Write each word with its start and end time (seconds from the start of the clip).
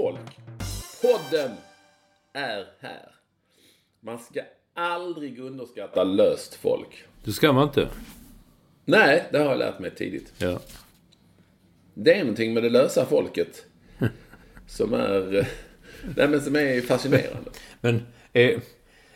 Folk. 0.00 0.38
Podden 1.02 1.50
är 2.32 2.66
här. 2.80 3.08
Man 4.00 4.18
ska 4.18 4.40
aldrig 4.74 5.38
underskatta 5.38 6.04
löst 6.04 6.54
folk. 6.54 7.04
Det 7.24 7.32
ska 7.32 7.52
man 7.52 7.62
inte. 7.68 7.88
Nej, 8.84 9.24
det 9.32 9.38
har 9.38 9.44
jag 9.44 9.58
lärt 9.58 9.78
mig 9.78 9.90
tidigt. 9.90 10.32
Ja. 10.38 10.60
Det 11.94 12.14
är 12.14 12.20
någonting 12.20 12.54
med 12.54 12.62
det 12.62 12.70
lösa 12.70 13.06
folket 13.06 13.66
som 14.66 14.94
är, 14.94 15.36
eh, 15.38 15.46
nej, 16.16 16.28
men 16.28 16.40
som 16.40 16.56
är 16.56 16.80
fascinerande. 16.80 17.50
Men 17.80 18.02
är, 18.32 18.60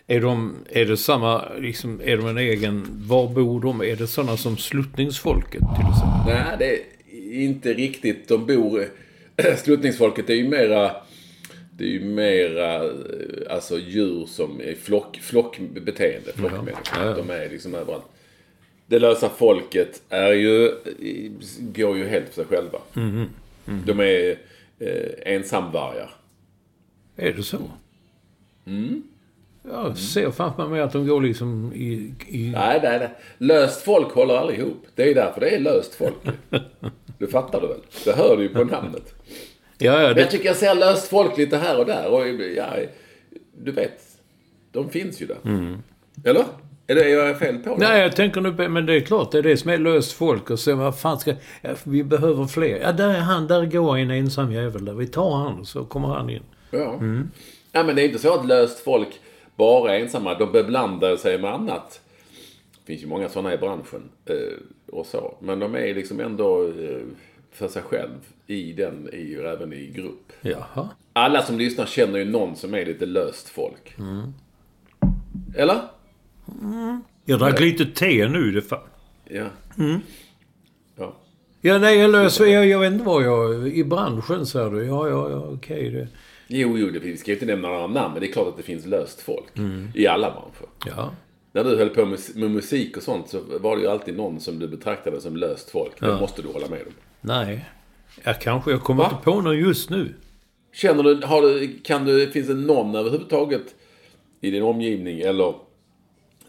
är, 0.07 0.21
de, 0.21 0.57
är 0.71 0.85
det 0.85 0.97
samma, 0.97 1.55
liksom, 1.59 2.01
är 2.05 2.17
de 2.17 2.27
en 2.27 2.39
egen, 2.39 2.87
var 2.91 3.29
bor 3.29 3.61
de? 3.61 3.81
Är 3.81 3.97
det 3.97 4.07
sådana 4.07 4.37
som 4.37 4.57
sluttningsfolket 4.57 5.63
till 5.77 5.87
exempel? 5.91 6.35
Nej, 6.35 6.57
det 6.59 6.75
är 6.75 7.45
inte 7.45 7.75
riktigt. 7.75 8.29
De 8.29 8.47
bor... 8.47 8.89
Sluttningsfolket 9.57 10.31
är 10.31 10.35
ju 10.35 10.49
mera... 10.49 10.91
Det 11.77 11.85
är 11.85 11.89
ju 11.89 12.05
mera 12.05 12.91
alltså 13.51 13.79
djur 13.79 14.27
som 14.27 14.61
är 14.61 14.75
flock, 14.75 15.19
flockbeteende, 15.23 16.33
flockmänniskor. 16.33 17.17
De 17.17 17.31
är 17.31 17.51
liksom 17.51 17.75
överallt. 17.75 18.05
Det 18.87 18.99
lösa 18.99 19.29
folket 19.29 20.03
är 20.09 20.33
ju, 20.33 20.71
går 21.59 21.97
ju 21.97 22.07
helt 22.07 22.29
för 22.29 22.35
sig 22.35 22.45
själva. 22.45 22.79
Mhm. 22.93 23.27
De 23.87 24.01
är 24.01 24.39
eh, 24.79 25.35
ensamvargar. 25.35 26.11
Är 27.17 27.33
det 27.33 27.43
så? 27.43 27.59
Mm. 28.67 29.03
Jag 29.71 29.99
ser 29.99 30.31
framför 30.31 30.69
mig 30.69 30.81
att 30.81 30.93
de 30.93 31.07
går 31.07 31.21
liksom 31.21 31.73
i... 31.75 32.15
i 32.29 32.51
Nej, 32.51 32.81
nej, 32.83 32.99
nej. 32.99 33.11
Löst 33.39 33.83
folk 33.83 34.13
håller 34.13 34.37
aldrig 34.37 34.59
ihop. 34.59 34.87
Det 34.95 35.11
är 35.11 35.15
därför 35.15 35.41
det 35.41 35.49
är 35.49 35.61
löst 35.61 35.95
folk. 35.95 36.15
Det 37.19 37.27
fattar 37.27 37.61
du 37.61 37.67
väl? 37.67 37.81
Det 38.05 38.13
hör 38.13 38.37
du 38.37 38.43
ju 38.43 38.49
på 38.49 38.65
namnet. 38.65 39.15
ja, 39.79 39.93
ja, 39.93 39.93
Men 39.93 40.07
jag 40.07 40.17
det, 40.17 40.27
tycker 40.27 40.47
jag 40.47 40.57
ser 40.57 40.75
löst 40.75 41.09
folk 41.09 41.39
lite 41.39 41.57
här 41.57 41.79
och 41.79 41.87
där. 41.87 42.09
Och 42.09 42.29
ja, 42.57 42.67
du 43.59 43.73
vet, 43.73 44.01
de 44.73 44.91
finns 44.91 45.23
ju 45.23 45.27
där. 45.27 45.39
Eller? 46.25 46.45
Är 46.87 46.95
det 46.95 47.09
jag 47.09 47.29
är 47.29 47.35
fel 47.35 47.59
på 47.59 47.71
det? 47.71 47.89
nej, 47.89 48.03
jag 48.03 48.17
tänker 48.17 48.41
nu 48.41 48.69
Men 48.69 48.87
det 48.87 48.95
är 48.95 49.01
klart, 49.01 49.33
det 49.33 49.39
är 49.39 49.43
det 49.43 49.57
som 49.57 49.71
är 49.71 49.79
löst 49.79 50.13
folk. 50.13 50.51
Och 50.51 50.61
sen 50.61 50.79
vad 50.79 50.99
fan 50.99 51.19
ska... 51.19 51.35
Ja, 51.63 51.71
vi 51.85 52.05
behöver 52.05 52.47
fler. 52.47 52.81
Ja, 52.81 52.93
där 52.93 53.09
är 53.09 53.21
han. 53.21 53.47
Där 53.47 53.67
går 53.67 53.97
en 53.97 54.11
ensam 54.11 54.53
jävel 54.53 54.85
där. 54.85 54.93
Vi 54.93 55.07
tar 55.07 55.37
han 55.37 55.67
så 55.67 55.85
kommer 55.85 56.09
han 56.09 56.31
in. 56.31 56.43
Ja. 56.71 57.01
ja, 57.73 57.83
men 57.83 57.97
det 57.97 58.03
är 58.03 58.07
inte 58.07 58.19
så 58.19 58.35
att 58.35 58.47
löst 58.47 58.81
folk 58.81 59.09
bara 59.57 59.97
är 59.97 60.01
ensamma. 60.01 60.39
De 60.39 60.53
beblandar 60.53 61.17
sig 61.17 61.39
med 61.39 61.55
annat. 61.55 62.01
Det 62.87 62.93
finns 62.93 63.03
ju 63.03 63.07
många 63.07 63.29
sådana 63.29 63.55
i 63.55 63.59
branschen. 63.59 64.03
Eh, 64.27 64.35
och 64.93 65.07
så. 65.07 65.35
Men 65.41 65.59
de 65.59 65.75
är 65.75 65.95
liksom 65.95 66.21
ändå 66.21 66.67
eh, 66.69 67.01
för 67.53 67.69
sig 67.69 67.83
själv 67.83 68.11
i 68.47 68.73
den, 68.73 69.09
i, 69.13 69.35
även 69.35 69.73
i 69.73 69.87
grupp. 69.87 70.33
Jaha. 70.41 70.89
Alla 71.13 71.43
som 71.43 71.59
lyssnar 71.59 71.87
känner 71.87 72.19
ju 72.19 72.25
någon 72.25 72.57
som 72.57 72.75
är 72.75 72.87
lite 72.87 73.07
löst 73.07 73.49
folk. 73.49 73.97
Eller? 75.57 75.81
Jag 77.25 77.39
drack 77.39 77.61
lite 77.61 77.87
te 77.87 78.29
nu. 78.29 78.51
Det 78.51 78.61
fa- 78.61 78.79
Ja. 79.25 79.47
Ja. 80.97 81.17
Ja, 81.61 81.79
nej, 81.79 81.99
jag 81.99 82.11
löser... 82.11 82.47
Jag, 82.47 82.67
jag 82.67 82.79
vet 82.81 82.93
inte 82.93 83.05
vad 83.05 83.23
jag... 83.25 83.69
I 83.69 83.85
branschen, 83.85 84.47
säger 84.47 84.71
du. 84.71 84.85
Ja, 84.85 85.09
ja, 85.09 85.31
ja, 85.31 85.37
okej. 85.37 85.91
det... 85.91 86.09
Jo, 86.47 86.79
jo, 86.79 86.91
det, 86.91 86.99
vi 86.99 87.17
ska 87.17 87.31
ju 87.31 87.35
inte 87.35 87.47
nämna 87.47 87.69
några 87.69 87.87
namn, 87.87 88.13
men 88.13 88.21
det 88.23 88.29
är 88.29 88.33
klart 88.33 88.49
att 88.49 88.57
det 88.57 88.63
finns 88.63 88.87
löst 88.87 89.21
folk. 89.21 89.45
I 89.95 90.07
alla 90.07 90.31
branscher. 90.31 90.69
Ja. 90.97 91.11
När 91.55 91.65
du 91.65 91.77
höll 91.77 91.89
på 91.89 92.07
med, 92.07 92.51
musik 92.51 92.97
och 92.97 93.03
sånt 93.03 93.29
så 93.29 93.41
var 93.61 93.77
det 93.77 93.83
ju 93.83 93.89
alltid 93.89 94.17
någon 94.17 94.41
som 94.41 94.59
du 94.59 94.69
betraktade 94.69 95.21
som 95.21 95.37
löst 95.37 95.71
folk. 95.71 96.01
Det 96.01 96.21
måste 96.21 96.43
du 96.43 96.49
hålla 96.49 96.69
med 96.69 96.81
om. 96.87 96.93
Nej. 97.21 97.65
Ja, 98.25 98.35
kanske. 98.41 98.71
Jag 98.71 98.83
kommer 98.83 99.03
Va? 99.03 99.11
inte 99.13 99.25
på 99.25 99.41
någon 99.41 99.59
just 99.59 99.91
nu. 99.91 100.15
Känner 100.73 101.03
du, 101.03 101.27
har 101.27 101.43
du, 101.43 101.79
kan 101.83 102.05
du, 102.05 102.31
finns 102.31 102.47
det 102.47 102.55
någon 102.55 102.95
överhuvudtaget 102.95 103.75
i 104.41 104.51
din 104.51 104.63
omgivning 104.63 105.21
eller 105.21 105.55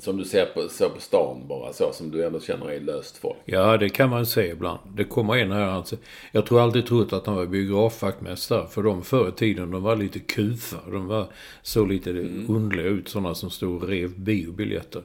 som 0.06 0.18
du 0.18 0.26
ser 0.26 0.46
på, 0.46 0.68
ser 0.70 0.90
på 0.90 1.02
stan 1.02 1.48
bara 1.48 1.74
så, 1.74 1.92
som 1.94 2.12
du 2.12 2.26
ändå 2.26 2.40
känner 2.40 2.72
är 2.72 2.80
löst 2.80 3.18
folk? 3.18 3.36
Ja, 3.46 3.78
det 3.78 3.90
kan 3.90 4.10
man 4.10 4.26
se 4.26 4.48
ibland. 4.52 4.80
Det 4.96 5.04
kommer 5.04 5.38
en 5.38 5.52
här. 5.52 5.68
Alltså. 5.68 5.96
Jag 6.32 6.46
tror 6.46 6.62
alltid 6.62 6.86
trott 6.86 7.14
att 7.14 7.26
han 7.26 7.36
var 7.36 7.46
biografvaktmästare. 7.46 8.68
För 8.68 8.84
de 8.84 9.04
förr 9.04 9.30
i 9.30 9.32
tiden, 9.32 9.72
de 9.72 9.84
var 9.84 9.96
lite 9.96 10.20
kufa. 10.20 10.78
De 10.92 11.08
var, 11.08 11.28
såg 11.62 11.88
lite 11.88 12.10
underliga 12.48 12.88
ut. 12.88 13.08
Sådana 13.08 13.36
som 13.36 13.50
stod 13.50 13.84
och 13.84 13.90
rev 13.90 14.20
biobiljetter. 14.20 15.04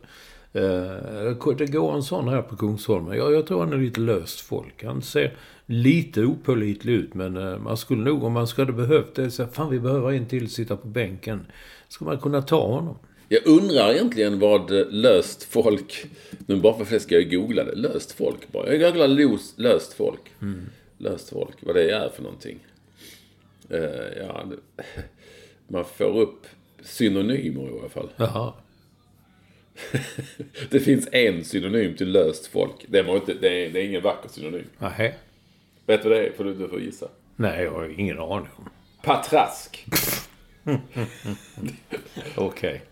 Eh, 0.53 1.55
Det 1.57 1.73
går 1.73 1.95
en 1.95 2.03
sån 2.03 2.29
här 2.29 2.43
på 2.43 2.57
Kungsholmen. 2.57 3.17
Jag, 3.17 3.33
jag 3.33 3.47
tror 3.47 3.61
han 3.61 3.73
är 3.73 3.79
lite 3.79 4.01
löst 4.01 4.41
folk. 4.41 4.85
Han 4.85 5.03
ser 5.03 5.35
lite 5.67 6.25
opålitlig 6.25 6.93
ut. 6.93 7.15
Men 7.15 7.37
eh, 7.37 7.59
man 7.59 7.77
skulle 7.77 8.03
nog, 8.03 8.25
om 8.25 8.33
man 8.33 8.47
skulle 8.47 8.73
behövt 8.73 9.15
det, 9.15 9.31
så 9.31 9.47
fan 9.47 9.71
vi 9.71 9.81
behöver 9.81 10.13
en 10.13 10.27
till 10.27 10.51
sitta 10.51 10.77
på 10.77 10.87
bänken. 10.87 11.47
Skulle 11.89 12.11
man 12.11 12.21
kunna 12.21 12.43
ta 12.43 12.67
honom. 12.67 12.97
Jag 13.33 13.47
undrar 13.47 13.93
egentligen 13.93 14.39
vad 14.39 14.71
eh, 14.71 14.87
löst 14.91 15.45
folk... 15.45 16.07
Nu 16.47 16.57
bara 16.57 16.85
för 16.85 16.95
det 16.95 17.01
ska 17.01 17.15
jag 17.15 17.31
googla 17.31 17.65
det. 17.65 17.75
Löst 17.75 18.13
folk 18.13 18.53
bara. 18.53 18.75
Jag 18.75 18.81
googlar 18.81 19.09
los, 19.09 19.55
löst 19.57 19.93
folk. 19.93 20.21
Löst 20.99 21.29
folk. 21.31 21.57
Vad 21.61 21.75
det 21.75 21.91
är 21.91 22.09
för 22.09 22.23
någonting. 22.23 22.59
Eh, 23.69 23.81
ja, 24.19 24.47
det, 24.51 24.83
man 25.69 25.85
får 25.85 26.21
upp 26.21 26.47
synonymer 26.83 27.77
i 27.77 27.79
alla 27.79 27.89
fall. 27.89 28.09
Jaha. 28.17 28.53
Det 30.71 30.81
finns 30.81 31.09
en 31.13 31.45
synonym 31.45 31.97
till 31.97 32.13
löst 32.13 32.47
folk. 32.47 32.85
Det, 32.89 33.03
var 33.03 33.17
inte, 33.17 33.35
det, 33.35 33.67
är, 33.67 33.71
det 33.71 33.81
är 33.81 33.85
ingen 33.85 34.03
vacker 34.03 34.29
synonym. 34.29 34.67
Nähä. 34.79 35.15
Vet 35.87 36.03
du 36.03 36.09
vad 36.09 36.19
det 36.19 36.27
är? 36.27 36.33
Får 36.33 36.45
du, 36.45 36.55
du 36.55 36.69
får 36.69 36.81
gissa. 36.81 37.09
Nej, 37.37 37.65
jag 37.65 37.71
har 37.71 38.01
ingen 38.01 38.19
aning. 38.19 38.49
Patrask. 39.03 39.87
Okej. 42.37 42.83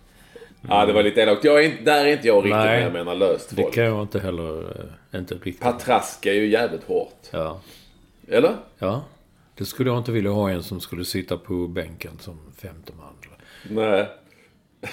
Ja, 0.68 0.86
det 0.86 0.92
var 0.92 1.02
lite 1.02 1.20
elakt. 1.20 1.44
Jag 1.44 1.64
är 1.64 1.68
inte, 1.70 1.82
där 1.82 2.04
är 2.06 2.12
inte 2.12 2.26
jag 2.28 2.36
riktigt 2.36 2.50
Nej. 2.56 2.82
jag 2.82 2.92
menar 2.92 3.14
löst 3.14 3.56
Det 3.56 3.62
folk. 3.62 3.74
kan 3.74 3.84
jag 3.84 4.02
inte 4.02 4.18
heller... 4.18 4.60
eh, 5.12 5.20
Inte 5.20 5.34
riktigt. 5.34 5.60
Patrask 5.60 6.26
är 6.26 6.32
ju 6.32 6.46
jävligt 6.46 6.84
hårt. 6.84 7.26
Ja. 7.30 7.60
Eller? 8.28 8.56
Ja. 8.78 9.04
Det 9.54 9.64
skulle 9.64 9.90
jag 9.90 9.98
inte 9.98 10.12
vilja 10.12 10.30
ha 10.30 10.50
en 10.50 10.62
som 10.62 10.80
skulle 10.80 11.04
sitta 11.04 11.36
på 11.38 11.66
bänken 11.66 12.12
som 12.20 12.38
femte 12.56 12.92
man. 12.98 13.14
Nej. 13.70 14.06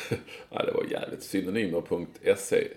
ja, 0.50 0.64
det 0.66 0.72
var 0.72 0.84
jävligt. 0.92 1.24
Synonymer.se. 1.24 2.68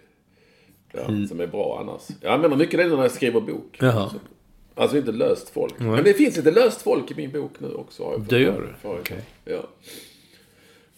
Ja, 0.93 1.00
Mm. 1.00 1.27
Som 1.27 1.41
är 1.41 1.47
bra 1.47 1.79
annars. 1.81 2.03
Jag 2.21 2.33
använder 2.33 2.56
mycket 2.56 2.79
det 2.81 2.87
när 2.87 3.03
jag 3.03 3.11
skriver 3.11 3.41
bok. 3.41 3.77
Jaha. 3.81 4.11
Alltså 4.75 4.97
inte 4.97 5.12
löst 5.12 5.49
folk. 5.50 5.79
Men 5.79 6.05
det 6.05 6.15
finns 6.15 6.37
lite 6.37 6.50
löst 6.50 6.83
folk 6.83 7.11
i 7.11 7.15
min 7.15 7.31
bok 7.33 7.53
nu 7.59 7.69
också. 7.75 8.05
Har 8.05 8.12
jag 8.12 8.21
Det 8.21 8.39
gör 8.39 8.61
det? 8.83 8.89
Okej. 8.89 9.21
Ja. 9.45 9.62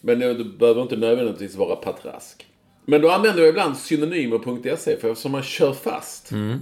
Men 0.01 0.19
det 0.19 0.43
behöver 0.43 0.81
inte 0.81 0.95
nödvändigtvis 0.97 1.55
vara 1.55 1.75
patrask. 1.75 2.47
Men 2.85 3.01
då 3.01 3.09
använder 3.11 3.41
jag 3.41 3.49
ibland 3.49 3.77
synonymer.se 3.77 4.97
för 4.97 5.09
eftersom 5.11 5.31
man 5.31 5.43
kör 5.43 5.73
fast 5.73 6.31
Mm. 6.31 6.59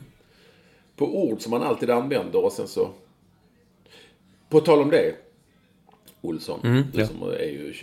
på 0.95 1.23
ord 1.23 1.41
som 1.41 1.49
man 1.51 1.61
alltid 1.63 1.89
använder 1.89 2.45
och 2.45 2.51
sen 2.51 2.67
så... 2.67 2.89
På 4.49 4.61
tal 4.61 4.79
om 4.81 4.89
det, 4.89 5.15
Olsson. 6.21 6.59
du, 6.63 6.67
Mm, 6.69 6.83
ja. 6.93 7.07
som 7.07 7.21
är 7.23 7.43
ju, 7.45 7.73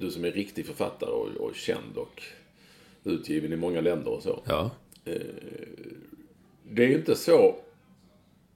du 0.00 0.10
som 0.10 0.24
är 0.24 0.30
riktig 0.30 0.66
författare 0.66 1.10
och, 1.10 1.26
och 1.28 1.54
känd 1.54 1.96
och 1.96 2.22
utgiven 3.04 3.52
i 3.52 3.56
många 3.56 3.80
länder 3.80 4.10
och 4.12 4.22
så. 4.22 4.42
Ja. 4.44 4.70
Det 6.70 6.82
är 6.84 6.88
ju 6.88 6.94
inte 6.94 7.16
så... 7.16 7.56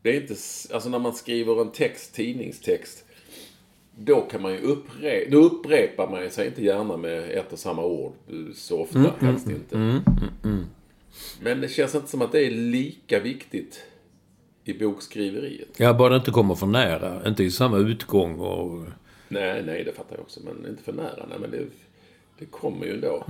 Det 0.03 0.11
är 0.17 0.21
inte... 0.21 0.35
Alltså 0.75 0.89
när 0.89 0.99
man 0.99 1.15
skriver 1.15 1.61
en 1.61 1.71
text, 1.71 2.15
tidningstext. 2.15 3.05
Då 3.97 4.21
kan 4.21 4.43
man 4.43 4.53
ju 4.53 4.59
upprepa... 4.59 5.31
Då 5.31 5.39
upprepar 5.39 6.11
man 6.11 6.31
sig 6.31 6.47
inte 6.47 6.65
gärna 6.65 6.97
med 6.97 7.31
ett 7.31 7.53
och 7.53 7.59
samma 7.59 7.85
ord 7.85 8.13
eh, 8.29 8.55
så 8.55 8.81
ofta. 8.81 9.13
helst 9.21 9.49
inte. 9.51 10.01
Men 11.41 11.61
det 11.61 11.69
känns 11.69 11.95
inte 11.95 12.11
som 12.11 12.23
att 12.23 12.33
det 12.33 12.47
är 12.47 12.51
lika 12.51 13.21
viktigt 13.21 13.83
i 14.65 14.75
bokskriveriet. 14.75 15.69
ja, 15.77 15.95
bara 15.95 16.09
det 16.09 16.17
inte 16.17 16.31
kommer 16.31 16.55
för 16.55 16.67
nära. 16.67 17.29
Inte 17.29 17.45
i 17.45 17.51
samma 17.51 17.79
utgång 17.79 18.39
och... 18.39 18.87
Nej, 19.29 19.63
nej, 19.67 19.85
det 19.85 19.93
fattar 19.93 20.17
jag 20.17 20.23
också. 20.23 20.41
Men 20.45 20.71
inte 20.71 20.83
för 20.83 20.93
nära. 20.93 21.27
Nej, 21.29 21.39
men 21.41 21.51
det, 21.51 21.65
det 22.39 22.45
kommer 22.45 22.87
ju 22.87 22.95
ändå. 22.95 23.25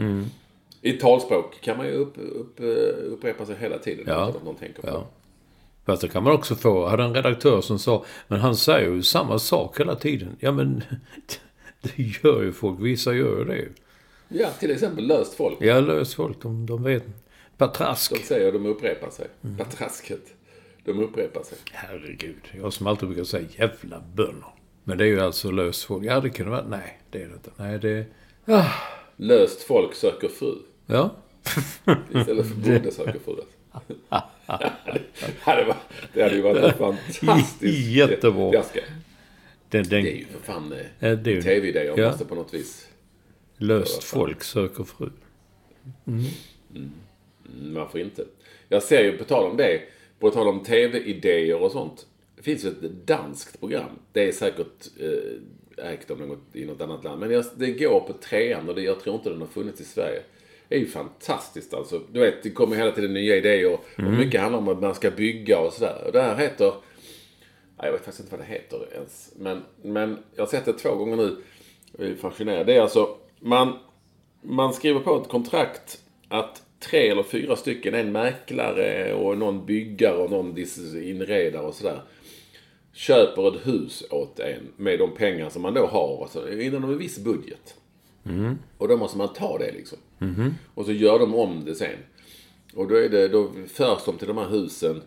I 0.83 0.93
talspråk 0.93 1.61
kan 1.61 1.77
man 1.77 1.87
ju 1.87 1.93
upp, 1.93 2.15
upp, 2.17 2.61
eh, 2.61 3.13
upprepa 3.13 3.47
sig 3.47 3.57
hela 3.61 3.79
tiden. 3.79 4.05
Ja. 4.09 4.29
utan 4.29 4.37
att 4.37 4.45
någon 4.45 4.55
tänker 4.55 4.83
på 4.83 4.89
Ja. 4.89 5.07
Det. 5.85 5.93
Fast 5.93 6.03
det 6.03 6.09
kan 6.09 6.23
man 6.23 6.33
också 6.33 6.55
få. 6.55 6.83
Jag 6.83 6.89
hade 6.89 7.03
en 7.03 7.15
redaktör 7.15 7.61
som 7.61 7.79
sa, 7.79 8.05
men 8.29 8.41
han 8.41 8.57
säger 8.57 8.91
ju 8.91 9.03
samma 9.03 9.39
sak 9.39 9.81
hela 9.81 9.95
tiden. 9.95 10.37
Ja, 10.41 10.53
men 10.53 10.83
det 11.81 12.03
gör 12.03 12.43
ju 12.43 12.53
folk. 12.53 12.81
Vissa 12.81 13.13
gör 13.13 13.39
ju 13.39 13.45
det. 13.45 13.69
Ja, 14.29 14.49
till 14.61 14.71
exempel 14.71 15.07
löst 15.07 15.35
folk. 15.35 15.57
Jag 15.61 15.85
lös 15.85 16.15
folk, 16.15 16.43
de, 16.43 16.67
de 16.67 16.83
vet. 16.83 17.05
Patrask. 17.57 18.13
De 18.13 18.19
säger 18.19 18.53
de 18.53 18.67
upprepar 18.67 19.11
sig. 19.11 19.29
Patrasket. 19.59 20.35
De 20.85 20.99
upprepar 20.99 21.43
sig. 21.43 21.59
Herregud. 21.73 22.49
Jag 22.63 22.73
som 22.73 22.87
alltid 22.87 23.09
brukar 23.09 23.25
säga 23.25 23.49
jävla 23.57 24.03
bönder. 24.15 24.49
Men 24.85 24.99
det 24.99 25.05
är 25.05 25.09
ju 25.09 25.21
alltså 25.21 25.51
löst 25.51 25.85
folk. 25.85 26.05
Ja, 26.05 26.21
det 26.21 26.31
kunde 26.31 26.51
vara... 26.51 26.65
Nej, 26.69 27.01
det 27.11 27.23
är 27.23 27.29
det 27.29 27.35
inte. 27.35 27.51
Nej, 27.57 27.79
det... 27.79 28.07
Löst 29.17 29.63
folk 29.63 29.95
söker 29.95 30.29
fru. 30.29 30.55
Ja. 30.87 31.11
Istället 32.15 32.47
för 32.47 32.55
bonde 32.55 32.93
söker 32.93 33.19
fru. 33.25 33.37
det, 35.45 35.65
varit, 35.65 35.77
det 36.15 36.23
hade 36.23 36.35
ju 36.35 36.43
varit 36.43 36.65
en 36.65 36.79
fantastisk... 36.79 37.63
Jättebra. 37.63 38.51
Jag 38.53 38.65
ska, 38.65 38.81
Den, 39.69 39.83
den, 39.89 40.05
det 40.05 40.11
är 40.13 40.17
ju 40.17 40.27
för 40.27 40.53
fan 40.53 40.75
eh, 41.01 41.19
tv-idéer. 41.23 41.95
ja. 41.97 42.09
måste 42.09 42.25
på 42.25 42.35
något 42.35 42.55
vis... 42.55 42.89
löst 43.57 44.05
folk 44.05 44.43
söker 44.43 44.85
fru. 44.85 45.11
Mm, 46.07 46.93
Varför 47.75 47.99
inte? 47.99 48.25
Jag 48.69 48.83
ser 48.83 49.05
ju 49.05 49.19
på 49.19 49.25
tal 49.25 49.51
om 49.51 49.57
det, 49.57 49.81
på 50.19 50.31
tal 50.31 50.49
om 50.49 50.65
tv-idéer 50.65 51.63
och 51.63 51.73
sånt. 51.73 52.07
Det 52.37 52.43
finns 52.43 52.65
ju 52.65 52.69
ett 52.69 53.07
danskt 53.07 53.61
program. 53.61 53.99
Det 54.13 54.29
är 54.29 54.33
säkert 54.33 54.89
eh, 55.01 55.91
ägt 55.93 56.11
av 56.11 56.21
något, 56.21 56.39
i 56.53 56.65
något 56.65 56.81
annat 56.81 57.05
land. 57.05 57.21
Men 57.21 57.31
jag, 57.31 57.45
det 57.57 57.73
går 57.73 58.01
på 58.01 58.13
trean 58.13 58.69
och 58.69 58.75
det, 58.75 58.83
jag 58.83 59.01
tror 59.01 59.17
inte 59.17 59.31
den 59.31 59.41
har 59.41 59.47
funnits 59.47 59.81
i 59.81 59.85
Sverige. 59.85 60.23
Är 60.73 60.79
ju 60.79 60.87
fantastiskt 60.87 61.75
alltså. 61.75 62.01
Du 62.13 62.21
vet, 62.21 62.43
det 62.43 62.51
kommer 62.51 62.77
hela 62.77 62.91
tiden 62.91 63.15
nya 63.15 63.37
idéer. 63.37 63.73
Och 63.73 64.03
mycket 64.03 64.41
handlar 64.41 64.59
om 64.59 64.69
att 64.69 64.81
man 64.81 64.95
ska 64.95 65.11
bygga 65.11 65.61
och 65.61 65.73
sådär. 65.73 66.03
Och 66.07 66.13
det 66.13 66.23
här 66.23 66.37
heter... 66.37 66.73
Jag 67.77 67.93
vet 67.93 68.01
faktiskt 68.01 68.21
inte 68.21 68.37
vad 68.37 68.47
det 68.47 68.53
heter 68.53 68.89
ens. 68.95 69.33
Men, 69.37 69.63
men 69.83 70.19
jag 70.35 70.43
har 70.43 70.49
sett 70.49 70.65
det 70.65 70.73
två 70.73 70.95
gånger 70.95 71.17
nu. 71.17 71.37
Jag 71.99 72.07
är 72.07 72.15
fascinerad. 72.15 72.67
Det 72.67 72.77
är 72.77 72.81
alltså... 72.81 73.17
Man, 73.41 73.79
man 74.43 74.73
skriver 74.73 75.01
på 75.01 75.17
ett 75.17 75.29
kontrakt 75.29 76.01
att 76.29 76.63
tre 76.81 77.09
eller 77.09 77.23
fyra 77.23 77.57
stycken, 77.57 77.95
en 77.95 78.13
mäklare 78.13 79.15
och 79.15 79.39
någon 79.39 79.67
byggare 79.67 80.17
och 80.17 80.31
någon 80.31 80.59
inredare 81.03 81.67
och 81.67 81.75
sådär. 81.75 82.03
Köper 82.93 83.49
ett 83.49 83.67
hus 83.67 84.05
åt 84.11 84.39
en 84.39 84.73
med 84.77 84.99
de 84.99 85.15
pengar 85.15 85.49
som 85.49 85.63
man 85.63 85.75
då 85.75 85.87
har. 85.87 86.17
Och 86.23 86.31
så, 86.31 86.49
inom 86.49 86.85
en 86.85 86.99
viss 86.99 87.19
budget. 87.19 87.75
Och 88.79 88.89
då 88.89 88.97
måste 88.97 89.19
man 89.19 89.33
ta 89.33 89.59
det 89.59 89.73
liksom. 89.73 89.99
Och 90.75 90.85
så 90.85 90.93
gör 90.93 91.19
de 91.19 91.35
om 91.35 91.65
det 91.65 91.75
sen. 91.75 91.99
Och 92.75 92.89
då, 92.89 92.95
är 92.95 93.09
det, 93.09 93.29
då 93.29 93.51
förs 93.69 94.05
de 94.05 94.19
till 94.19 94.29
de 94.29 94.39
här 94.39 94.49
husen 94.49 95.03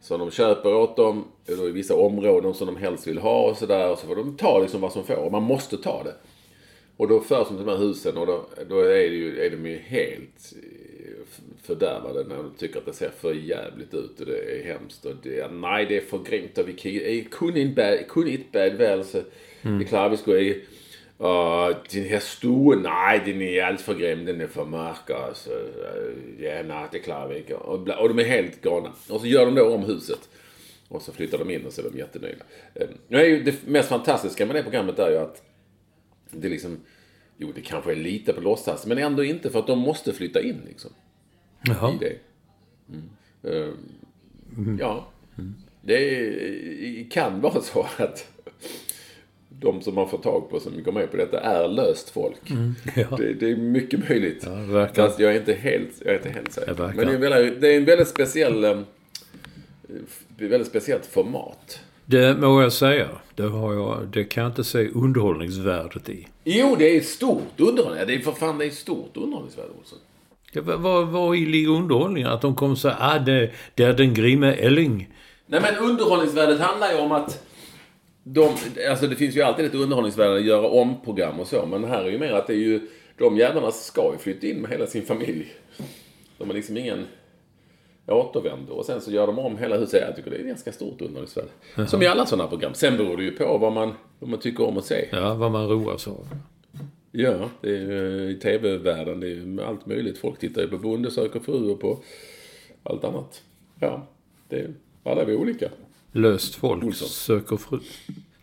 som 0.00 0.20
de 0.20 0.30
köper 0.30 0.74
åt 0.74 0.96
dem. 0.96 1.24
Då 1.46 1.68
i 1.68 1.70
vissa 1.70 1.96
områden 1.96 2.54
som 2.54 2.66
de 2.66 2.76
helst 2.76 3.06
vill 3.06 3.18
ha 3.18 3.50
och 3.50 3.56
sådär. 3.56 3.90
Och 3.90 3.98
så 3.98 4.06
får 4.06 4.16
de 4.16 4.36
ta 4.36 4.58
liksom 4.58 4.80
vad 4.80 4.92
som 4.92 5.04
får. 5.04 5.16
Och 5.16 5.32
man 5.32 5.42
måste 5.42 5.76
ta 5.76 6.02
det. 6.02 6.14
Och 6.96 7.08
då 7.08 7.20
förs 7.20 7.48
de 7.48 7.56
till 7.56 7.66
de 7.66 7.70
här 7.70 7.78
husen 7.78 8.16
och 8.16 8.26
då, 8.26 8.46
då 8.68 8.80
är, 8.80 9.10
det 9.10 9.16
ju, 9.16 9.40
är 9.40 9.50
de 9.50 9.66
ju 9.66 9.78
helt 9.78 10.52
eh, 10.62 11.40
fördärvade 11.62 12.24
när 12.28 12.36
de 12.36 12.50
tycker 12.58 12.78
att 12.78 12.86
det 12.86 12.92
ser 12.92 13.10
för 13.10 13.32
jävligt 13.32 13.94
ut 13.94 14.20
och 14.20 14.26
det 14.26 14.60
är 14.60 14.64
hemskt. 14.64 15.04
Och 15.04 15.14
det, 15.22 15.52
nej, 15.52 15.86
det 15.86 15.96
är 15.96 16.00
för 16.00 16.18
grymt 16.18 16.58
och 16.58 16.68
vi 16.68 17.18
eh, 17.18 17.24
kunne 17.30 17.60
inte 17.60 18.06
bad, 18.12 18.52
bad 18.52 18.78
väl 18.78 19.04
så 19.04 19.18
det 19.62 19.84
klarar 19.84 20.08
vi 20.08 20.16
ikke. 20.16 20.60
Og 21.20 21.74
den 21.92 22.04
her 22.04 22.18
stue, 22.18 22.76
nej, 22.76 23.20
den 23.24 23.42
är 23.42 23.62
allt 23.62 23.80
för 23.80 23.94
grym, 23.94 24.24
den 24.24 24.40
är 24.40 24.46
för 24.46 24.64
mörk. 24.64 25.10
Alltså, 25.10 25.50
øh, 25.52 26.42
ja, 26.42 26.62
nej, 26.62 26.88
det 26.92 26.98
klarar 26.98 27.28
vi 27.28 27.38
inte. 27.38 27.54
Och, 27.54 27.88
och 27.88 28.08
de 28.08 28.18
är 28.18 28.24
helt 28.24 28.60
galna. 28.62 28.92
Och 29.08 29.20
så 29.20 29.26
gör 29.26 29.46
de 29.46 29.54
då 29.54 29.74
om 29.74 29.82
huset. 29.84 30.28
Och 30.88 31.02
så 31.02 31.12
flyttar 31.12 31.38
de 31.38 31.50
in 31.50 31.66
och 31.66 31.72
så 31.72 31.80
är 31.86 31.90
de 31.90 31.98
jättenöjda. 31.98 32.44
Eh, 32.74 32.88
Nu 33.08 33.42
det 33.42 33.66
mest 33.66 33.88
fantastiska 33.88 34.46
med 34.46 34.56
det 34.56 34.62
programmet 34.62 34.98
är 34.98 35.10
ju 35.10 35.16
att 35.16 35.42
det 36.30 36.48
liksom, 36.48 36.80
jo 37.36 37.52
det 37.54 37.60
kanske 37.60 37.92
är 37.92 37.96
lite 37.96 38.32
på 38.32 38.40
låtsas, 38.40 38.86
men 38.86 38.98
ändå 38.98 39.24
inte 39.24 39.50
för 39.50 39.58
att 39.58 39.66
de 39.66 39.78
måste 39.78 40.12
flytta 40.12 40.40
in 40.42 40.60
liksom. 40.68 40.90
Jaha. 41.62 41.94
I 41.94 41.98
det. 41.98 42.16
Mm. 42.88 43.10
Eh, 43.42 43.74
Ja. 44.80 45.06
Det 45.82 45.94
är, 45.94 47.10
kan 47.10 47.40
vara 47.40 47.60
så 47.60 47.86
att 47.96 48.26
de 49.60 49.82
som 49.82 49.94
man 49.94 50.08
får 50.08 50.18
tag 50.18 50.50
på 50.50 50.60
som 50.60 50.82
går 50.82 50.92
med 50.92 51.10
på 51.10 51.16
detta 51.16 51.40
är 51.40 51.68
löst 51.68 52.10
folk. 52.10 52.36
ja. 52.96 53.16
Det, 53.16 53.32
det 53.32 53.50
är 53.50 53.56
mycket 53.56 54.08
möjligt. 54.08 54.42
Ja, 54.46 54.54
verkar- 54.54 55.06
Fast 55.06 55.20
jag 55.20 55.32
är 55.32 55.38
inte 55.38 55.52
helt, 55.52 56.02
jag 56.04 56.14
är 56.14 56.16
inte 56.16 56.28
helt 56.28 56.52
säker. 56.52 56.74
Det 56.74 56.82
Men 56.82 56.96
det 56.96 57.02
är, 57.02 57.14
en 57.14 57.20
väldigt, 57.20 57.60
det 57.60 57.68
är 57.72 57.76
en 57.76 57.84
väldigt 57.84 58.08
speciell... 58.08 58.64
eh, 58.64 58.78
väldigt 60.36 60.66
speciellt 60.68 61.06
format. 61.06 61.80
Det 62.04 62.36
må 62.40 62.62
jag 62.62 62.72
säga. 62.72 63.08
Det, 63.34 63.42
har 63.42 63.74
jag, 63.74 64.06
det 64.12 64.24
kan 64.24 64.42
jag 64.42 64.50
inte 64.50 64.64
se 64.64 64.88
underhållningsvärdet 64.88 66.08
i. 66.08 66.26
Jo, 66.44 66.76
det 66.78 66.96
är 66.96 67.00
stort 67.00 67.60
underhållning. 67.60 68.06
Det 68.06 68.14
är 68.14 68.18
för 68.18 68.32
fan 68.32 68.58
det 68.58 68.66
är 68.66 68.70
stort 68.70 69.16
underhållningsvärde 69.16 69.68
också. 69.80 69.94
Ja, 70.52 70.62
vad, 70.64 71.08
vad, 71.08 71.38
ligger 71.38 71.70
underhållningen? 71.70 72.30
Att 72.30 72.40
de 72.40 72.54
kommer 72.54 72.74
säga 72.74 72.96
ah, 73.00 73.18
det, 73.18 73.50
det 73.74 73.84
är 73.84 73.92
den 73.92 74.14
grimme 74.14 74.52
Elling. 74.52 75.08
Nej 75.46 75.60
men 75.60 75.76
underhållningsvärdet 75.76 76.60
handlar 76.60 76.92
ju 76.92 76.98
om 76.98 77.12
att 77.12 77.46
de, 78.32 78.56
alltså 78.90 79.06
det 79.06 79.16
finns 79.16 79.36
ju 79.36 79.42
alltid 79.42 79.64
ett 79.64 79.74
underhållningsvärde 79.74 80.34
att 80.34 80.44
göra 80.44 80.68
om 80.68 81.00
program 81.04 81.40
och 81.40 81.46
så. 81.46 81.66
Men 81.66 81.84
här 81.84 82.04
är 82.04 82.10
ju 82.10 82.18
mer 82.18 82.32
att 82.32 82.46
det 82.46 82.52
är 82.52 82.58
ju, 82.58 82.80
de 83.18 83.36
jävlarna 83.36 83.70
ska 83.70 84.12
ju 84.12 84.18
flytta 84.18 84.46
in 84.46 84.60
med 84.60 84.70
hela 84.70 84.86
sin 84.86 85.02
familj. 85.02 85.52
De 86.38 86.48
har 86.48 86.54
liksom 86.54 86.76
ingen 86.76 87.06
återvändo. 88.06 88.72
Och 88.72 88.86
sen 88.86 89.00
så 89.00 89.10
gör 89.10 89.26
de 89.26 89.38
om 89.38 89.58
hela 89.58 89.76
huset. 89.76 90.04
Jag 90.06 90.16
tycker 90.16 90.30
det 90.30 90.36
är 90.36 90.42
ganska 90.42 90.72
stort 90.72 91.00
underhållningsvärde. 91.00 91.48
Som 91.86 92.02
i 92.02 92.06
alla 92.06 92.26
sådana 92.26 92.48
program. 92.48 92.74
Sen 92.74 92.96
beror 92.96 93.16
det 93.16 93.22
ju 93.22 93.30
på 93.30 93.58
vad 93.58 93.72
man, 93.72 93.94
vad 94.18 94.30
man 94.30 94.40
tycker 94.40 94.64
om 94.64 94.78
att 94.78 94.84
se. 94.84 95.08
Ja, 95.12 95.34
vad 95.34 95.50
man 95.50 95.68
roas 95.68 96.08
av. 96.08 96.26
Ja, 97.12 97.50
det 97.60 97.68
är 97.68 97.80
ju 97.80 98.30
i 98.30 98.34
tv-världen. 98.34 99.20
Det 99.20 99.26
är 99.26 99.30
ju 99.30 99.62
allt 99.62 99.86
möjligt. 99.86 100.18
Folk 100.18 100.38
tittar 100.38 100.62
ju 100.62 100.68
på 100.68 100.78
Bonde 100.78 101.10
söker 101.10 101.40
fru 101.40 101.70
och 101.70 101.80
på 101.80 101.98
allt 102.82 103.04
annat. 103.04 103.42
Ja, 103.80 104.06
det 104.48 104.66
alla 105.04 105.22
är 105.22 105.26
vi 105.26 105.34
olika. 105.34 105.68
Löst 106.12 106.54
folk 106.54 106.84
Olsson. 106.84 107.08
söker 107.08 107.56
fru. 107.56 107.78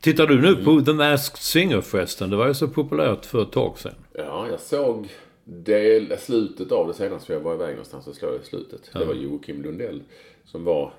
Tittar 0.01 0.27
du 0.27 0.41
nu 0.41 0.55
på 0.55 0.81
The 0.81 0.93
Masked 0.93 1.38
Singer 1.38 1.81
förresten? 1.81 2.29
Det 2.29 2.36
var 2.36 2.47
ju 2.47 2.53
så 2.53 2.67
populärt 2.67 3.25
för 3.25 3.41
ett 3.43 3.51
tag 3.51 3.79
sedan. 3.79 3.95
Ja, 4.13 4.47
jag 4.51 4.59
såg 4.59 5.09
del, 5.43 6.17
slutet 6.19 6.71
av 6.71 6.88
det 6.88 6.93
senast 6.93 7.25
för 7.25 7.33
jag 7.33 7.41
var 7.41 7.53
iväg 7.53 7.69
någonstans 7.69 8.07
och 8.07 8.15
slog 8.15 8.36
i 8.43 8.45
slutet. 8.45 8.89
Det 8.93 9.05
var 9.05 9.13
Joakim 9.13 9.62
Lundell 9.63 10.01
som 10.45 10.63
var 10.63 10.93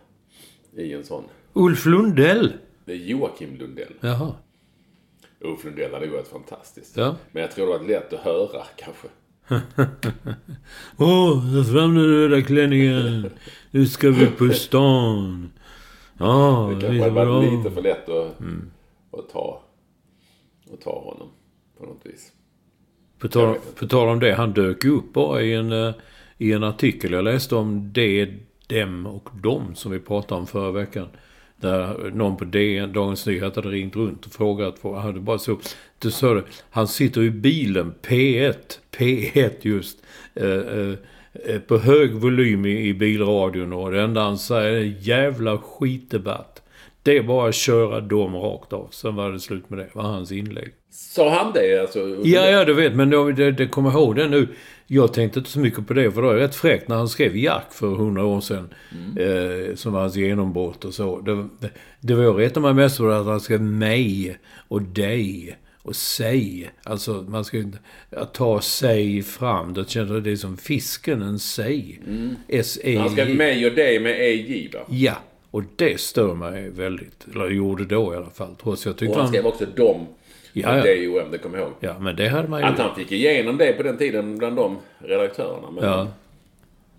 i 0.77 0.93
en 0.93 1.05
sån. 1.05 1.25
Ulf 1.53 1.87
Lundell! 1.87 2.53
Det 2.85 2.93
är 2.93 2.97
Joakim 2.97 3.57
Lundell. 3.57 3.93
Jaha. 4.01 4.33
Ulf 5.41 5.65
Lundell 5.65 5.93
hade 5.93 6.05
ju 6.07 6.13
varit 6.13 6.29
fantastiskt. 6.29 6.97
Ja. 6.97 7.17
Men 7.33 7.43
jag 7.43 7.51
tror 7.53 7.67
det 7.67 7.79
var 7.79 7.85
lätt 7.87 8.13
att 8.13 8.21
höra 8.21 8.63
kanske. 8.77 9.09
Åh, 10.97 11.55
ta 11.57 11.73
fram 11.73 11.95
den 11.95 12.07
röda 12.07 12.43
klänningen. 12.43 13.31
Nu 13.71 13.87
ska 13.87 14.11
vi 14.11 14.27
på 14.27 14.49
stan. 14.49 15.51
Ja, 16.19 16.71
Det 16.75 16.81
kanske 16.81 17.03
hade 17.03 17.27
varit 17.27 17.53
lite 17.53 17.71
för 17.71 17.83
lätt 17.83 18.09
att, 18.09 18.33
att, 19.11 19.29
ta, 19.33 19.63
att 20.73 20.81
ta 20.81 21.01
honom 21.01 21.29
på 21.79 21.87
något 21.87 22.07
vis. 22.07 22.33
På 23.19 23.29
tal, 23.29 23.57
på 23.79 23.87
tal 23.87 24.09
om 24.09 24.21
det, 24.21 24.35
han 24.35 24.53
dök 24.53 24.85
upp 24.85 25.13
bara 25.13 25.43
i 25.43 25.55
en, 25.55 25.73
eh, 25.73 25.95
i 26.39 26.53
en 26.53 26.65
artikel 26.65 27.13
jag 27.13 27.25
läste 27.25 27.57
om 27.57 27.93
det, 27.93 28.29
dem 28.67 29.07
och 29.07 29.29
dem 29.43 29.75
som 29.75 29.93
vi 29.93 29.99
pratade 29.99 30.41
om 30.41 30.47
förra 30.47 30.71
veckan. 30.71 31.09
Där 31.57 32.11
någon 32.15 32.37
på 32.37 32.45
DN, 32.45 32.93
Dagens 32.93 33.27
Nyheter 33.27 33.63
hade 33.63 33.75
ringt 33.75 33.97
runt 33.97 34.27
och 34.27 34.33
frågat. 34.33 34.79
För, 34.79 34.95
hade 34.95 35.21
bara 35.21 35.39
så, 35.39 35.59
du 35.99 36.11
sa 36.11 36.35
det, 36.35 36.43
han 36.71 36.89
sitter 36.89 37.23
i 37.23 37.31
bilen, 37.31 37.95
P1, 38.03 38.55
P1 38.97 39.53
just. 39.63 39.99
Eh, 40.35 40.51
eh, 40.51 40.95
på 41.67 41.79
hög 41.79 42.13
volym 42.15 42.67
i, 42.67 42.89
i 42.89 42.95
bilradion 42.95 43.73
och 43.73 43.93
det 43.93 44.01
enda 44.03 44.21
han 44.21 44.39
säger 44.39 44.73
är 44.73 44.95
jävla 45.01 45.59
skitdebatt. 45.59 46.63
Det 47.03 47.17
är 47.17 47.23
bara 47.23 47.49
att 47.49 47.55
köra 47.55 48.01
dem 48.01 48.37
rakt 48.37 48.73
av. 48.73 48.89
Sen 48.91 49.17
var 49.17 49.33
det 49.33 49.41
slut 49.41 49.71
med 49.71 49.79
det. 49.79 49.89
var 49.93 50.03
hans 50.03 50.33
inlägg. 50.33 50.69
Sa 50.91 51.31
han 51.31 51.53
det? 51.53 51.81
Alltså, 51.81 51.99
Ja, 52.25 52.47
ja, 52.47 52.65
du 52.65 52.75
vet. 52.75 52.95
Men 52.95 53.11
det, 53.11 53.33
det, 53.33 53.53
det 53.53 53.67
kommer 53.67 53.91
ihåg 53.91 54.17
det 54.17 54.29
nu. 54.29 54.49
Jag 54.87 55.13
tänkte 55.13 55.39
inte 55.39 55.51
så 55.51 55.61
mycket 55.61 55.87
på 55.87 55.95
det. 55.95 56.13
För 56.13 56.23
det 56.23 56.29
var 56.29 56.35
rätt 56.35 56.55
fräckt 56.55 56.89
när 56.89 56.97
han 56.97 57.09
skrev 57.09 57.37
Jack 57.37 57.67
för 57.73 57.87
hundra 57.87 58.25
år 58.25 58.41
sedan. 58.41 58.69
Eh, 59.19 59.75
som 59.75 59.93
var 59.93 60.01
hans 60.01 60.17
genombrott 60.17 60.85
och 60.85 60.95
så. 60.95 61.21
Det, 61.21 61.35
det, 61.61 61.71
det 62.01 62.15
var 62.15 62.23
jag 62.23 62.41
retade 62.41 62.67
mig 62.67 62.75
mest 62.75 62.97
för 62.97 63.21
att 63.21 63.27
han 63.27 63.41
skrev 63.41 63.63
mig 63.63 64.39
och 64.69 64.83
dig 64.83 65.57
och 65.89 65.97
sig. 65.97 66.71
Alltså 66.83 67.25
man 67.29 67.45
ska. 67.45 67.65
Att 68.11 68.35
ta 68.35 68.61
sig 68.61 69.23
fram. 69.23 69.75
Då 69.75 69.85
känner 69.85 70.15
jag 70.15 70.23
det 70.23 70.37
som 70.37 70.57
fisken, 70.57 71.23
en 71.23 71.39
sig. 71.39 72.01
S-E-J. 72.49 72.97
Han 72.97 73.11
skrev 73.11 73.37
mig 73.37 73.67
och 73.67 73.73
dig 73.75 74.01
med 74.01 74.21
EJ 74.21 74.71
va? 74.75 74.81
Ja. 74.89 75.15
Och 75.51 75.63
det 75.77 76.01
stör 76.01 76.35
mig 76.35 76.71
väldigt. 76.71 77.27
Eller 77.35 77.51
gjorde 77.51 77.85
då 77.85 78.15
i 78.15 78.17
alla 78.17 78.31
fall. 78.31 78.55
Trots 78.63 78.87
jag 78.87 78.93
Och 78.93 78.99
tyckte 78.99 79.15
han 79.15 79.21
han... 79.21 79.29
skrev 79.29 79.47
också 79.47 79.67
dom. 79.67 80.07
Ja, 80.53 80.77
ja. 80.77 80.83
D-O-M, 80.83 81.29
det 81.33 81.39
kommer 81.39 81.59
jag 81.59 81.67
ihåg. 81.67 81.77
Ja, 81.81 81.99
men 81.99 82.17
det 82.17 82.29
hade 82.29 82.49
man 82.49 82.61
ju... 82.61 82.67
Att 82.67 82.79
han 82.79 82.95
fick 82.97 83.13
igenom 83.13 83.57
det 83.59 83.73
på 83.73 83.83
den 83.83 83.99
tiden 83.99 84.39
bland 84.39 84.57
de 84.57 84.77
redaktörerna. 84.99 85.71
Men 85.71 85.85
Ja. 85.85 86.09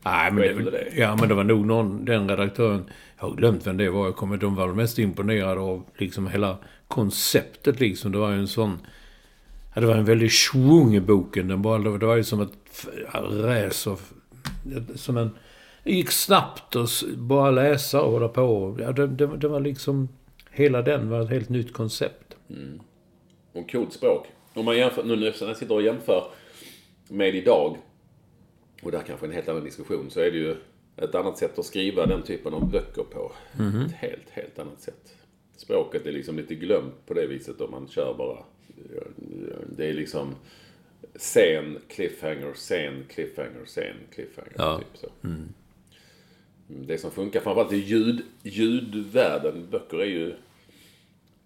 Nej, 0.04 0.32
men 0.32 0.66
det, 0.66 0.72
det. 0.72 0.88
ja, 0.96 1.16
men 1.16 1.30
det 1.30 1.36
var 1.36 1.44
nog 1.44 1.66
någon, 1.66 2.06
den 2.06 2.30
redaktören, 2.30 2.90
jag 3.20 3.28
har 3.28 3.36
glömt 3.36 3.68
vem 3.68 3.78
det 3.78 3.90
var, 3.90 4.06
jag 4.06 4.16
kommer, 4.16 4.38
de 4.38 4.56
var 4.56 4.68
mest 4.68 5.00
imponerade 5.00 5.60
av 5.60 5.84
liksom 5.98 6.28
hela 6.28 6.58
konceptet 6.90 7.80
liksom. 7.80 8.12
Det 8.12 8.18
var 8.18 8.32
ju 8.32 8.40
en 8.40 8.48
sån, 8.48 8.80
ja, 9.76 9.82
det 9.82 9.88
var 9.88 9.96
en 9.96 10.06
väldig 10.06 10.32
svung 10.32 10.96
i 10.96 11.00
boken. 11.00 11.48
Den 11.48 11.62
bara, 11.62 11.78
det 11.98 12.06
var 12.06 12.16
ju 12.16 12.24
som 12.24 12.42
ett 12.42 12.88
racer, 13.32 13.98
som 14.96 15.18
en, 15.18 15.30
det 15.84 15.92
gick 15.92 16.12
snabbt 16.12 16.76
och 16.76 16.84
s- 16.84 17.04
bara 17.18 17.52
läsa 17.52 18.02
och 18.02 18.12
hålla 18.12 18.28
på. 18.28 18.78
Ja, 18.82 18.92
det, 18.92 19.08
det, 19.08 19.28
det 19.38 19.48
var 19.48 19.60
liksom, 19.60 20.10
hela 20.52 20.82
den 20.82 21.10
var 21.10 21.22
ett 21.22 21.30
helt 21.30 21.50
nytt 21.50 21.74
koncept. 21.74 22.36
Och 23.54 23.72
coolt 23.72 23.94
språk. 23.94 24.28
Om 24.54 24.66
man 24.66 24.78
jämför, 24.78 25.04
nu 25.04 25.16
när 25.16 25.26
jag 25.48 25.58
sitter 25.58 25.76
och 25.76 25.82
jämför 25.82 26.24
med 27.08 27.36
idag. 27.36 27.78
Och 28.84 28.92
det 28.92 28.98
här 28.98 29.06
kanske 29.06 29.26
är 29.26 29.28
en 29.30 29.36
helt 29.36 29.50
annan 29.50 29.64
diskussion. 29.64 30.10
Så 30.10 30.20
är 30.20 30.32
det 30.32 30.38
ju 30.38 30.56
ett 30.98 31.16
annat 31.16 31.38
sätt 31.38 31.60
att 31.60 31.66
skriva 31.66 32.06
den 32.06 32.24
typen 32.24 32.54
av 32.54 32.70
böcker 32.72 33.04
på. 33.04 33.32
Ett 33.86 33.92
helt, 33.92 34.30
helt 34.30 34.60
annat 34.60 34.82
sätt. 34.82 35.16
Språket 35.60 36.06
är 36.06 36.12
liksom 36.12 36.38
lite 36.38 36.56
glömt 36.56 37.06
på 37.06 37.14
det 37.14 37.28
viset 37.28 37.62
om 37.62 37.72
man 37.72 37.88
kör 37.88 38.14
bara. 38.18 38.38
Det 39.78 39.90
är 39.90 39.94
liksom 39.94 40.36
scen, 41.16 41.78
cliffhanger, 41.88 42.54
scen, 42.54 43.06
cliffhanger, 43.10 43.66
scen, 43.66 43.96
cliffhanger. 44.16 44.54
Ja. 44.58 44.78
Typ 44.78 44.98
så. 45.02 45.30
Det 46.68 46.98
som 46.98 47.12
funkar 47.12 47.40
framförallt 47.40 47.74
i 47.74 47.78
ljud, 47.78 48.22
ljudvärlden, 48.44 49.68
böcker 49.72 49.98
är 49.98 50.06
ju 50.06 50.34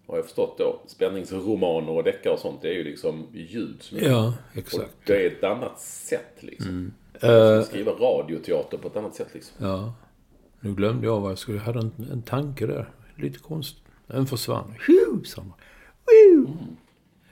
har 0.06 0.16
jag 0.16 0.24
förstått 0.24 0.58
då, 0.58 0.80
spänningsromaner 0.86 1.90
och 1.90 2.04
deckare 2.04 2.32
och 2.32 2.38
sånt, 2.38 2.62
det 2.62 2.68
är 2.68 2.74
ju 2.74 2.84
liksom 2.84 3.26
ljud 3.32 3.82
som 3.82 3.98
Ja, 3.98 4.34
Och 4.52 4.58
exakt. 4.58 4.96
det 5.06 5.26
är 5.26 5.30
ett 5.30 5.44
annat 5.44 5.80
sätt 5.80 6.36
liksom. 6.40 6.92
Eh, 7.20 7.62
Skriva 7.62 7.92
radioteater 7.92 8.78
på 8.78 8.88
ett 8.88 8.96
annat 8.96 9.14
sätt 9.14 9.28
liksom. 9.32 9.66
Ja. 9.66 9.94
Nu 10.60 10.74
glömde 10.74 11.06
jag 11.06 11.20
vad 11.20 11.30
jag 11.30 11.38
skulle... 11.38 11.58
Jag 11.58 11.64
hade 11.64 11.78
en, 11.78 11.92
en 12.12 12.22
tanke 12.22 12.66
där. 12.66 12.90
Lite 13.16 13.38
konstigt. 13.38 13.83
Den 14.06 14.26
försvann. 14.26 14.74
Man. 15.36 15.52
Woo! 16.06 16.56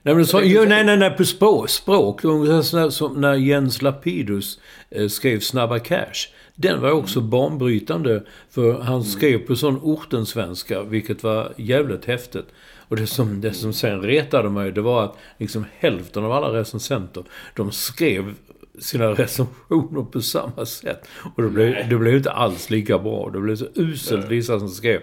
Nej, 0.05 0.15
men 0.15 0.27
så, 0.27 0.41
jo, 0.45 0.65
nej, 0.65 0.85
nej, 0.85 0.97
nej, 0.97 1.11
på 1.11 1.25
språk. 1.25 1.69
språk. 1.69 2.25
Ungefär 2.25 2.91
som 2.91 3.21
när 3.21 3.35
Jens 3.35 3.83
Lapidus 3.83 4.61
eh, 4.91 5.09
skrev 5.09 5.41
Snabba 5.41 5.79
Cash. 5.79 6.29
Den 6.55 6.81
var 6.81 6.91
också 6.91 7.21
banbrytande. 7.21 8.23
För 8.51 8.81
han 8.81 9.05
skrev 9.05 9.39
på 9.39 9.57
sån 9.57 9.81
ortensvenska, 9.83 10.83
vilket 10.83 11.23
var 11.23 11.53
jävligt 11.57 12.05
häftigt. 12.05 12.47
Och 12.89 12.97
det 12.97 13.07
som, 13.07 13.41
det 13.41 13.53
som 13.53 13.73
sen 13.73 14.01
retade 14.03 14.51
mig, 14.51 14.73
det 14.73 14.81
var 14.81 15.05
att 15.05 15.17
liksom 15.39 15.65
hälften 15.79 16.25
av 16.25 16.33
alla 16.33 16.59
recensenter, 16.59 17.25
de 17.55 17.73
skrev 17.73 18.35
sina 18.79 19.07
recensioner 19.07 20.03
på 20.03 20.21
samma 20.21 20.67
sätt. 20.67 21.09
Och 21.37 21.43
det 21.43 21.49
blev, 21.49 21.89
det 21.89 21.97
blev 21.97 22.17
inte 22.17 22.31
alls 22.31 22.71
lika 22.71 22.99
bra. 22.99 23.31
Det 23.31 23.41
blev 23.41 23.57
så 23.57 23.67
uselt 23.75 24.31
vissa 24.31 24.59
som 24.59 24.69
skrev. 24.69 25.01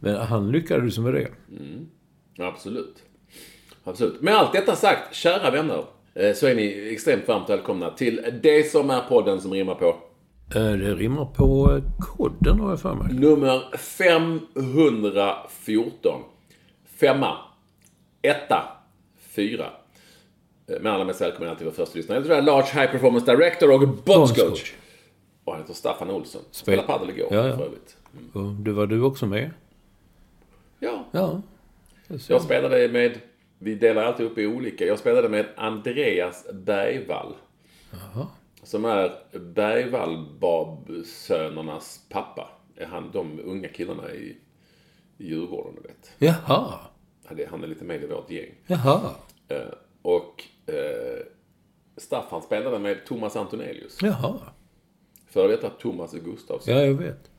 Men 0.00 0.16
han 0.16 0.50
lyckades 0.52 0.98
med 0.98 1.14
det. 1.14 1.28
Absolut. 2.38 3.02
Absolut. 3.84 4.20
Med 4.22 4.34
allt 4.34 4.52
detta 4.52 4.76
sagt, 4.76 5.14
kära 5.14 5.50
vänner, 5.50 5.84
eh, 6.14 6.32
så 6.34 6.46
är 6.46 6.54
ni 6.54 6.88
extremt 6.92 7.28
varmt 7.28 7.50
välkomna 7.50 7.90
till 7.90 8.20
det 8.42 8.70
som 8.70 8.90
är 8.90 9.00
podden 9.00 9.40
som 9.40 9.52
rimmar 9.52 9.74
på 9.74 9.96
Eh, 10.54 10.62
Det 10.72 10.94
rimmar 10.94 11.24
på 11.24 11.72
eh, 11.76 11.82
kodden 12.00 12.60
har 12.60 12.70
jag 12.70 12.80
för 12.80 12.94
mig. 12.94 13.14
nummer 13.14 13.76
514. 13.76 16.22
Femma. 17.00 17.36
Etta. 18.22 18.62
Fyra. 19.36 19.66
Men 20.66 20.86
alla 20.86 21.04
mest 21.04 21.20
välkomna 21.20 21.54
till 21.54 21.66
vår 21.66 21.72
första 21.72 21.96
lyssnare. 21.96 22.18
Jag 22.18 22.24
tror 22.26 22.34
det 22.36 22.42
är 22.42 22.46
Large 22.46 22.80
High 22.80 22.90
Performance 22.92 23.36
Director 23.36 23.70
och 23.74 23.88
Bondscoach. 24.04 24.72
Och 25.44 25.52
han 25.52 25.62
heter 25.62 25.74
Staffan 25.74 26.10
Olsson. 26.10 26.42
Spelade 26.50 26.88
padel 26.88 27.10
igår 27.10 27.28
Ja, 27.30 27.48
ja. 27.48 27.56
för 27.56 27.64
övrigt. 27.64 27.96
Och 28.32 28.52
du 28.54 28.72
var 28.72 28.86
du 28.86 29.02
också 29.02 29.26
med? 29.26 29.50
Ja. 30.78 31.04
Ja. 31.12 31.42
Jag 32.28 32.42
spelade 32.42 32.88
med, 32.88 33.20
vi 33.58 33.74
delar 33.74 34.04
alltid 34.04 34.26
upp 34.26 34.38
i 34.38 34.46
olika. 34.46 34.84
Jag 34.84 34.98
spelade 34.98 35.28
med 35.28 35.46
Andreas 35.56 36.46
Bergvall. 36.52 37.34
Som 38.62 38.84
är 38.84 39.12
Bergvall-sönernas 39.38 42.00
pappa. 42.08 42.48
Är 42.76 42.86
han, 42.86 43.10
de 43.12 43.40
unga 43.44 43.68
killarna 43.68 44.10
i, 44.12 44.36
i 45.18 45.26
Djurgården, 45.28 45.74
du 45.74 45.80
vet. 45.88 46.10
Jaha. 46.18 46.74
Han 47.24 47.38
är- 47.40 47.46
Han 47.46 47.64
är 47.64 47.68
lite 47.68 47.84
med 47.84 48.02
i 48.02 48.06
vårt 48.06 48.30
gäng. 48.30 48.54
Jaha. 48.66 49.00
Eh, 49.48 49.58
och 50.02 50.44
eh, 50.66 51.26
Staffan 51.96 52.42
spelade 52.42 52.78
med 52.78 53.06
Thomas 53.06 53.36
Antonelius. 53.36 53.98
Jaha. 54.02 54.38
Före 55.26 55.48
detta 55.48 55.70
Thomas 55.70 56.12
Gustafsson. 56.12 56.74
Ja, 56.74 56.80
jag 56.80 56.94
vet. 56.94 57.30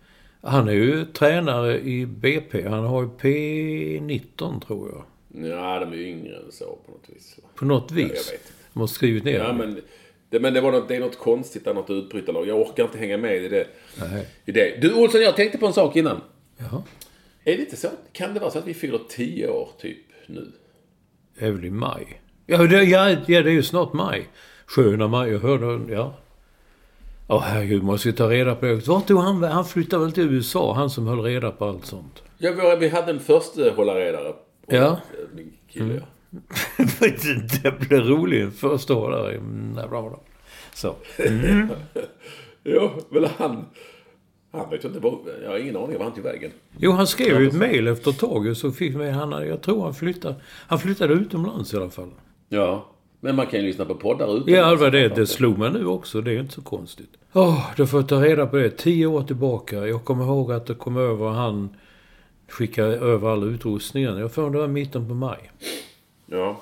Han 0.47 0.67
är 0.67 0.73
ju 0.73 1.05
tränare 1.05 1.79
i 1.79 2.05
BP. 2.05 2.67
Han 2.67 2.83
har 2.83 3.01
ju 3.01 3.07
P19 3.07 4.65
tror 4.65 4.89
jag. 4.91 5.03
Ja, 5.51 5.79
de 5.79 5.91
är 5.91 5.95
ju 5.95 6.07
yngre 6.07 6.35
än 6.35 6.51
så 6.51 6.65
på 6.85 6.91
något 6.91 7.09
vis. 7.15 7.39
På 7.55 7.65
något 7.65 7.91
vis. 7.91 8.11
jag 8.11 8.37
vet. 8.37 8.53
De 8.73 8.79
har 8.79 8.87
skrivit 8.87 9.23
ner 9.23 9.39
Ja, 9.39 9.53
men 9.53 9.81
det, 10.29 10.39
men 10.39 10.53
det, 10.53 10.61
var 10.61 10.71
något, 10.71 10.87
det 10.87 10.95
är 10.95 10.99
något 10.99 11.19
konstigt 11.19 11.65
där, 11.65 11.73
något 11.73 11.89
utbrytarlag. 11.89 12.47
Jag 12.47 12.59
orkar 12.59 12.83
inte 12.83 12.97
hänga 12.97 13.17
med 13.17 13.43
i 13.43 13.47
det. 13.47 13.67
Nej. 13.99 14.27
I 14.45 14.51
det. 14.51 14.81
Du 14.81 14.93
Olsson, 14.93 15.21
jag 15.21 15.35
tänkte 15.35 15.57
på 15.57 15.67
en 15.67 15.73
sak 15.73 15.95
innan. 15.95 16.21
Jaha. 16.57 16.83
Är 17.43 17.55
det 17.55 17.59
inte 17.59 17.77
så? 17.77 17.87
Kan 18.11 18.33
det 18.33 18.39
vara 18.39 18.51
så 18.51 18.59
att 18.59 18.67
vi 18.67 18.73
fyller 18.73 18.99
10 19.09 19.47
år 19.47 19.69
typ 19.79 19.97
nu? 20.27 20.51
Det 21.39 21.45
är 21.45 21.51
väl 21.51 21.65
i 21.65 21.69
maj? 21.69 22.21
Ja, 22.45 22.57
det, 22.57 22.83
ja, 22.83 23.09
ja, 23.09 23.17
det 23.25 23.35
är 23.35 23.49
ju 23.49 23.63
snart 23.63 23.93
maj. 23.93 24.27
Sköna 24.65 25.07
maj. 25.07 25.31
Jag 25.31 25.39
hörde... 25.39 25.93
Ja. 25.93 26.17
Åh 27.29 27.41
herregud, 27.41 27.83
måste 27.83 28.07
vi 28.09 28.13
ta 28.13 28.29
reda 28.29 28.55
på 28.55 28.65
det. 28.65 28.87
Vart 28.87 29.07
tog 29.07 29.19
han 29.19 29.43
Han 29.43 29.65
flyttade 29.65 30.03
väl 30.03 30.11
till 30.11 30.23
USA, 30.23 30.73
han 30.73 30.89
som 30.89 31.07
höll 31.07 31.21
reda 31.21 31.51
på 31.51 31.65
allt 31.65 31.85
sånt. 31.85 32.23
Ja, 32.37 32.75
vi, 32.79 32.89
hade 32.89 33.11
en 33.11 33.19
första 33.19 33.61
hållaredare. 33.75 34.33
Ja. 34.67 34.99
Min 35.35 35.53
kille, 35.67 35.93
ja. 35.93 36.01
det 37.63 37.79
blev 37.79 38.01
roligt. 38.01 38.59
Första. 38.59 38.93
Mm, 39.31 39.73
bla, 39.73 39.87
bla, 39.87 40.01
bla. 40.01 40.19
Så. 40.73 40.95
Ja, 42.63 42.91
men 43.09 43.25
han... 43.37 43.65
Han 44.51 44.69
vet 44.69 44.83
ju 44.83 44.87
inte 44.87 44.99
vad... 44.99 45.19
Jag 45.43 45.49
har 45.49 45.57
ingen 45.57 45.77
aning 45.77 45.97
om 45.97 46.03
han 46.03 46.13
tog 46.13 46.23
vägen. 46.23 46.51
Jo, 46.77 46.91
han 46.91 47.07
skrev 47.07 47.41
ju 47.41 47.47
ett 47.47 47.53
mejl 47.53 47.87
efter 47.87 48.11
ett 48.11 48.19
tag 48.19 48.57
så 48.57 48.71
fick 48.71 48.95
vi 48.95 49.09
han, 49.09 49.31
jag 49.47 49.61
tror 49.61 49.83
han 49.83 49.93
flyttade, 49.93 50.35
han 50.67 50.79
flyttade 50.79 51.13
utomlands 51.13 51.73
i 51.73 51.77
alla 51.77 51.89
fall. 51.89 52.11
Ja. 52.49 52.85
Men 53.27 53.35
man 53.35 53.47
kan 53.47 53.59
ju 53.59 53.65
lyssna 53.65 53.85
på 53.85 53.95
poddar 53.95 54.37
utan. 54.37 54.53
Ja, 54.53 54.69
det 54.69 54.75
var 54.75 54.91
det. 54.91 55.07
Det 55.15 55.27
slog 55.27 55.57
mig 55.57 55.71
nu 55.71 55.85
också. 55.85 56.21
Det 56.21 56.31
är 56.31 56.39
inte 56.39 56.53
så 56.53 56.61
konstigt. 56.61 57.09
Åh, 57.33 57.71
då 57.77 57.85
får 57.87 57.99
jag 57.99 58.09
ta 58.09 58.21
reda 58.23 58.47
på 58.47 58.55
det. 58.55 58.69
Tio 58.69 59.05
år 59.07 59.23
tillbaka. 59.23 59.75
Jag 59.87 60.05
kommer 60.05 60.25
ihåg 60.25 60.51
att 60.51 60.65
det 60.65 60.73
kom 60.75 60.97
över 60.97 61.29
han 61.29 61.69
skickade 62.49 62.95
över 62.97 63.29
all 63.29 63.43
utrustningen. 63.43 64.17
Jag 64.17 64.31
får 64.33 64.49
det 64.49 64.57
var 64.59 64.67
mitten 64.67 65.07
på 65.07 65.13
maj. 65.13 65.51
Ja. 66.25 66.61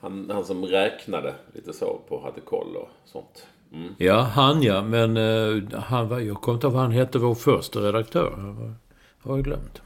Han, 0.00 0.30
han 0.34 0.44
som 0.44 0.64
räknade 0.66 1.34
lite 1.54 1.72
så 1.72 2.00
på, 2.08 2.20
hade 2.24 2.40
koll 2.40 2.76
och 2.76 2.88
sånt. 3.04 3.46
Mm. 3.74 3.88
Ja, 3.98 4.20
han 4.20 4.62
ja. 4.62 4.82
Men 4.82 5.16
eh, 5.16 5.62
han 5.80 6.08
var, 6.08 6.20
jag 6.20 6.36
kommer 6.36 6.56
inte 6.56 6.66
ihåg 6.66 6.74
vad 6.74 6.82
han 6.82 6.92
hette, 6.92 7.18
vår 7.18 7.34
första 7.34 7.80
redaktör. 7.80 8.32
Jag 8.36 8.44
har- 8.52 8.74
har 9.18 9.36
jag 9.36 9.44
glömt. 9.44 9.82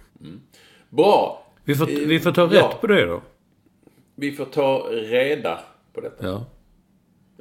Bra! 0.90 1.46
Vi 1.64 1.74
får, 1.74 1.86
vi 1.86 2.20
får 2.20 2.32
ta 2.32 2.42
Ja. 2.42 2.48
rätt 2.68 2.80
på 2.80 2.86
det 2.86 3.06
då. 3.06 3.20
Vi 4.14 4.32
får 4.32 4.44
ta 4.44 4.78
reda 4.90 5.58
på 5.92 6.00
detta. 6.00 6.26
Ja. 6.26 6.44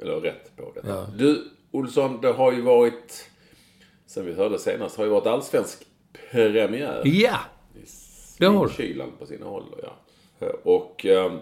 Eller 0.02 0.20
rätt 0.20 0.56
på 0.56 0.72
detta. 0.74 0.88
Ja. 0.88 1.06
Du, 1.16 1.50
Olsson, 1.70 2.20
det 2.20 2.32
har 2.32 2.52
ju 2.52 2.60
varit... 2.60 3.28
Sen 4.06 4.26
vi 4.26 4.32
hörde 4.32 4.58
senast, 4.58 4.96
har 4.96 5.04
ju 5.04 5.10
varit 5.10 5.26
allsvensk 5.26 5.86
premiär. 6.30 7.02
Ja! 7.04 7.38
I 7.74 7.78
Det 8.38 8.46
har 8.46 8.66
du. 8.66 8.72
Kylan 8.72 9.12
på 9.18 9.26
sina 9.26 9.46
håll, 9.46 9.64
ja. 9.82 9.96
Och 10.64 11.06
eh, 11.06 11.32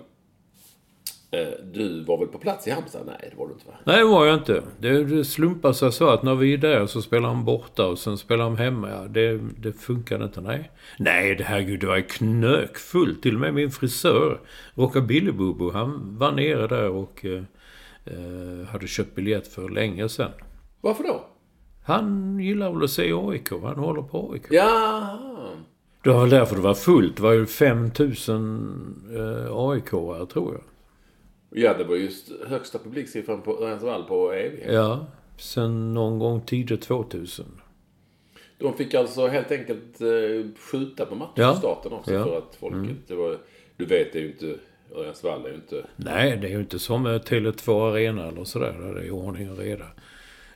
du 1.72 2.04
var 2.04 2.18
väl 2.18 2.28
på 2.28 2.38
plats 2.38 2.66
i 2.66 2.70
Halmstad? 2.70 3.02
Nej, 3.06 3.28
det 3.30 3.37
var 3.37 3.46
du 3.46 3.52
inte 3.52 3.66
va? 3.66 3.75
Nej, 3.84 3.99
det 3.99 4.04
var 4.04 4.26
jag 4.26 4.34
inte. 4.38 4.62
Det, 4.78 5.25
slumpade 5.25 5.75
sig 5.75 5.92
så 5.92 6.08
att 6.08 6.22
när 6.22 6.34
vi 6.34 6.54
är 6.54 6.58
där 6.58 6.87
så 6.87 7.02
spelar 7.02 7.28
han 7.28 7.44
borta 7.44 7.87
och 7.87 7.99
sen 7.99 8.18
spelar 8.18 8.44
han 8.44 8.56
hemma. 8.56 8.90
Ja, 8.90 9.08
det, 9.08 9.40
det 9.58 9.72
funkade 9.72 10.25
inte, 10.25 10.40
nej. 10.40 10.70
Nej, 10.99 11.34
det 11.34 11.44
herregud, 11.44 11.80
det 11.80 11.87
var 11.87 12.00
knökfullt. 12.00 13.22
Till 13.22 13.34
och 13.34 13.40
med 13.40 13.54
min 13.54 13.70
frisör, 13.70 14.40
Rockabilly 14.75 15.32
Bobo, 15.32 15.70
han 15.70 16.18
var 16.18 16.32
nere 16.32 16.66
där 16.66 16.88
och 16.88 17.25
eh, 17.25 17.42
eh, 18.04 18.68
hade 18.68 18.87
köpt 18.87 19.14
biljett 19.14 19.49
för 19.49 19.68
länge 19.68 20.08
sedan. 20.08 20.30
Varför 20.80 21.04
då? 21.04 21.25
Han 21.84 22.38
gillar 22.40 22.72
väl 22.72 22.84
att 22.84 22.90
se 22.90 23.12
AIK. 23.12 23.50
Han 23.50 23.78
håller 23.78 24.02
på 24.02 24.32
AIK. 24.32 24.46
Ja, 24.50 25.18
Det 26.04 26.10
var 26.10 26.26
därför 26.26 26.56
det 26.56 26.62
var 26.62 26.75
fullt. 26.75 27.16
Det 27.16 27.22
var 27.22 27.32
ju 27.32 27.46
5000 27.46 29.04
eh, 29.16 29.52
AIK-are, 29.52 30.26
tror 30.26 30.52
jag. 30.54 30.62
Ja 31.50 31.75
det 31.75 31.85
var 31.85 31.97
just 31.97 32.33
högsta 32.49 32.78
publiksiffran 32.78 33.42
på 33.42 33.62
Örjansvall 33.64 34.04
på 34.04 34.33
evighet. 34.33 34.73
Ja, 34.75 35.07
sen 35.38 35.95
någon 35.95 36.19
gång 36.19 36.40
tidigt 36.40 36.83
2000. 36.83 37.47
De 38.59 38.75
fick 38.76 38.95
alltså 38.95 39.26
helt 39.26 39.50
enkelt 39.52 40.00
eh, 40.00 40.09
skjuta 40.59 41.07
på 41.07 41.14
Ja. 41.35 41.47
matchstarten 41.49 41.92
också 41.92 42.12
Ja. 42.14 42.25
för 42.25 42.38
att 42.38 42.54
folket... 42.61 42.97
Det 43.07 43.14
var, 43.14 43.38
du 43.76 43.85
vet, 43.87 44.12
det 44.12 44.19
är 44.19 44.23
ju 44.23 44.28
inte... 44.30 44.54
Örjansvall 44.95 45.45
är 45.45 45.49
ju 45.49 45.54
inte... 45.54 45.87
Nej, 45.97 46.37
det 46.37 46.47
är 46.47 46.50
ju 46.50 46.61
inte 46.61 46.78
som 46.78 47.07
eh, 47.07 47.11
Tele2 47.11 47.90
Arena 47.92 48.28
eller 48.28 48.45
sådär. 48.45 48.76
Där 48.80 48.95
det 48.95 49.07
är 49.07 49.11
ordning 49.11 49.50
och 49.50 49.59
reda. 49.59 49.85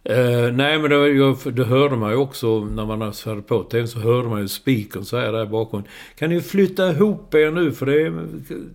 Eh, 0.06 0.52
nej, 0.52 0.78
men 0.78 0.90
det, 0.90 1.08
jag, 1.08 1.36
det 1.52 1.64
hörde 1.64 1.96
man 1.96 2.10
ju 2.10 2.16
också 2.16 2.64
när 2.64 2.86
man 2.86 3.00
hade 3.00 3.42
på 3.42 3.62
tvn 3.62 3.88
så 3.88 3.98
hörde 3.98 4.28
man 4.28 4.40
ju 4.40 4.48
speakern 4.48 5.04
säga 5.04 5.32
där 5.32 5.46
bakom. 5.46 5.82
Kan 6.14 6.30
ni 6.30 6.40
flytta 6.40 6.90
ihop 6.90 7.34
er 7.34 7.50
nu 7.50 7.72
för 7.72 7.86
det 7.86 8.02
är, 8.02 8.26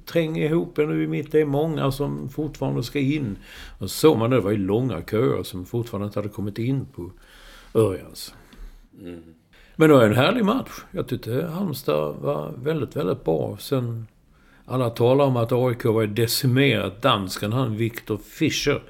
träng 0.06 0.38
ihop 0.38 0.80
er 0.80 0.86
nu 0.86 1.04
i 1.04 1.08
mitt. 1.08 1.32
Det 1.32 1.42
är 1.42 1.46
många 1.46 1.92
som 1.92 2.30
fortfarande 2.30 2.84
ska 2.84 3.00
in. 3.00 3.38
Och 3.80 3.92
så 3.92 4.16
man 4.16 4.30
det, 4.30 4.36
det 4.36 4.42
var 4.42 4.52
ju 4.52 4.58
långa 4.58 5.02
köer 5.02 5.44
som 5.44 5.66
fortfarande 5.66 6.06
inte 6.06 6.20
hade 6.20 6.30
kommit 6.30 6.58
in 6.58 6.86
på 6.96 7.12
Örjans. 7.74 8.34
Men 9.76 9.90
det 9.90 9.96
var 9.96 10.04
en 10.04 10.16
härlig 10.16 10.46
match. 10.46 10.72
Jag 10.92 11.08
tyckte 11.08 11.50
Halmstad 11.54 12.16
var 12.16 12.54
väldigt, 12.64 12.96
väldigt 12.96 13.24
bra. 13.24 13.58
Sen 13.60 14.08
alla 14.66 14.90
talar 14.90 15.26
om 15.26 15.38
att 15.38 15.52
AIK 15.52 15.86
var 15.86 16.06
decimerat. 16.06 17.02
Dansken, 17.02 17.54
han 17.54 17.76
Viktor 17.76 18.18
Fischer. 18.18 18.82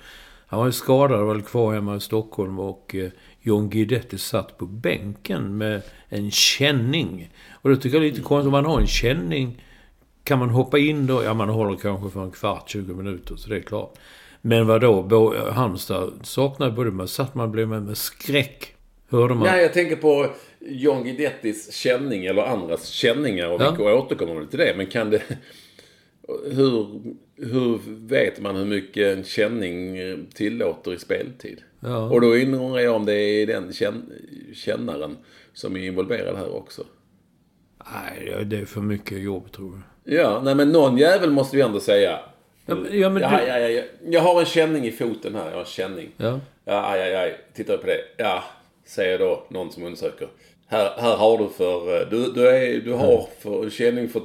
Han 0.50 0.60
var 0.60 0.66
ju 0.66 0.72
skadad 0.72 1.20
och 1.20 1.28
var 1.28 1.40
kvar 1.40 1.74
hemma 1.74 1.96
i 1.96 2.00
Stockholm 2.00 2.60
och 2.60 2.96
eh, 2.96 3.10
John 3.42 3.70
Guidetti 3.70 4.18
satt 4.18 4.58
på 4.58 4.66
bänken 4.66 5.58
med 5.58 5.82
en 6.10 6.32
känning. 6.32 7.30
Och 7.52 7.70
det 7.70 7.76
tycker 7.78 7.98
jag 7.98 8.06
är 8.06 8.10
lite 8.10 8.22
konstigt. 8.22 8.46
Om 8.46 8.52
man 8.52 8.66
har 8.66 8.80
en 8.82 8.88
känning 8.88 9.64
kan 10.24 10.40
man 10.40 10.50
hoppa 10.50 10.78
in 10.80 11.08
då? 11.08 11.24
Ja, 11.24 11.34
man 11.34 11.50
håller 11.50 11.78
kanske 11.78 12.10
för 12.10 12.24
en 12.24 12.32
kvart, 12.32 12.70
20 12.70 12.94
minuter, 12.94 13.36
så 13.36 13.50
det 13.50 13.56
är 13.58 13.62
klart. 13.62 13.94
Men 14.42 14.68
vadå? 14.68 15.04
Bo, 15.04 15.34
Halmstad 15.52 16.14
saknade 16.24 16.72
både... 16.72 16.92
Man 16.92 17.08
satt 17.08 17.36
man 17.36 17.52
blev 17.52 17.68
med, 17.68 17.82
med 17.84 17.98
skräck. 17.98 18.76
Hörde 19.10 19.34
man? 19.34 19.44
Nej, 19.44 19.62
jag 19.62 19.74
tänker 19.74 19.96
på 19.96 20.28
John 20.60 21.04
Guidettis 21.04 21.74
känning 21.74 22.26
eller 22.26 22.44
andras 22.44 22.88
känningar 22.88 23.50
och 23.50 23.62
Ja. 23.62 23.76
vi 23.78 23.84
återkommer 23.84 24.46
till 24.46 24.60
det. 24.60 24.74
Men 24.78 24.86
kan 24.88 25.10
det... 25.10 25.22
Hur, 26.52 27.02
hur 27.42 27.80
vet 28.08 28.42
man 28.42 28.56
hur 28.56 28.66
mycket 28.66 29.18
en 29.18 29.24
känning 29.24 29.98
eh, 29.98 30.18
tillåter 30.34 30.94
i 30.94 31.00
speltid? 31.00 31.62
Ja. 31.80 32.10
Och 32.10 32.22
då 32.22 32.28
undrar 32.28 32.80
jag 32.80 32.96
om 32.96 33.06
det 33.06 33.14
är 33.16 33.48
den 33.48 33.74
känn, 33.74 34.12
kännaren 34.54 35.18
som 35.54 35.76
är 35.76 35.80
involverad 35.80 36.36
här 36.38 36.56
också. 36.56 36.84
Nej, 37.94 38.46
det 38.46 38.58
är 38.58 38.66
för 38.66 38.82
mycket 38.82 39.20
jobb 39.22 39.52
tror 39.52 39.82
jag. 40.04 40.20
Ja, 40.20 40.42
nej 40.44 40.56
men 40.56 40.70
någon 40.70 40.98
jävel 40.98 41.32
måste 41.32 41.56
vi 41.56 41.62
ändå 41.62 41.80
säga. 41.80 42.20
Ja, 42.66 42.76
men- 42.76 43.00
ja, 43.00 43.10
men 43.10 43.22
du- 43.22 43.48
ja, 43.48 43.60
ja. 43.60 43.84
Jag 44.10 44.22
har 44.22 44.40
en 44.40 44.46
känning 44.46 44.86
i 44.86 44.92
foten 44.92 45.36
här. 45.36 45.46
Jag 45.46 45.52
har 45.54 45.60
en 45.60 45.66
känning. 45.66 46.10
Ja. 46.18 46.40
Ja, 46.66 46.92
aj, 46.92 47.02
aj, 47.02 47.16
aj. 47.16 47.38
Tittar 47.54 47.78
på 47.78 47.88
det? 47.88 47.98
Ja, 48.18 48.44
säger 48.86 49.20
då 49.20 49.44
någon 49.50 49.72
som 49.72 49.84
undersöker. 49.84 50.28
Här, 50.68 50.90
här 50.98 51.16
har 51.16 51.38
du 51.38 51.48
för... 51.50 52.02
eh, 52.02 52.10
Du, 52.10 52.32
du, 52.32 52.48
är, 52.48 52.82
du 52.82 52.94
har 52.94 53.28
för 53.40 53.70
känning 53.70 54.10
för 54.10 54.22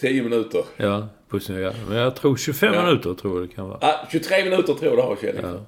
10 0.00 0.22
minuter. 0.22 0.64
Ja, 0.76 1.08
sin, 1.40 1.56
ja. 1.56 1.72
Men 1.88 1.96
jag 1.98 2.16
tror 2.16 2.36
25 2.36 2.74
Ja. 2.74 2.84
minuter 2.84 3.14
tror 3.14 3.40
jag 3.40 3.48
det 3.48 3.54
kan 3.54 3.68
vara. 3.68 3.78
Ah, 3.82 4.06
23 4.12 4.44
minuter 4.44 4.74
tror 4.74 4.84
jag 4.84 4.96
du 4.98 5.02
har 5.02 5.16
känning 5.16 5.40
för. 5.42 5.62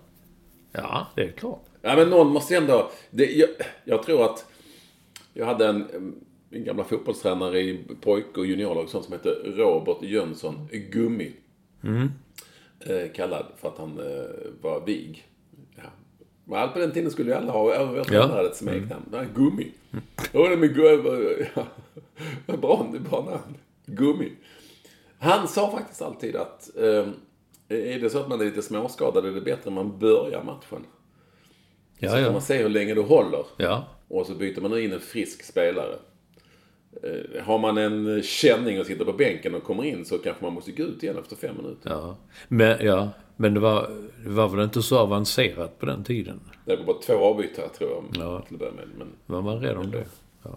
Ja, 0.73 1.07
det 1.16 1.23
är 1.23 1.31
klart. 1.33 1.64
Ja, 1.83 1.97
men 1.97 2.11
någon 2.11 2.27
måste 2.33 2.57
ändå... 2.57 2.90
Det, 3.11 3.25
jag, 3.33 3.49
jag 3.85 4.03
tror 4.03 4.25
att... 4.25 4.44
Jag 5.35 5.47
hade 5.47 5.66
en, 5.66 5.87
en 6.51 6.64
gamla 6.64 6.85
fotbollstränare 6.85 7.61
i 7.61 7.85
pojk 8.01 8.37
och 8.38 8.47
juniorlag 8.47 8.85
och 8.85 8.90
sånt 8.90 9.05
som 9.05 9.12
hette 9.12 9.29
Robert 9.44 10.03
Jönsson 10.03 10.68
Gummi. 10.92 11.33
Eh, 12.81 13.12
kallad 13.14 13.47
för 13.61 13.68
att 13.68 13.79
han 13.79 13.99
eh, 13.99 14.27
var 14.62 14.87
vig. 14.87 15.27
Ja. 15.77 15.83
Men 16.44 16.59
allt 16.59 16.73
på 16.73 16.79
den 16.79 16.92
tiden 16.92 17.11
skulle 17.11 17.31
ju 17.31 17.37
alla 17.37 17.53
ha 17.53 17.75
över 17.75 18.05
tränare 18.05 18.33
hade 18.37 18.49
ett 18.49 18.57
smeknamn. 18.57 19.05
Nej, 19.12 19.27
Gummi. 19.35 19.66
Ja, 20.33 20.49
det 20.49 20.57
med 20.57 20.77
gu- 20.77 21.47
ja. 21.55 21.66
Bra, 22.57 22.87
bra 23.11 23.25
namn. 23.25 23.55
Gummi. 23.87 24.33
Han 25.18 25.48
sa 25.48 25.70
faktiskt 25.70 26.02
alltid 26.02 26.37
att 26.37 26.70
eh, 26.76 27.07
är 27.68 27.98
det 28.00 28.11
så 28.11 28.18
att 28.18 28.28
man 28.28 28.40
är 28.40 28.44
lite 28.44 28.62
småskadad 28.62 29.26
är 29.26 29.31
det 29.33 29.40
bättre 29.40 29.68
om 29.68 29.74
man 29.74 29.98
börjar 29.98 30.42
matchen. 30.42 30.87
Ja, 31.98 32.09
Så 32.09 32.14
kan 32.16 32.24
ja. 32.24 32.33
man 32.33 32.40
se 32.42 32.62
hur 32.62 32.68
länge 32.68 32.94
du 32.94 33.02
håller. 33.02 33.44
Ja. 33.57 33.85
Och 34.09 34.26
så 34.26 34.35
byter 34.35 34.61
man 34.61 34.78
in 34.78 34.92
en 34.92 35.00
frisk 35.00 35.42
spelare. 35.44 35.94
Eh, 37.02 37.42
Har 37.44 37.59
man 37.59 37.78
en 37.78 38.22
känning 38.22 38.81
och 38.81 38.87
sitter 38.87 39.04
på 39.04 39.12
bänken 39.12 39.54
och 39.54 39.62
kommer 39.64 39.85
in 39.85 40.04
så 40.04 40.18
kanske 40.18 40.44
man 40.44 40.52
måste 40.52 40.72
gå 40.72 40.83
ut 40.83 41.02
igen 41.02 41.18
efter 41.18 41.37
fem 41.37 41.57
minuter. 41.57 41.90
ja. 41.90 42.16
Men, 42.48 42.87
ja. 42.87 43.09
Men 43.40 43.54
det 43.54 43.61
var, 43.61 43.90
det 44.24 44.31
var 44.31 44.48
väl 44.48 44.64
inte 44.64 44.83
så 44.83 44.98
avancerat 44.98 45.78
på 45.78 45.87
den 45.87 46.04
tiden? 46.04 46.40
Det 46.64 46.76
var 46.76 46.85
bara 46.85 46.98
två 46.98 47.14
avbytare 47.14 47.68
tror 47.68 47.90
jag. 47.90 48.04
Ja. 48.24 48.40
Till 48.42 48.54
att 48.54 48.61
börja 48.61 48.72
med. 48.72 48.88
Men 48.98 49.09
Var 49.26 49.42
man 49.42 49.61
rädd 49.61 49.76
om 49.76 49.90
det? 49.90 50.04
Ja. 50.42 50.50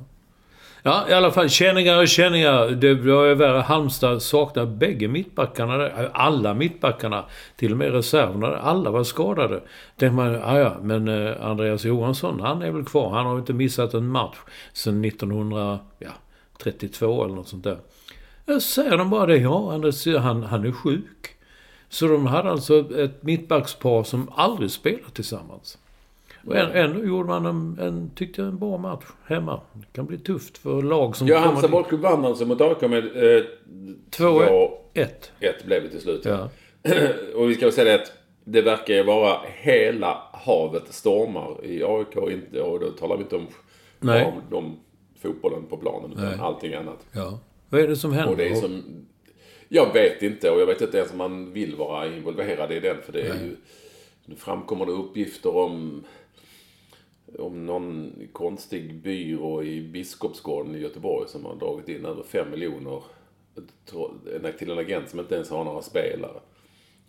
Ja, 0.83 1.05
i 1.09 1.13
alla 1.13 1.31
fall. 1.31 1.49
Känningar 1.49 2.01
och 2.01 2.07
känningar. 2.07 2.69
Det 2.69 2.93
var 2.93 3.25
ju 3.25 3.35
värre. 3.35 3.61
Halmstad 3.61 4.21
saknar 4.21 4.65
bägge 4.65 5.07
mittbackarna 5.07 5.77
där. 5.77 6.09
Alla 6.13 6.53
mittbackarna. 6.53 7.25
Till 7.55 7.71
och 7.71 7.77
med 7.77 7.91
reserverna. 7.91 8.57
Alla 8.57 8.91
var 8.91 9.03
skadade. 9.03 9.61
Tänkte 9.97 10.15
man, 10.15 10.33
ja 10.33 10.59
ja, 10.59 10.75
men 10.81 11.07
eh, 11.07 11.45
Andreas 11.45 11.85
Johansson, 11.85 12.39
han 12.39 12.61
är 12.61 12.71
väl 12.71 12.85
kvar. 12.85 13.09
Han 13.09 13.25
har 13.25 13.39
inte 13.39 13.53
missat 13.53 13.93
en 13.93 14.07
match 14.07 14.37
sedan 14.73 15.05
1932 15.05 17.25
eller 17.25 17.35
något 17.35 17.47
sånt 17.47 17.63
där. 17.63 17.77
Jag 18.45 18.61
säger 18.61 18.97
de 18.97 19.09
bara 19.09 19.25
det, 19.25 19.37
ja, 19.37 19.73
Andreas, 19.73 20.07
han, 20.07 20.43
han 20.43 20.65
är 20.65 20.71
sjuk. 20.71 21.27
Så 21.89 22.07
de 22.07 22.27
hade 22.27 22.51
alltså 22.51 22.99
ett 22.99 23.23
mittbackspar 23.23 24.03
som 24.03 24.29
aldrig 24.35 24.71
spelat 24.71 25.13
tillsammans. 25.13 25.77
Och 26.45 26.55
än- 26.55 26.71
ändå 26.71 27.05
gjorde 27.05 27.27
man 27.29 27.45
en, 27.45 27.77
en, 27.87 28.11
tyckte 28.15 28.41
jag, 28.41 28.47
en 28.47 28.59
bra 28.59 28.77
match 28.77 29.05
hemma. 29.25 29.61
Det 29.73 29.85
kan 29.93 30.05
bli 30.05 30.17
tufft 30.17 30.57
för 30.57 30.81
lag 30.81 31.15
som 31.15 31.27
Ja, 31.27 31.37
Halmstad. 31.39 31.71
Bollklubb 31.71 32.01
vann 32.01 32.25
alltså 32.25 32.45
mot 32.45 32.61
AIK 32.61 32.81
med 32.81 33.03
eh, 33.37 33.43
2-1. 34.11 34.69
2-1 34.93 35.09
blev 35.65 35.83
det 35.83 35.89
till 35.89 36.01
slut. 36.01 36.25
Ja. 36.25 36.49
och 37.35 37.49
vi 37.49 37.55
ska 37.55 37.65
väl 37.65 37.73
säga 37.73 37.85
det 37.97 38.03
att 38.03 38.11
det 38.43 38.61
verkar 38.61 38.93
ju 38.93 39.03
vara 39.03 39.37
hela 39.45 40.17
havet 40.33 40.83
stormar 40.93 41.65
i 41.65 41.83
AIK. 41.83 42.31
Inte, 42.31 42.61
och 42.61 42.79
då 42.79 42.87
talar 42.87 43.17
vi 43.17 43.23
inte 43.23 43.35
om, 43.35 43.47
Nej. 43.99 44.25
om, 44.25 44.57
om 44.57 44.79
fotbollen 45.21 45.63
på 45.69 45.77
planen 45.77 46.11
utan 46.11 46.25
Nej. 46.25 46.37
allting 46.39 46.73
annat. 46.73 47.05
ja. 47.11 47.39
Vad 47.69 47.81
är 47.81 47.87
det 47.87 47.95
som 47.95 48.13
händer? 48.13 48.31
Och 48.31 48.37
det 48.37 48.47
är 48.47 48.55
som... 48.55 48.83
Jag 49.69 49.93
vet 49.93 50.21
inte 50.23 50.51
och 50.51 50.61
jag 50.61 50.65
vet 50.65 50.81
inte 50.81 50.97
ens 50.97 51.11
om 51.11 51.17
man 51.17 51.53
vill 51.53 51.75
vara 51.75 52.07
involverad 52.07 52.71
i 52.71 52.79
den. 52.79 52.95
För 53.05 53.11
det 53.13 53.21
är 53.21 53.33
ju... 53.33 53.55
Nu 54.25 54.35
framkommer 54.35 54.85
det 54.85 54.91
uppgifter 54.91 55.55
om... 55.55 56.03
Om 57.39 57.65
någon 57.65 58.13
konstig 58.33 58.95
byrå 58.95 59.63
i 59.63 59.81
Biskopsgården 59.81 60.75
i 60.75 60.79
Göteborg 60.79 61.29
som 61.29 61.45
har 61.45 61.55
dragit 61.55 61.89
in 61.89 62.05
över 62.05 62.23
5 62.23 62.51
miljoner 62.51 63.03
till 64.57 64.71
en 64.71 64.77
agent 64.79 65.09
som 65.09 65.19
inte 65.19 65.35
ens 65.35 65.49
har 65.49 65.63
några 65.63 65.81
spelare. 65.81 66.39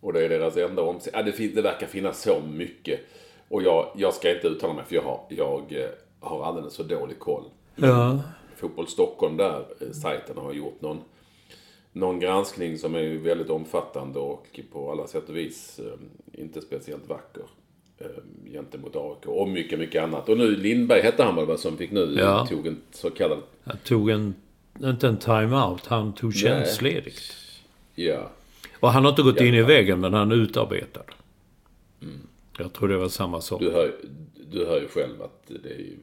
Och 0.01 0.13
det 0.13 0.25
är 0.25 0.29
deras 0.29 0.57
enda 0.57 0.83
omsättning. 0.83 1.21
Ja, 1.21 1.23
det, 1.27 1.33
fin- 1.33 1.55
det 1.55 1.63
verkar 1.63 1.87
finnas 1.87 2.23
så 2.23 2.41
mycket. 2.53 3.01
Och 3.49 3.63
jag, 3.63 3.93
jag 3.97 4.15
ska 4.15 4.35
inte 4.35 4.49
uttala 4.49 4.73
mig 4.73 4.85
för 4.85 4.95
jag 4.95 5.03
har, 5.03 5.21
jag 5.29 5.73
eh, 5.73 5.89
har 6.21 6.45
alldeles 6.45 6.75
så 6.75 6.83
dålig 6.83 7.19
koll. 7.19 7.45
Ja. 7.77 8.21
Fotboll 8.57 8.87
Stockholm 8.87 9.37
där, 9.37 9.65
eh, 9.81 9.91
sajten 9.91 10.37
har 10.37 10.53
gjort 10.53 10.81
någon, 10.81 11.01
någon 11.93 12.21
granskning 12.21 12.79
som 12.79 12.95
är 12.95 13.19
väldigt 13.19 13.51
omfattande 13.51 14.19
och 14.19 14.61
på 14.73 14.91
alla 14.91 15.07
sätt 15.07 15.29
och 15.29 15.37
vis 15.37 15.79
eh, 15.79 16.41
inte 16.43 16.61
speciellt 16.61 17.09
vacker 17.09 17.45
eh, 18.05 18.53
gentemot 18.53 18.97
AIK 18.97 19.27
och 19.27 19.49
mycket, 19.49 19.79
mycket 19.79 20.03
annat. 20.03 20.29
Och 20.29 20.39
nu 20.39 20.57
Lindberg 20.57 21.01
hette 21.03 21.23
han 21.23 21.47
väl 21.47 21.59
som 21.59 21.77
fick 21.77 21.91
nu, 21.91 22.15
Ja. 22.19 22.47
tog 22.47 22.67
en 22.67 22.81
så 22.93 23.11
kallad, 23.11 23.39
Han 23.65 23.77
tog 23.85 24.11
en, 24.11 24.35
inte 24.83 25.09
en 25.09 25.17
time-out, 25.17 25.87
han 25.87 26.13
tog 26.13 26.35
tjänstledigt. 26.35 27.23
ja, 27.95 28.31
Och 28.81 28.89
han 28.91 29.05
har 29.05 29.11
inte 29.11 29.23
gått 29.23 29.41
Ja. 29.41 29.47
in 29.47 29.55
i 29.55 29.63
väggen, 29.63 30.01
men 30.01 30.15
han 30.15 30.33
är 30.33 30.37
utarbetad. 30.37 31.03
Jag 32.59 32.73
tror 32.73 32.89
det 32.89 32.97
var 32.97 33.09
samma 33.09 33.41
sak. 33.41 33.61
du 33.61 33.71
hör, 33.71 33.93
du 34.51 34.67
hör 34.67 34.81
ju 34.81 34.89
själv 34.89 35.23
att 35.23 35.43
det 35.63 35.71
är 35.71 35.79
ju, 35.79 35.97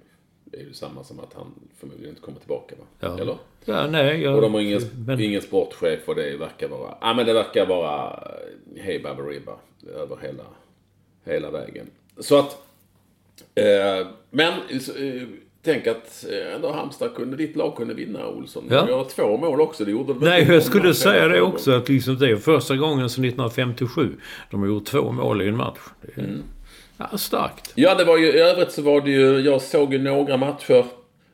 Det 0.45 0.57
är 0.57 0.61
ju 0.61 0.73
samma 0.73 1.03
som 1.03 1.19
att 1.19 1.33
han 1.33 1.45
förmodligen 1.79 2.09
inte 2.09 2.21
kommer 2.21 2.39
tillbaka 2.39 2.75
va? 2.79 2.85
Ja. 2.99 3.19
Eller? 3.19 3.35
Ja, 3.65 3.87
nej, 3.87 4.21
jag... 4.21 4.35
Och 4.35 4.41
de 4.41 4.53
har 4.53 4.61
ingen, 4.61 4.81
men, 5.07 5.19
ingen 5.21 5.41
sportchef 5.41 6.09
och 6.09 6.15
det 6.15 6.37
verkar 6.37 6.67
vara... 6.67 6.97
Ja 7.01 7.13
men 7.13 7.25
det 7.25 7.33
verkar 7.33 7.65
vara 7.65 8.11
eh, 8.13 8.83
hej 8.83 8.99
baberiba 8.99 9.51
över 9.95 10.17
hela, 10.21 10.43
hela 11.29 11.51
vägen. 11.51 11.85
Så 12.19 12.39
att... 12.39 12.57
Eh, 13.55 14.07
men 14.31 14.53
eh, 14.53 15.21
tänk 15.63 15.87
att 15.87 16.25
eh, 16.31 16.55
ändå 16.55 16.71
Halmstad 16.71 17.15
kunde, 17.15 17.37
ditt 17.37 17.55
lag 17.55 17.75
kunde 17.75 17.93
vinna 17.93 18.27
Olsson. 18.27 18.63
Ja. 18.69 18.81
Du 18.85 18.91
gör 18.91 19.03
två 19.03 19.37
mål 19.37 19.61
också. 19.61 19.85
Det 19.85 19.91
gjorde 19.91 20.13
de 20.13 20.19
Nej, 20.19 20.45
jag 20.49 20.63
skulle 20.63 20.93
säga 20.93 21.27
det 21.27 21.41
också. 21.41 21.71
Att 21.71 21.89
liksom 21.89 22.17
det 22.17 22.29
är 22.29 22.35
första 22.35 22.75
gången 22.75 23.09
sedan 23.09 23.25
1957 23.25 24.09
de 24.51 24.59
har 24.59 24.67
gjort 24.67 24.85
två 24.85 25.11
mål 25.11 25.41
i 25.41 25.47
en 25.47 25.57
match. 25.57 25.79
Det 26.01 26.21
är 26.21 26.25
Mm. 26.25 26.41
ja, 26.97 27.17
starkt. 27.17 27.71
Ja, 27.75 27.95
det 27.95 28.03
var 28.03 28.17
ju, 28.17 28.27
i 28.27 28.39
övrigt 28.39 28.71
så 28.71 28.81
var 28.81 29.01
det 29.01 29.11
ju, 29.11 29.39
jag 29.39 29.61
såg 29.61 29.93
ju 29.93 29.99
några 29.99 30.37
matcher. 30.37 30.85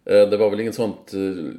Eh, 0.05 0.29
Det 0.29 0.37
var 0.37 0.49
väl 0.49 0.59
inget 0.59 0.75
sånt, 0.75 1.13
eh, 1.13 1.51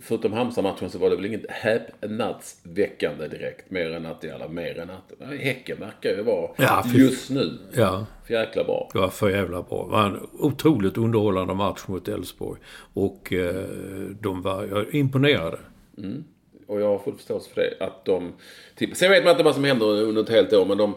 förutom 0.00 0.32
Halmstad-matchen 0.32 0.90
så 0.90 0.98
var 0.98 1.10
det 1.10 1.16
väl 1.16 1.26
inget 1.26 1.50
häpnadsväckande 1.50 3.28
direkt. 3.28 3.70
Mer 3.70 3.90
än 3.90 4.06
att, 4.06 4.24
eller 4.24 4.48
mer 4.48 4.78
än 4.78 4.90
att, 4.90 5.12
nej, 5.18 5.38
Häcken 5.38 5.80
verkar 5.80 6.10
ju 6.16 6.22
vara 6.22 6.50
Ja, 6.56 6.84
fy- 6.92 6.98
just 6.98 7.30
nu 7.30 7.58
Ja, 7.76 8.06
för 8.26 8.34
jäkla 8.34 8.64
bra. 8.64 8.90
var 8.94 9.08
för 9.08 9.30
jävla 9.30 9.62
bra. 9.62 9.84
Det 9.84 9.90
var 9.92 10.06
en 10.06 10.20
otroligt 10.32 10.98
underhållande 10.98 11.54
match 11.54 11.84
mot 11.86 12.08
Elfsborg. 12.08 12.60
Och 12.94 13.32
eh, 13.32 13.64
de 14.20 14.42
var 14.42 14.64
jag 14.64 14.94
imponerade. 14.94 15.58
Och 16.66 16.80
jag 16.80 16.86
har 16.88 16.98
full 16.98 17.14
förståelse 17.14 17.50
för 17.54 17.60
det. 17.60 17.84
Att 17.84 18.04
de, 18.04 18.32
typ, 18.76 18.96
sen 18.96 19.10
vet 19.10 19.24
man 19.24 19.30
inte 19.30 19.44
vad 19.44 19.54
som 19.54 19.64
händer 19.64 19.86
under 19.86 20.22
ett 20.22 20.28
helt 20.28 20.52
år 20.52 20.64
men 20.66 20.78
de, 20.78 20.94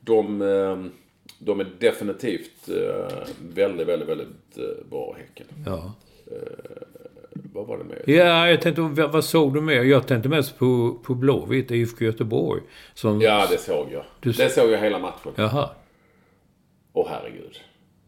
de, 0.00 0.42
eh, 0.42 0.84
de 1.38 1.60
är 1.60 1.66
definitivt 1.78 2.68
eh, 2.68 3.18
väldigt, 3.54 3.86
väldigt, 3.88 4.08
väldigt 4.08 4.58
eh, 4.58 4.86
bra 4.90 5.16
Häcken. 5.18 5.46
Ja. 5.66 5.92
Vad 7.52 7.66
var 7.66 7.78
det 7.78 7.84
med? 7.84 8.02
Ja, 8.06 8.48
jag 8.48 8.60
tänkte, 8.62 8.82
vad 9.06 9.24
såg 9.24 9.54
du 9.54 9.60
mer? 9.60 9.82
Jag 9.82 10.06
tänkte 10.06 10.28
mest 10.28 10.58
på, 10.58 10.98
på 11.04 11.14
Blåvitt, 11.14 11.70
IFK 11.70 12.04
Göteborg. 12.04 12.62
Som, 12.94 13.20
Ja, 13.20 13.46
det 13.50 13.58
såg 13.58 13.86
jag. 13.92 14.04
Du- 14.20 14.32
Det 14.32 14.48
såg 14.48 14.70
jag 14.70 14.78
hela 14.78 14.98
matchen. 14.98 15.32
Jaha, 15.36 15.70
Åh 16.92 17.08
herregud. 17.10 17.60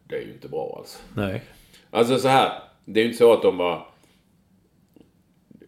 Det 0.09 0.17
är 0.17 0.21
ju 0.23 0.33
inte 0.33 0.49
bra 0.49 0.75
alltså. 0.79 0.99
nej. 1.15 1.43
Alltså 1.91 2.19
så 2.19 2.29
här. 2.29 2.63
Det 2.85 3.01
är 3.01 3.05
ju 3.05 3.09
inte 3.11 3.19
så 3.19 3.33
att 3.33 3.43
de 3.43 3.57
var 3.57 3.87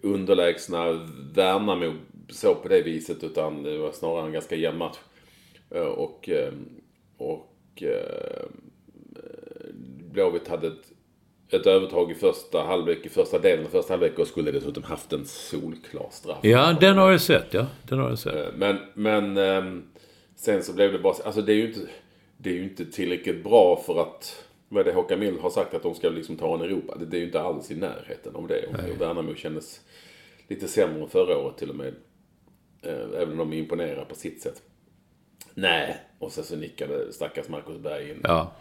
underlägsna 0.02 0.92
Värnamo 1.34 1.92
så 2.30 2.54
på 2.54 2.68
det 2.68 2.82
viset. 2.82 3.24
Utan 3.24 3.62
det 3.62 3.78
var 3.78 3.92
snarare 3.92 4.26
en 4.26 4.32
ganska 4.32 4.56
jämn 4.56 4.78
match. 4.78 4.96
Eh, 5.70 5.80
Och, 5.82 6.28
eh, 6.28 6.52
och 7.16 7.82
eh, 7.82 8.46
Blåvitt 10.12 10.48
hade 10.48 10.66
ett, 10.66 10.87
ett 11.50 11.66
övertag 11.66 12.10
i 12.10 12.14
första 12.14 12.62
halvlek, 12.62 13.06
i 13.06 13.08
första 13.08 13.38
delen 13.38 13.64
av 13.66 13.70
första 13.70 13.92
halvlek 13.92 14.18
och 14.18 14.26
skulle 14.26 14.50
dessutom 14.52 14.82
haft 14.82 15.12
en 15.12 15.24
solklar 15.26 16.06
straff. 16.10 16.38
Ja, 16.42 16.76
den 16.80 16.98
har 16.98 17.10
jag 17.10 17.20
sett, 17.20 17.54
ja. 17.54 17.66
Den 17.82 17.98
har 17.98 18.08
jag 18.08 18.18
sett. 18.18 18.34
Eh, 18.34 18.52
Men, 18.56 18.78
men 18.94 19.36
ehm, 19.36 19.82
sen 20.36 20.62
så 20.62 20.72
blev 20.72 20.92
det 20.92 20.98
bara... 20.98 21.14
Alltså 21.24 21.42
det 21.42 21.52
är 21.52 21.56
ju 21.56 21.66
inte, 21.68 21.80
det 22.36 22.50
är 22.50 22.54
ju 22.54 22.62
inte 22.62 22.84
tillräckligt 22.86 23.44
bra 23.44 23.82
för 23.86 24.02
att... 24.02 24.44
Vad 24.68 24.80
är 24.80 24.84
det 24.84 24.92
Håkan 24.96 25.18
Mild 25.20 25.38
har 25.40 25.50
sagt 25.50 25.74
att 25.74 25.82
de 25.82 25.94
ska 25.94 26.08
liksom 26.08 26.36
ta 26.36 26.54
en 26.54 26.60
Europa? 26.60 26.96
Det, 26.98 27.06
det 27.06 27.16
är 27.16 27.18
ju 27.18 27.26
inte 27.26 27.40
alls 27.40 27.70
i 27.70 27.74
närheten 27.76 28.36
av 28.36 28.46
det. 28.48 28.66
Och 28.66 29.00
Värnamo 29.00 29.34
kändes 29.34 29.80
lite 30.48 30.68
sämre 30.68 31.02
än 31.02 31.08
förra 31.08 31.38
året 31.38 31.56
till 31.58 31.70
och 31.70 31.76
med. 31.76 31.94
Eh, 32.82 33.20
Även 33.22 33.30
om 33.40 33.50
de 33.50 33.52
imponerar 33.52 34.04
på 34.04 34.14
sitt 34.14 34.42
sätt. 34.42 34.62
Nej, 35.54 35.96
och 36.18 36.32
sen 36.32 36.44
så 36.44 36.56
nickade 36.56 37.12
stackars 37.12 37.48
Marcus 37.48 37.78
Berg 37.78 38.10
in 38.10 38.20
Ja. 38.24 38.52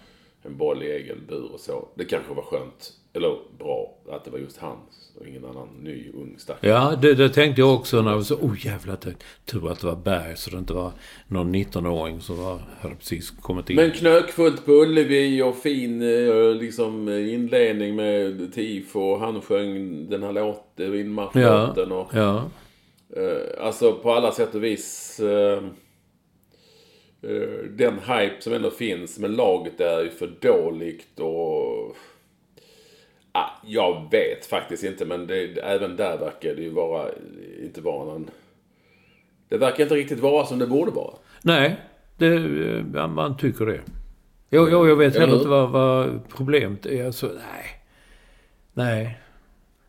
En 0.43 0.57
boll 0.57 0.83
i 0.83 0.91
egen 0.91 1.17
bur 1.27 1.51
och 1.53 1.59
så. 1.59 1.87
Det 1.95 2.05
kanske 2.05 2.33
var 2.33 2.43
skönt, 2.43 2.93
eller 3.13 3.37
bra, 3.57 3.97
att 4.09 4.25
det 4.25 4.31
var 4.31 4.39
just 4.39 4.57
han 4.57 4.77
och 5.19 5.27
ingen 5.27 5.45
annan 5.45 5.67
ny 5.81 6.11
ung 6.13 6.35
stackare. 6.37 6.71
Ja, 6.71 6.95
det, 7.01 7.13
det 7.13 7.29
tänkte 7.29 7.61
jag 7.61 7.73
också 7.73 8.01
när 8.01 8.11
jag 8.11 8.25
så, 8.25 8.35
oh 8.35 8.65
jävlar, 8.65 8.97
tur 9.45 9.71
att 9.71 9.79
det 9.79 9.87
var 9.87 9.95
Berg 9.95 10.37
så 10.37 10.49
det 10.49 10.57
inte 10.57 10.73
var 10.73 10.91
någon 11.27 11.55
19-åring 11.55 12.21
som 12.21 12.43
var, 12.43 12.59
hade 12.79 12.95
precis 12.95 13.31
kommit 13.31 13.69
in. 13.69 13.75
Men 13.75 13.91
knökfullt 13.91 14.65
på 14.65 14.71
Ullevi 14.71 15.41
och 15.41 15.55
fin 15.55 16.01
eh, 16.01 16.55
liksom 16.55 17.07
eh, 17.07 17.33
inledning 17.33 17.95
med 17.95 18.53
tifo 18.53 18.99
och 18.99 19.19
han 19.19 19.41
sjöng 19.41 20.05
den 20.09 20.23
här 20.23 20.31
låten, 20.31 20.91
ja, 20.93 20.95
inmarschlåten 20.95 21.91
och... 21.91 22.09
ja. 22.13 22.49
Eh, 23.15 23.65
alltså 23.65 23.93
på 23.93 24.11
alla 24.11 24.31
sätt 24.31 24.55
och 24.55 24.63
vis... 24.63 25.19
Eh, 25.19 25.53
eh, 25.53 25.63
den 27.69 27.93
hype 27.99 28.35
som 28.39 28.53
ändå 28.53 28.69
finns, 28.69 29.19
men 29.19 29.35
laget 29.35 29.79
är 29.79 30.03
ju 30.03 30.09
för 30.09 30.31
dåligt 30.41 31.19
och... 31.19 31.95
Ah, 33.31 33.49
jag 33.65 34.07
vet 34.11 34.45
faktiskt 34.45 34.83
inte, 34.83 35.05
men 35.05 35.27
det, 35.27 35.57
även 35.57 35.95
där 35.95 36.17
verkar 36.17 36.55
det 36.55 36.61
ju 36.61 36.69
vara, 36.69 37.05
inte 37.63 37.81
vara 37.81 38.05
någon... 38.05 38.29
Det 39.49 39.57
verkar 39.57 39.83
inte 39.83 39.95
riktigt 39.95 40.19
vara 40.19 40.45
som 40.45 40.59
det 40.59 40.67
borde 40.67 40.91
vara. 40.91 41.13
Nej, 41.41 41.75
det, 42.17 42.35
eh, 42.95 43.07
man 43.07 43.37
tycker 43.37 43.65
det. 43.65 43.81
Jo, 44.49 44.67
jo 44.71 44.87
jag 44.87 44.95
vet 44.95 45.15
Eller 45.15 45.25
heller 45.25 45.37
inte 45.37 45.49
vad, 45.49 45.69
vad 45.69 46.19
problemet 46.35 46.85
är. 46.85 47.05
Alltså, 47.05 47.27
nej. 47.27 47.81
Nej. 48.73 49.17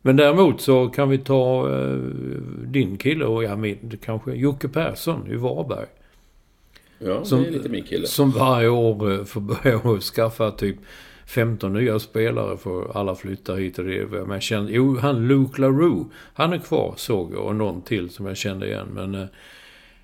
Men 0.03 0.17
däremot 0.17 0.61
så 0.61 0.89
kan 0.89 1.09
vi 1.09 1.19
ta 1.19 1.71
eh, 1.75 1.97
din 2.65 2.97
kille 2.97 3.25
och 3.25 3.45
ja, 3.45 3.57
min, 3.57 3.99
kanske 4.05 4.33
Jocke 4.33 4.69
Persson 4.69 5.31
i 5.31 5.37
Varberg. 5.37 5.87
Ja, 6.99 7.25
Som- 7.25 7.43
det 7.43 7.49
är 7.49 7.53
lite 7.53 7.69
min 7.69 7.85
kille. 7.85 8.07
Som 8.07 8.31
varje 8.31 8.69
år 8.69 9.13
eh, 9.13 9.25
får 9.25 9.41
börja 9.41 10.01
skaffa 10.01 10.51
typ 10.51 10.77
15 11.27 11.73
nya 11.73 11.99
spelare 11.99 12.57
för 12.57 12.97
alla 12.99 13.15
flyttar 13.15 13.57
hit 13.57 13.79
och 13.79 13.85
det. 13.85 14.07
Men 14.11 14.31
jag 14.31 14.43
kände, 14.43 14.73
jo, 14.73 14.97
han 14.99 15.29
Luke 15.29 15.61
LaRue, 15.61 16.05
han 16.35 16.53
är 16.53 16.59
kvar 16.59 16.95
såg 16.97 17.33
jag 17.35 17.45
och 17.45 17.57
någon 17.57 17.83
till 17.83 18.11
som 18.11 18.27
jag 18.27 18.37
kände 18.37 18.67
igen. 18.67 18.87
Men 18.95 19.15
eh, 19.15 19.27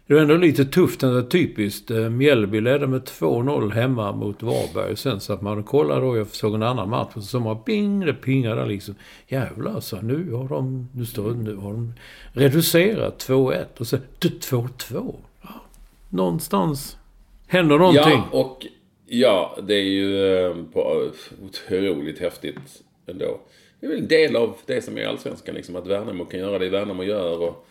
det 0.07 0.15
var 0.15 0.21
ändå 0.21 0.37
lite 0.37 0.65
tufft, 0.65 1.03
var 1.03 1.23
typiskt. 1.23 1.91
Eh, 1.91 2.09
Mjällby 2.11 2.61
ledde 2.61 2.87
med 2.87 3.03
2-0 3.03 3.71
hemma 3.73 4.13
mot 4.13 4.43
Varberg. 4.43 4.97
Sen 4.97 5.21
så 5.21 5.33
att 5.33 5.43
man 5.43 5.63
kollade 5.63 6.01
då, 6.01 6.17
jag 6.17 6.27
såg 6.27 6.55
en 6.55 6.63
annan 6.63 6.89
match 6.91 7.11
och 7.15 7.23
så 7.23 7.41
man 7.41 7.59
bing, 7.67 8.01
det 8.07 8.15
pingade 8.15 8.67
liksom. 8.67 8.95
Jävlar 9.29 9.81
så 9.81 10.01
nu 10.01 10.33
har 10.33 10.49
de, 10.49 10.89
nu 10.93 11.07
står, 11.07 11.31
nu 11.35 11.57
har 11.57 11.73
de 11.73 11.93
reducerat 12.33 13.27
2-1 13.29 13.65
och 13.79 13.87
sen 13.87 14.01
2-2. 14.21 15.15
Någonstans 16.15 16.97
händer 17.47 17.79
någonting. 17.79 18.23
Ja, 18.33 18.41
och 18.41 18.67
ja, 19.07 19.59
det 19.63 19.75
är 19.75 19.85
ju 19.85 20.37
eh, 20.37 20.57
på, 20.73 21.11
otroligt 21.43 22.19
häftigt 22.19 22.83
ändå. 23.07 23.41
Det 23.81 23.87
är 23.87 23.91
väl 23.91 23.99
en 23.99 24.09
del 24.09 24.37
av 24.37 24.57
det 24.67 24.83
som 24.83 24.99
är 24.99 25.07
allsvenskan, 25.07 25.55
liksom, 25.55 25.77
att 25.77 25.87
Värnamo 25.87 26.25
kan 26.25 26.41
göra 26.41 26.59
det 26.59 26.69
Värnamo 26.69 27.03
gör 27.03 27.43
och 27.43 27.67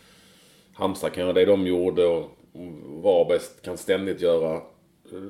Halmstad 0.72 1.12
kan 1.12 1.22
göra 1.22 1.32
det 1.32 1.44
de 1.44 1.66
gjorde 1.66 2.06
och 2.06 2.30
Varberg 3.02 3.38
kan 3.64 3.76
ständigt 3.76 4.20
göra 4.20 4.54
eh, 5.12 5.20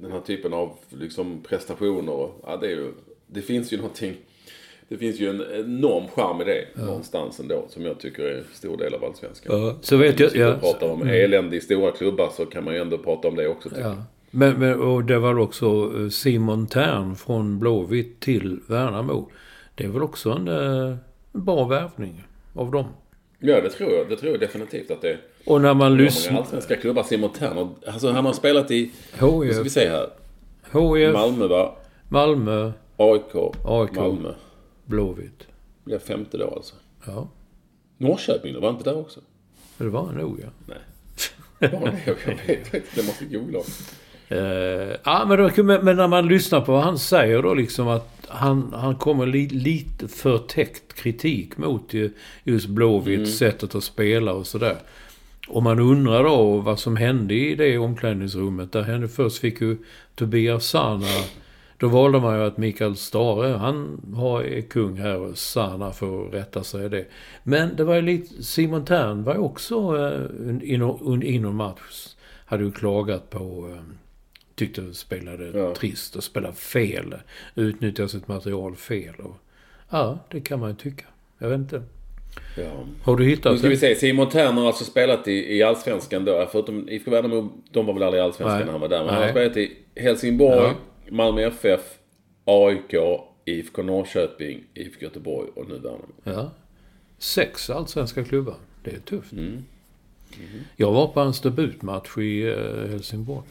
den 0.00 0.12
här 0.12 0.20
typen 0.20 0.52
av 0.52 0.76
liksom, 0.88 1.42
prestationer. 1.42 2.30
Ja, 2.46 2.56
det, 2.56 2.66
är 2.66 2.70
ju, 2.70 2.92
det 3.26 3.42
finns 3.42 3.72
ju 3.72 3.76
någonting 3.76 4.16
det 4.88 4.96
finns 4.96 5.20
ju 5.20 5.30
en 5.30 5.42
enorm 5.52 6.08
charm 6.08 6.40
i 6.40 6.44
det 6.44 6.64
någonstans 6.74 7.40
ändå 7.40 7.66
som 7.68 7.84
jag 7.84 8.00
tycker 8.00 8.22
är 8.22 8.38
en 8.38 8.44
stor 8.52 8.76
del 8.76 8.94
av 8.94 9.04
allsvenskan. 9.04 9.60
Ja, 9.60 9.76
så 9.80 9.96
vet 9.96 10.20
jag... 10.20 10.30
Sitter 10.30 10.44
Ja, 10.44 10.54
och 10.54 10.60
pratar 10.60 10.88
om 10.90 11.02
elände 11.02 11.56
i 11.56 11.60
stora 11.60 11.90
klubbar 11.90 12.30
så 12.36 12.46
kan 12.46 12.64
man 12.64 12.74
ju 12.74 12.80
ändå 12.80 12.98
prata 12.98 13.28
om 13.28 13.36
det 13.36 13.48
också. 13.48 13.68
ja. 13.80 13.96
Men, 14.30 14.58
men, 14.58 14.80
och 14.80 15.04
det 15.04 15.18
var 15.18 15.38
också 15.38 15.92
eh, 15.96 16.08
Simon 16.08 16.66
Tern 16.66 17.16
från 17.16 17.58
Blåvitt 17.58 18.20
till 18.20 18.60
Värnamo. 18.66 19.30
Det 19.74 19.84
är 19.84 19.88
väl 19.88 20.02
också 20.02 20.30
en, 20.30 20.48
eh, 20.48 20.96
bra 21.32 21.64
värvning 21.64 22.24
av 22.54 22.70
dem. 22.70 22.86
Ja, 23.38 23.60
det 23.60 23.70
tror 23.70 23.92
jag. 23.92 24.08
Det 24.08 24.16
tror 24.16 24.32
jag 24.32 24.40
definitivt 24.40 24.90
att 24.90 25.02
det 25.02 25.10
är. 25.10 25.18
Och 25.44 25.60
när 25.60 25.74
man 25.74 25.96
lyssnar... 25.96 26.38
allsvenska 26.38 26.76
klubbar 26.76 27.02
Simon 27.02 27.32
Tern 27.32 27.68
Alltså 27.86 28.10
han 28.10 28.26
har 28.26 28.32
spelat 28.32 28.70
i... 28.70 28.90
Nu 29.12 29.18
ska 29.18 29.36
vi 29.40 29.46
HIF, 29.46 29.72
se 29.72 29.88
här. 29.88 30.08
HIF 30.72 31.12
Malmö 31.12 31.46
va? 31.46 31.74
Malmö, 32.08 32.72
AIK. 32.96 33.34
AIK. 33.64 33.96
Malmö. 33.96 34.32
Blåvitt. 34.88 35.46
Blev 35.84 35.98
femte 35.98 36.36
då 36.36 36.54
alltså. 36.56 36.74
Ja, 37.06 37.28
Norrköping 37.96 38.54
då? 38.54 38.60
Var 38.60 38.70
inte 38.70 38.84
där 38.84 38.98
också? 38.98 39.20
det 39.78 39.88
var 39.88 40.12
nog 40.12 40.40
ja. 40.40 40.48
Nej. 40.66 41.70
Var 41.72 41.80
det? 41.80 42.00
Jag 42.06 42.14
vet 42.14 42.74
inte. 42.74 42.82
Det 42.94 43.06
måste 43.06 43.24
googla. 43.24 43.58
Eh, 44.28 44.96
ja, 45.04 45.24
men, 45.28 45.38
då, 45.38 45.62
men, 45.62 45.96
när 45.96 46.08
man 46.08 46.28
lyssnar 46.28 46.60
på 46.60 46.72
vad 46.72 46.82
han 46.82 46.98
säger 46.98 47.42
då 47.42 47.54
liksom 47.54 47.88
att 47.88 48.26
han, 48.28 48.72
han 48.72 48.96
kommer 48.96 49.26
li, 49.26 49.48
lite 49.48 50.08
förtäckt 50.08 50.94
kritik 50.94 51.56
mot 51.56 51.94
ju, 51.94 52.10
just 52.44 52.66
Blåvitt, 52.66 53.34
sättet 53.34 53.74
att 53.74 53.84
spela 53.84 54.32
och 54.32 54.46
sådär. 54.46 54.76
Och 55.48 55.62
man 55.62 55.80
undrar 55.80 56.24
då 56.24 56.58
vad 56.58 56.78
som 56.78 56.96
hände 56.96 57.34
i 57.34 57.54
det 57.54 57.78
omklädningsrummet. 57.78 58.72
Där 58.72 58.82
hände 58.82 59.08
först 59.08 59.38
fick 59.38 59.60
ju 59.60 59.76
Tobias 60.14 60.66
Sana... 60.66 61.06
Då 61.78 61.88
valde 61.88 62.20
man 62.20 62.38
ju 62.38 62.44
att 62.44 62.56
Mikael 62.56 62.96
Stare, 62.96 63.56
han 63.56 64.00
har, 64.16 64.42
är 64.42 64.60
kung 64.60 64.96
här 64.96 65.18
och 65.18 65.38
Sana 65.38 65.92
får 65.92 66.24
rätta 66.30 66.64
sig 66.64 66.84
i 66.86 66.88
det. 66.88 67.04
Men 67.42 67.76
det 67.76 67.84
var 67.84 67.94
ju 67.94 68.02
lite... 68.02 68.42
Simon 68.42 68.84
Tern 68.84 69.24
var 69.24 69.34
ju 69.34 69.40
också 69.40 69.74
eh, 69.98 70.70
inom, 70.72 71.22
inom 71.22 71.56
match. 71.56 72.08
Hade 72.46 72.64
ju 72.64 72.70
klagat 72.72 73.30
på... 73.30 73.68
Eh, 73.72 73.82
tyckte 74.54 74.94
spelade 74.94 75.58
Ja. 75.58 75.74
trist 75.74 76.16
och 76.16 76.24
spelade 76.24 76.54
fel. 76.54 77.14
Utnyttjade 77.54 78.08
sitt 78.08 78.28
material 78.28 78.76
fel. 78.76 79.14
Och, 79.18 79.36
Ja, 79.90 80.18
det 80.30 80.40
kan 80.40 80.60
man 80.60 80.70
ju 80.70 80.76
tycka. 80.76 81.04
Jag 81.38 81.48
vet 81.48 81.58
inte. 81.58 81.82
Ja. 82.56 82.70
Har 83.02 83.16
du 83.16 83.24
Nu 83.24 83.30
hittat 83.30 83.58
ska 83.58 83.68
vi 83.68 83.76
se. 83.76 83.94
Simon 83.94 84.28
Thern 84.28 84.56
har 84.56 84.66
alltså 84.66 84.84
spelat 84.84 85.28
i, 85.28 85.56
i 85.56 85.62
Allsvenskan 85.62 86.24
då. 86.24 86.48
Förutom 86.52 86.88
IFK 86.88 87.10
Värnamo, 87.10 87.52
de 87.72 87.86
var 87.86 87.94
väl 87.94 88.02
aldrig 88.02 88.20
i 88.20 88.24
Allsvenskan 88.24 88.56
Nej. 88.56 88.64
när 88.64 88.72
han 88.72 88.80
var 88.80 88.88
där. 88.88 88.98
Men 88.98 89.08
han 89.08 89.16
har 89.16 89.22
Nej. 89.24 89.32
spelat 89.32 89.56
i 89.56 89.76
Helsingborg, 89.94 90.56
Ja. 90.56 90.74
Malmö 91.10 91.42
FF, 91.42 91.80
AIK, 92.44 92.94
IFK 93.44 93.82
Norrköping, 93.82 94.64
IFK 94.74 95.02
Göteborg 95.02 95.48
och 95.54 95.68
nu 95.68 95.78
Värnamo. 95.78 96.06
Ja. 96.24 96.50
Sex 97.18 97.70
allsvenska 97.70 98.24
klubbar. 98.24 98.54
Det 98.84 98.90
är 98.90 98.98
tufft. 99.00 99.32
Mm. 99.32 99.64
Jag 100.76 100.92
var 100.92 101.06
på 101.08 101.20
hans 101.20 101.40
debutmatch 101.40 102.18
i 102.18 102.42
eh, 102.48 102.90
Helsingborg. 102.90 103.46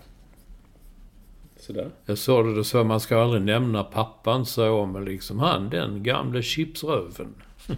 Sådär. 1.60 1.90
Jag 2.06 2.18
sa 2.18 2.44
det, 2.44 2.56
då 2.56 2.64
sa 2.64 2.84
man 2.84 3.00
ska 3.00 3.22
aldrig 3.22 3.42
nämna 3.42 3.84
pappan, 3.84 4.46
sa 4.46 4.66
jag, 4.66 4.88
men 4.88 5.06
liksom 5.06 5.40
han, 5.40 5.70
den 5.70 6.04
gamle 6.04 6.42
chipsröven. 6.42 7.36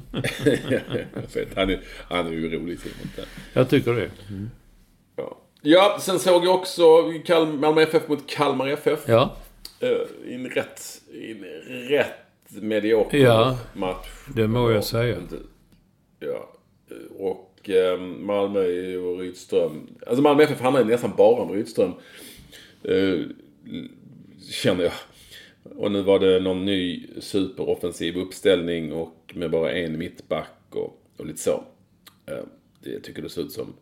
Han, 1.55 1.69
är, 1.69 1.83
han 2.09 2.27
är 2.27 2.31
ju 2.31 2.49
rolig 2.49 2.79
Simon. 2.79 3.27
Jag 3.53 3.69
tycker 3.69 3.93
det. 3.93 4.11
Ja. 5.15 5.37
ja, 5.61 5.97
sen 6.01 6.19
såg 6.19 6.45
jag 6.45 6.55
också 6.55 6.83
Kal- 7.25 7.59
Malmö 7.59 7.81
FF 7.81 8.07
mot 8.07 8.29
Kalmar 8.29 8.67
FF. 8.67 8.99
Ja, 9.07 9.35
I 10.25 10.33
en 10.33 10.49
rätt, 10.49 11.01
i 11.11 11.31
en 11.31 11.43
rätt 11.89 12.13
medioker 12.61 13.17
Ja, 13.17 13.57
match. 13.75 14.07
det 14.35 14.47
må 14.47 14.69
jag 14.69 14.77
Ja, 14.77 14.81
säga. 14.81 15.17
Ja. 16.19 16.53
Och 17.17 17.69
eh, 17.69 17.99
Malmö 17.99 18.95
och 18.97 19.19
Rydström. 19.19 19.87
Alltså 20.07 20.21
Malmö 20.21 20.43
FF 20.43 20.59
handlar 20.61 20.81
ju 20.81 20.87
nästan 20.87 21.13
bara 21.17 21.41
om 21.41 21.51
Rydström. 21.51 21.91
Känner 24.51 24.83
jag. 24.83 24.93
Och 25.63 25.91
nu 25.91 26.01
var 26.01 26.19
det 26.19 26.39
någon 26.39 26.65
ny 26.65 27.07
superoffensiv 27.19 28.17
uppställning 28.17 28.93
och 28.93 29.33
med 29.35 29.51
bara 29.51 29.71
en 29.71 29.97
mittback 29.97 30.57
och, 30.69 31.01
och 31.17 31.25
lite 31.25 31.39
så. 31.39 31.63
Det 32.83 32.89
jag 32.91 33.03
tycker 33.03 33.21
det 33.21 33.29
ser 33.29 33.41
ut 33.41 33.51
som 33.51 33.73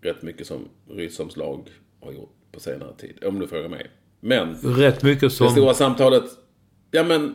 rätt 0.00 0.22
mycket 0.22 0.46
som 0.46 0.68
Rydströms 0.88 1.36
lag 1.36 1.68
har 2.00 2.12
gjort 2.12 2.34
på 2.52 2.60
senare 2.60 2.94
tid. 2.98 3.24
Om 3.24 3.38
du 3.38 3.46
frågar 3.48 3.68
mig. 3.68 3.86
Men 4.20 4.54
rätt 4.62 5.02
mycket 5.02 5.20
det 5.20 5.30
som... 5.30 5.50
stora 5.50 5.74
samtalet. 5.74 6.24
Ja 6.90 7.02
men 7.04 7.34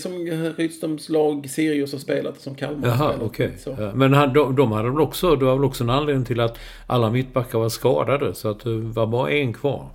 som 0.00 0.12
Rydströms 0.56 1.08
lag 1.08 1.50
Sirius 1.50 1.92
har 1.92 1.98
spelat 1.98 2.36
och 2.36 2.42
som 2.42 2.54
Kalmar 2.54 2.88
har 2.88 3.04
Jaha, 3.04 3.12
spelat. 3.12 3.30
okej. 3.30 3.52
Så. 3.58 3.92
Men 3.94 4.12
han, 4.12 4.32
de, 4.32 4.56
de 4.56 4.72
hade 4.72 4.90
väl 4.90 5.00
också, 5.00 5.36
det 5.36 5.44
var 5.44 5.54
väl 5.56 5.64
också 5.64 5.84
en 5.84 5.90
anledning 5.90 6.24
till 6.24 6.40
att 6.40 6.58
alla 6.86 7.10
mittbackar 7.10 7.58
var 7.58 7.68
skadade. 7.68 8.34
Så 8.34 8.48
att 8.48 8.60
det 8.60 8.76
var 8.76 9.06
bara 9.06 9.30
en 9.30 9.52
kvar. 9.52 9.88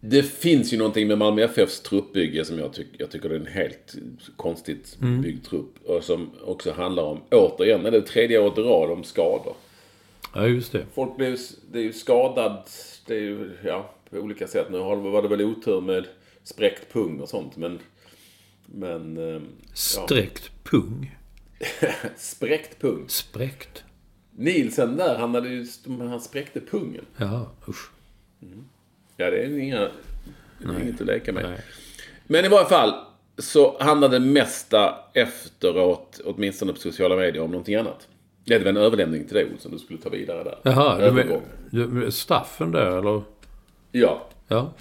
Det 0.00 0.22
finns 0.22 0.72
ju 0.72 0.78
någonting 0.78 1.08
med 1.08 1.18
Malmö 1.18 1.42
FFs 1.42 1.80
truppbygge 1.80 2.44
som 2.44 2.58
jag, 2.58 2.72
tyck, 2.72 2.86
jag 2.98 3.10
tycker 3.10 3.28
det 3.28 3.34
är 3.34 3.40
en 3.40 3.46
helt 3.46 3.94
konstigt 4.36 4.96
Mm. 5.02 5.22
byggd 5.22 5.44
trupp. 5.46 5.74
Och 5.86 6.04
som 6.04 6.30
också 6.44 6.72
handlar 6.72 7.02
om, 7.02 7.20
återigen, 7.30 7.86
är 7.86 7.90
det 7.90 8.00
tredje 8.02 8.38
året 8.38 8.58
i 8.58 8.60
rad 8.60 8.90
om 8.90 9.04
skador. 9.04 9.54
Ja, 10.34 10.46
just 10.46 10.72
det. 10.72 10.84
Folk 10.94 11.16
blir 11.16 11.28
ju, 11.28 11.36
det 11.72 11.78
är 11.78 11.82
ju 11.82 11.92
skadad, 11.92 12.56
det 13.06 13.14
är 13.14 13.20
ju, 13.20 13.50
ja, 13.64 13.90
på 14.12 14.18
olika 14.18 14.46
sätt. 14.46 14.66
Nu 14.70 14.78
var 14.78 15.22
det 15.22 15.28
väl 15.28 15.42
otur 15.42 15.80
med 15.80 16.06
spräckt 16.42 16.92
pung 16.92 17.20
och 17.20 17.28
sånt, 17.28 17.56
men... 17.56 17.78
Men... 18.66 19.16
ehm, 19.16 19.46
Ja, 19.68 19.74
Sträckt 19.74 20.50
pung. 20.64 21.16
spräckt 22.16 22.80
pung. 22.80 23.04
Spräckt. 23.08 23.84
Nielsen 24.30 24.96
där, 24.96 25.18
han, 25.18 25.34
hade 25.34 25.48
ju, 25.48 25.66
han 25.98 26.20
spräckte 26.20 26.60
pungen. 26.60 27.04
Ja, 27.16 27.50
usch. 27.68 27.90
Ja, 29.16 29.30
det 29.30 29.36
är 29.42 29.58
inga, 29.58 29.80
är 29.80 30.82
inget 30.82 31.00
att 31.00 31.06
leka 31.06 31.32
med. 31.32 31.42
Nej. 31.50 31.60
Men 32.26 32.44
i 32.44 32.48
varje 32.48 32.68
fall 32.68 32.94
så 33.38 33.76
handlade 33.80 34.18
det 34.18 34.24
mesta 34.24 34.98
efteråt, 35.14 36.20
åtminstone 36.24 36.72
på 36.72 36.78
sociala 36.78 37.16
medier, 37.16 37.42
om 37.42 37.50
någonting 37.50 37.74
annat. 37.74 38.08
Det 38.44 38.58
var 38.58 38.66
en 38.66 38.76
överlämning 38.76 39.24
till 39.24 39.34
dig 39.34 39.52
Olsson, 39.52 39.72
du 39.72 39.78
skulle 39.78 39.98
ta 39.98 40.08
vidare 40.08 40.44
där. 40.44 40.58
Jaha, 40.62 41.10
du 41.10 41.40
du, 41.70 42.10
straffen 42.10 42.72
där 42.72 42.98
eller? 42.98 43.22
Ja. 43.92 44.22
Ja. 44.48 44.72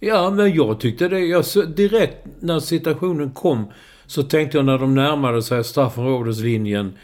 Ja, 0.00 0.30
men 0.30 0.54
jag 0.54 0.80
tyckte 0.80 1.08
det. 1.08 1.20
Jag, 1.20 1.44
direkt 1.76 2.26
när 2.40 2.60
situationen 2.60 3.30
kom 3.30 3.72
så 4.06 4.22
tänkte 4.22 4.58
jag 4.58 4.64
när 4.64 4.78
de 4.78 4.94
närmade 4.94 5.42
sig 5.42 5.64
straffområdeslinjen 5.64 6.98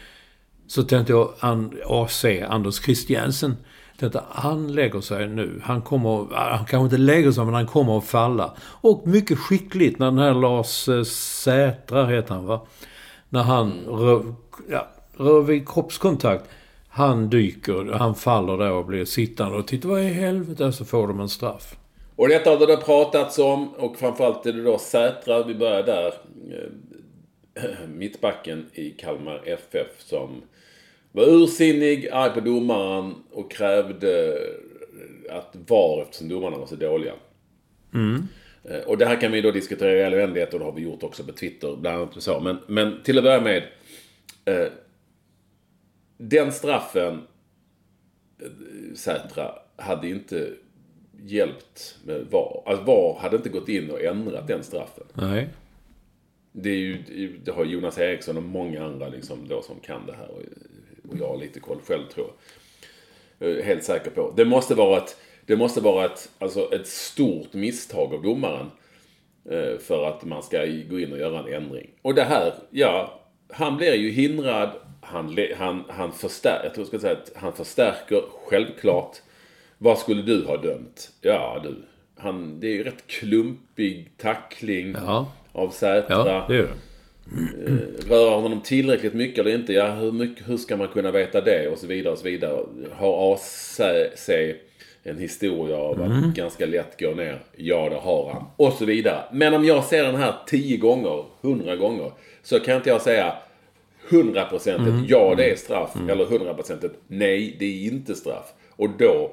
så 0.67 0.83
tänkte 0.83 1.13
jag 1.13 1.33
an, 1.39 1.73
AC, 1.85 2.25
Anders 2.49 2.83
Christiansen. 2.83 3.57
Tänkte, 3.99 4.23
han 4.29 4.73
lägger 4.73 5.01
sig 5.01 5.27
nu. 5.27 5.61
Han 5.63 5.81
kommer, 5.81 6.35
han 6.35 6.65
kanske 6.65 6.83
inte 6.83 6.97
lägger 6.97 7.31
sig 7.31 7.45
men 7.45 7.53
han 7.53 7.67
kommer 7.67 7.97
att 7.97 8.03
falla. 8.05 8.53
Och 8.61 9.07
mycket 9.07 9.39
skickligt 9.39 9.99
när 9.99 10.05
den 10.05 10.17
här 10.17 10.33
Lars 10.33 10.89
eh, 10.89 11.03
Sätra 11.03 12.05
heter 12.05 12.33
han 12.33 12.45
va? 12.45 12.61
När 13.29 13.43
han 13.43 13.71
rör, 13.87 14.35
ja, 14.69 14.87
rör 15.17 15.41
vid 15.41 15.69
kroppskontakt. 15.69 16.49
Han 16.95 17.29
dyker, 17.29 17.93
han 17.93 18.15
faller 18.15 18.57
där 18.57 18.71
och 18.71 18.85
blir 18.85 19.05
sittande 19.05 19.57
och 19.57 19.67
tittar 19.67 19.89
vad 19.89 20.01
i 20.01 20.07
helvete 20.07 20.71
så 20.71 20.85
får 20.85 21.07
de 21.07 21.19
en 21.19 21.29
straff. 21.29 21.75
Och 22.15 22.27
detta 22.27 22.49
har 22.49 22.57
det 22.57 22.65
då 22.65 22.77
pratats 22.77 23.39
om 23.39 23.73
och 23.73 23.97
framförallt 23.97 24.45
är 24.45 24.53
det 24.53 24.63
då 24.63 24.77
Sätra, 24.77 25.43
vi 25.43 25.55
börjar 25.55 25.83
där. 25.83 26.13
Eh, 27.55 27.87
Mittbacken 27.87 28.65
i 28.73 28.89
Kalmar 28.89 29.41
FF 29.45 29.87
som 29.97 30.41
var 31.11 31.23
ursinnig, 31.23 32.09
arg 32.11 32.33
på 32.33 32.39
domaren 32.39 33.15
och 33.31 33.51
krävde 33.51 34.37
att 35.29 35.55
VAR 35.67 36.01
eftersom 36.01 36.29
domarna 36.29 36.57
var 36.57 36.65
så 36.65 36.75
dåliga. 36.75 37.13
Eh, 38.63 38.79
Och 38.87 38.97
det 38.97 39.05
här 39.05 39.21
kan 39.21 39.31
vi 39.31 39.41
då 39.41 39.51
diskutera 39.51 39.91
i 39.91 40.03
all 40.03 40.13
oändlighet 40.13 40.53
och 40.53 40.59
det 40.59 40.65
har 40.65 40.71
vi 40.71 40.81
gjort 40.81 41.03
också 41.03 41.23
på 41.23 41.31
Twitter 41.31 41.75
bland 41.75 41.97
annat 41.97 42.15
och 42.15 42.23
så. 42.23 42.39
Men, 42.39 42.57
men 42.67 43.03
till 43.03 43.17
att 43.17 43.23
börja 43.23 43.41
med. 43.41 43.63
Eh, 44.45 44.67
den 46.29 46.51
straffen 46.51 47.21
eh, 48.41 48.95
Sätra 48.95 49.51
hade 49.75 50.09
inte 50.09 50.49
hjälpt 51.23 51.97
med 52.05 52.25
VAR. 52.31 52.63
Alltså 52.65 52.83
VAR 52.85 53.19
hade 53.19 53.35
inte 53.35 53.49
gått 53.49 53.69
in 53.69 53.91
och 53.91 54.01
ändrat 54.01 54.47
den 54.47 54.63
straffen. 54.63 55.03
Nej. 55.13 55.49
Det, 56.51 56.69
är 56.69 56.77
ju, 56.77 57.37
det 57.45 57.51
har 57.51 57.65
Jonas 57.65 57.97
Eriksson 57.97 58.37
och 58.37 58.43
många 58.43 58.85
andra 58.85 59.07
liksom 59.07 59.47
då 59.47 59.61
som 59.61 59.79
kan 59.79 60.05
det 60.05 60.13
här. 60.13 60.27
Och, 60.31 60.41
jag 61.19 61.27
har 61.27 61.37
lite 61.37 61.59
koll 61.59 61.79
själv 61.87 62.07
tror 62.13 62.27
jag. 63.39 63.49
Är 63.49 63.63
helt 63.63 63.83
säker 63.83 64.11
på. 64.11 64.33
Det 64.37 64.45
måste 64.45 64.75
vara 64.75 64.97
ett, 64.97 65.17
det 65.45 65.55
måste 65.55 65.81
vara 65.81 66.05
ett, 66.05 66.29
alltså 66.39 66.73
ett 66.73 66.87
stort 66.87 67.53
misstag 67.53 68.13
av 68.13 68.21
domaren. 68.23 68.71
eh, 69.49 69.77
För 69.79 70.05
att 70.07 70.25
man 70.25 70.43
ska 70.43 70.57
gå 70.89 70.99
in 70.99 71.11
och 71.11 71.19
göra 71.19 71.39
en 71.39 71.53
ändring. 71.63 71.89
Och 72.01 72.15
det 72.15 72.23
här, 72.23 72.53
ja. 72.69 73.19
Han 73.49 73.77
blir 73.77 73.93
ju 73.93 74.09
hindrad. 74.09 74.71
Han, 75.03 75.37
han, 75.57 75.83
han, 75.89 76.11
förstär, 76.11 76.59
jag 76.63 76.73
tror 76.73 76.81
jag 76.81 76.87
ska 76.87 76.99
säga 76.99 77.13
att 77.13 77.31
han 77.35 77.53
förstärker, 77.53 78.21
självklart. 78.45 79.17
Vad 79.77 79.97
skulle 79.97 80.21
du 80.21 80.45
ha 80.45 80.57
dömt? 80.57 81.11
Ja 81.21 81.61
du. 81.63 81.75
Han, 82.17 82.59
det 82.59 82.67
är 82.67 82.71
ju 82.71 82.83
rätt 82.83 83.07
klumpig 83.07 84.11
tackling 84.17 84.95
Ja. 85.05 85.31
av 85.51 85.69
Sätra. 85.69 86.03
Ja, 86.09 86.45
det 86.47 86.55
är 86.57 86.61
det. 86.63 86.69
Rör 88.09 88.35
honom 88.39 88.61
tillräckligt 88.61 89.13
mycket 89.13 89.39
eller 89.39 89.55
inte? 89.55 89.73
Ja, 89.73 89.87
hur, 89.91 90.11
mycket, 90.11 90.49
hur 90.49 90.57
ska 90.57 90.77
man 90.77 90.87
kunna 90.87 91.11
veta 91.11 91.41
det? 91.41 91.67
Och 91.71 91.77
så 91.77 91.87
vidare 91.87 92.13
och 92.13 92.19
så 92.19 92.25
vidare. 92.25 92.65
Har 92.91 93.33
AC 93.33 93.79
en 95.03 95.17
historia 95.17 95.77
av 95.77 96.01
att 96.01 96.35
ganska 96.35 96.65
lätt 96.65 96.99
gå 96.99 97.11
ner? 97.11 97.39
Ja, 97.55 97.89
det 97.89 97.95
har 97.95 98.31
han. 98.33 98.43
Och 98.55 98.73
så 98.73 98.85
vidare. 98.85 99.23
Men 99.31 99.53
om 99.53 99.65
jag 99.65 99.83
ser 99.83 100.03
den 100.03 100.15
här 100.15 100.33
10 100.47 100.77
gånger, 100.77 101.25
100 101.41 101.75
gånger. 101.75 102.11
Så 102.43 102.59
kan 102.59 102.75
inte 102.75 102.89
jag 102.89 103.01
säga 103.01 103.33
100% 104.17 105.05
ja, 105.07 105.35
det 105.35 105.51
är 105.51 105.55
straff. 105.55 105.95
Eller 106.09 106.25
100% 106.25 106.89
nej, 107.07 107.55
det 107.59 107.65
är 107.65 107.91
inte 107.93 108.15
straff. 108.15 108.53
Och 108.69 108.89
då, 108.99 109.31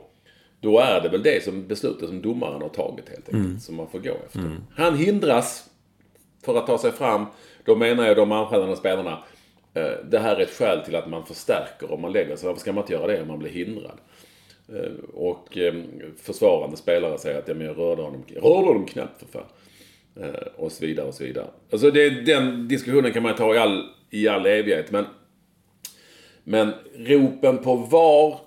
då 0.60 0.78
är 0.78 1.00
det 1.00 1.08
väl 1.08 1.22
det 1.22 1.44
som 1.44 1.66
beslutet 1.66 2.08
som 2.08 2.22
domaren 2.22 2.62
har 2.62 2.68
tagit 2.68 3.08
helt 3.08 3.34
enkelt. 3.34 3.62
Som 3.62 3.74
man 3.76 3.86
får 3.88 3.98
gå 3.98 4.16
efter. 4.26 4.40
Han 4.76 4.96
hindras 4.96 5.64
för 6.44 6.58
att 6.58 6.66
ta 6.66 6.78
sig 6.78 6.92
fram. 6.92 7.26
Då 7.64 7.76
menar 7.76 8.06
jag 8.06 8.16
de 8.16 8.32
anfallande 8.32 8.76
spelarna. 8.76 9.18
eh, 9.74 9.90
Det 10.10 10.18
här 10.18 10.36
är 10.36 10.40
ett 10.40 10.50
skäl 10.50 10.80
till 10.84 10.96
att 10.96 11.08
man 11.10 11.26
förstärker 11.26 11.92
om 11.92 12.00
man 12.00 12.12
lägger 12.12 12.36
sig. 12.36 12.46
Varför 12.46 12.60
ska 12.60 12.72
man 12.72 12.82
inte 12.84 12.92
göra 12.92 13.06
det 13.06 13.22
om 13.22 13.28
man 13.28 13.38
blir 13.38 13.50
hindrad? 13.50 13.98
Eh, 14.68 14.92
Och 15.14 15.58
eh, 15.58 15.74
försvarande 16.22 16.76
spelare 16.76 17.18
säger 17.18 17.38
att 17.38 17.48
ja, 17.48 17.54
men 17.54 17.66
jag 17.66 17.78
rörde 17.78 18.02
honom, 18.02 18.22
rörde 18.28 18.66
honom 18.66 18.86
knappt 18.86 19.20
för 19.20 19.26
fan. 19.38 19.48
Och 20.56 20.72
så 20.72 20.86
vidare 20.86 21.06
och 21.06 21.14
så 21.14 21.24
vidare. 21.24 21.46
Alltså 21.72 21.90
det, 21.90 22.10
den 22.10 22.68
diskussionen 22.68 23.12
kan 23.12 23.22
man 23.22 23.34
ta 23.34 23.54
i 23.54 23.58
all, 23.58 23.84
i 24.10 24.28
all 24.28 24.46
evighet. 24.46 24.90
Men, 24.90 25.04
men 26.44 26.72
ropen 26.96 27.58
på 27.58 27.76
VAR 27.76 28.40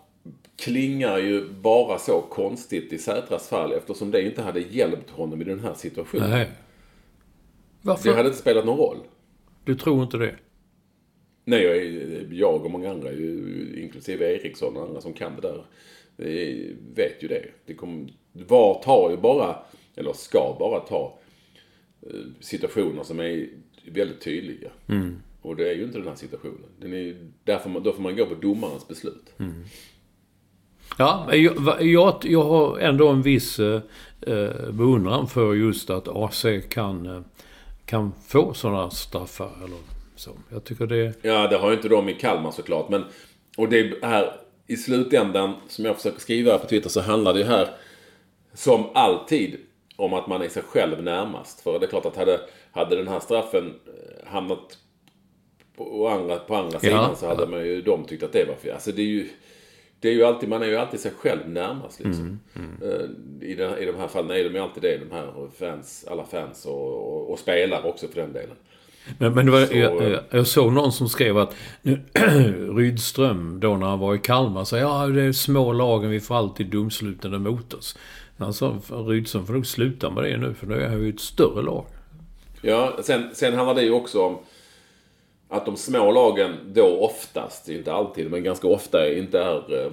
klingar 0.56 1.18
ju 1.18 1.50
bara 1.50 2.00
så 2.00 2.22
konstigt 2.22 2.94
i 2.94 2.98
Sätras 2.98 3.50
fall 3.50 3.74
eftersom 3.74 4.12
det 4.12 4.22
inte 4.22 4.42
hade 4.42 4.60
hjälpt 4.60 5.10
honom 5.10 5.42
i 5.42 5.44
den 5.44 5.60
här 5.60 5.74
situationen. 5.74 6.30
Nej. 6.30 6.46
Det 6.46 7.88
Varför? 7.88 8.14
hade 8.14 8.28
inte 8.28 8.40
spelat 8.40 8.66
någon 8.66 8.78
roll. 8.78 8.98
Du 9.66 9.76
tror 9.76 10.04
inte 10.04 10.18
det? 10.18 10.36
Nej, 11.46 11.64
jag, 11.64 12.34
jag 12.34 12.66
och 12.66 12.72
många 12.72 12.92
andra, 12.92 13.12
inklusive 13.78 14.34
Eriksson 14.34 14.78
och 14.78 14.84
andra 14.84 15.02
som 15.02 15.14
kan 15.14 15.32
det 15.36 15.42
där, 15.42 15.64
vet 16.96 17.24
ju 17.24 17.28
det. 17.28 17.46
det 17.66 17.74
kom, 17.74 18.10
VAR 18.34 18.84
tar 18.84 19.10
ju 19.10 19.18
bara, 19.18 19.56
eller 19.96 20.14
ska 20.14 20.56
bara 20.60 20.80
ta, 20.80 21.20
eh, 22.02 22.20
situationer 22.40 23.04
som 23.04 23.20
är 23.20 23.50
väldigt 23.86 24.22
tydliga. 24.22 24.72
Mm. 24.90 25.22
Och 25.44 25.56
det 25.56 25.70
är 25.70 25.74
ju 25.74 25.84
inte 25.84 25.98
den 25.98 26.08
här 26.08 26.16
situationen. 26.16 26.70
Den 26.80 26.94
är 26.94 27.16
därför 27.44 27.70
man, 27.70 27.84
då 27.84 27.94
får 27.94 28.02
man 28.02 28.16
gå 28.16 28.26
på 28.26 28.36
domarens 28.36 28.88
beslut. 28.88 29.34
Mm. 29.40 29.64
Ja, 30.98 31.36
jag, 31.36 31.82
jag, 31.82 32.16
jag 32.24 32.44
har 32.44 32.80
ändå 32.80 33.08
en 33.08 33.22
viss 33.22 33.60
eh, 33.60 33.82
eh, 34.22 34.72
beundran 34.72 35.28
för 35.28 35.54
just 35.54 35.90
att 35.90 36.08
AC 36.08 36.46
kan, 36.70 37.06
eh, 37.06 37.22
kan 37.86 38.12
få 38.28 38.54
sådana 38.54 38.90
straffar. 38.90 39.52
Eller 39.64 39.78
så. 40.16 40.32
Jag 40.50 40.64
tycker 40.64 40.88
det... 40.88 41.14
Ja, 41.22 41.48
det 41.48 41.58
har 41.58 41.70
ju 41.70 41.76
inte 41.76 41.90
de 41.90 42.10
i 42.10 42.14
Kalmar 42.14 42.52
såklart. 42.52 42.90
Men, 42.90 43.04
och 43.58 43.70
det 43.70 44.04
här 44.04 44.36
i 44.68 44.78
slutändan, 44.78 45.54
som 45.68 45.86
jag 45.86 45.96
försöker 45.96 46.20
skriva 46.20 46.58
på 46.58 46.68
Twitter, 46.68 46.90
så 46.90 47.02
handlar 47.02 47.34
det 47.34 47.40
ju 47.40 47.46
här 47.46 47.68
som 48.54 48.86
alltid 48.94 49.58
om 49.96 50.14
att 50.14 50.28
man 50.28 50.42
är 50.42 50.50
sig 50.50 50.64
själv 50.64 51.04
närmast. 51.04 51.62
För 51.62 51.80
det 51.80 51.86
är 51.86 51.90
klart 51.90 52.06
att 52.06 52.18
hade, 52.18 52.40
hade 52.72 52.96
den 52.96 53.08
här 53.08 53.20
straffen 53.20 53.74
eh, 53.88 54.32
hamnat 54.32 54.78
på 55.78 56.08
andra, 56.08 56.36
på 56.36 56.56
andra 56.56 56.80
sidan 56.80 57.16
så 57.16 57.28
hade 57.28 57.48
man 57.48 57.66
ju 57.66 57.82
de 57.82 58.06
tyckt 58.06 58.24
att 58.24 58.34
det 58.34 58.46
var 58.46 58.56
fel. 58.56 58.74
Alltså 58.74 58.92
det 58.92 59.02
är 59.02 59.08
ju... 59.08 59.30
Det 60.00 60.10
är 60.10 60.14
ju 60.14 60.24
alltid, 60.24 60.50
man 60.50 60.62
är 60.62 60.68
ju 60.68 60.76
alltid 60.78 61.00
sig 61.00 61.12
själv 61.18 61.50
närmast 61.50 62.00
liksom. 62.00 62.40
Eh, 62.56 63.50
I, 63.50 63.56
den, 63.56 63.78
I 63.78 63.86
de 63.86 63.96
här 63.96 64.08
fallen 64.08 64.32
är 64.32 64.44
de 64.44 64.50
ju 64.50 64.60
alltid 64.60 64.84
det, 64.84 64.98
de 64.98 65.12
här 65.12 65.32
fans, 65.60 66.06
alla 66.10 66.26
fans 66.26 66.66
och, 66.66 66.94
och, 66.94 67.32
och 67.32 67.40
spelare 67.40 67.84
också 67.84 68.08
för 68.08 68.22
den 68.22 68.34
delen. 68.34 68.56
Men, 69.18 69.34
men 69.34 69.52
var, 69.52 69.66
Så, 69.66 69.78
jag, 69.78 70.12
jag, 70.12 70.20
jag 70.30 70.48
såg 70.48 70.74
någon 70.74 70.92
som 70.92 71.10
skrev 71.10 71.38
att 71.38 71.56
nu, 71.82 72.02
Rydström, 72.78 73.60
då 73.60 73.78
när 73.78 73.88
han 73.88 74.00
var 74.00 74.16
i 74.16 74.20
Kalmar, 74.20 74.64
sa 74.64 74.78
ja 74.78 75.08
det 75.08 75.22
är 75.22 75.32
små 75.32 75.74
lagen, 75.74 76.10
vi 76.10 76.20
får 76.20 76.36
alltid 76.36 76.68
domslutande 76.68 77.40
mot 77.40 77.74
oss. 77.74 77.98
Han 78.38 78.54
sa, 78.54 78.80
Rydström 78.90 79.46
får 79.46 79.54
nog 79.54 79.68
sluta 79.68 80.10
med 80.10 80.24
det 80.24 80.38
nu, 80.38 80.54
för 80.54 80.68
nu 80.68 80.82
är 80.82 80.90
han 80.90 81.04
ju 81.04 81.10
ett 81.10 81.20
större 81.20 81.62
lag. 81.62 81.86
Ja, 82.62 82.98
sen, 83.04 83.30
sen 83.34 83.54
handlar 83.54 83.76
det 83.76 83.84
ju 83.84 83.92
också 83.92 84.22
om 84.22 84.38
att 85.54 85.66
de 85.66 85.78
små 85.78 86.12
lagen 86.12 86.56
då 86.74 86.98
oftast, 87.00 87.70
inte 87.70 87.94
alltid, 87.94 88.32
men 88.32 88.44
ganska 88.44 88.68
ofta 88.68 89.14
inte 89.14 89.40
är... 89.40 89.86
eh, 89.86 89.92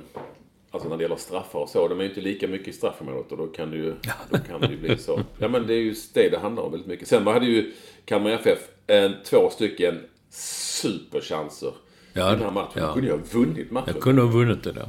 Alltså 0.72 0.88
när 0.88 0.96
det 0.96 1.02
gäller 1.02 1.16
straffar 1.16 1.58
och 1.60 1.68
så, 1.68 1.88
de 1.88 1.98
är 2.00 2.02
ju 2.04 2.08
inte 2.08 2.20
lika 2.20 2.48
mycket 2.48 2.68
i 2.68 2.72
straffområdet 2.72 3.32
och 3.32 3.38
då 3.38 3.46
kan 3.46 3.70
det 3.70 3.76
ju, 3.76 3.94
då 4.30 4.38
kan 4.38 4.60
det 4.60 4.66
ju 4.68 4.76
bli 4.76 4.98
så. 4.98 5.20
Ja 5.38 5.48
men 5.48 5.66
det 5.66 5.74
är 5.74 5.78
ju 5.78 5.94
det 6.14 6.28
det 6.28 6.38
handlar 6.38 6.62
om 6.62 6.70
väldigt 6.70 6.88
mycket. 6.88 7.08
Sen 7.08 7.26
hade 7.26 7.46
ju 7.46 7.72
Kalmar 8.04 8.30
FF 8.30 8.58
en, 8.86 9.12
två 9.24 9.50
stycken 9.50 10.00
superchanser 10.30 11.72
Ja, 12.12 12.28
i 12.32 12.34
den 12.36 12.42
här 12.44 12.50
matchen. 12.50 12.72
ja. 12.82 12.86
De 12.86 12.92
kunde 12.94 13.08
ju 13.08 13.12
ha 13.12 13.20
vunnit 13.32 13.70
matchen. 13.70 13.92
Jag 13.94 14.02
kunde 14.02 14.22
ha 14.22 14.28
vunnit 14.28 14.64
det 14.64 14.72
där. 14.72 14.88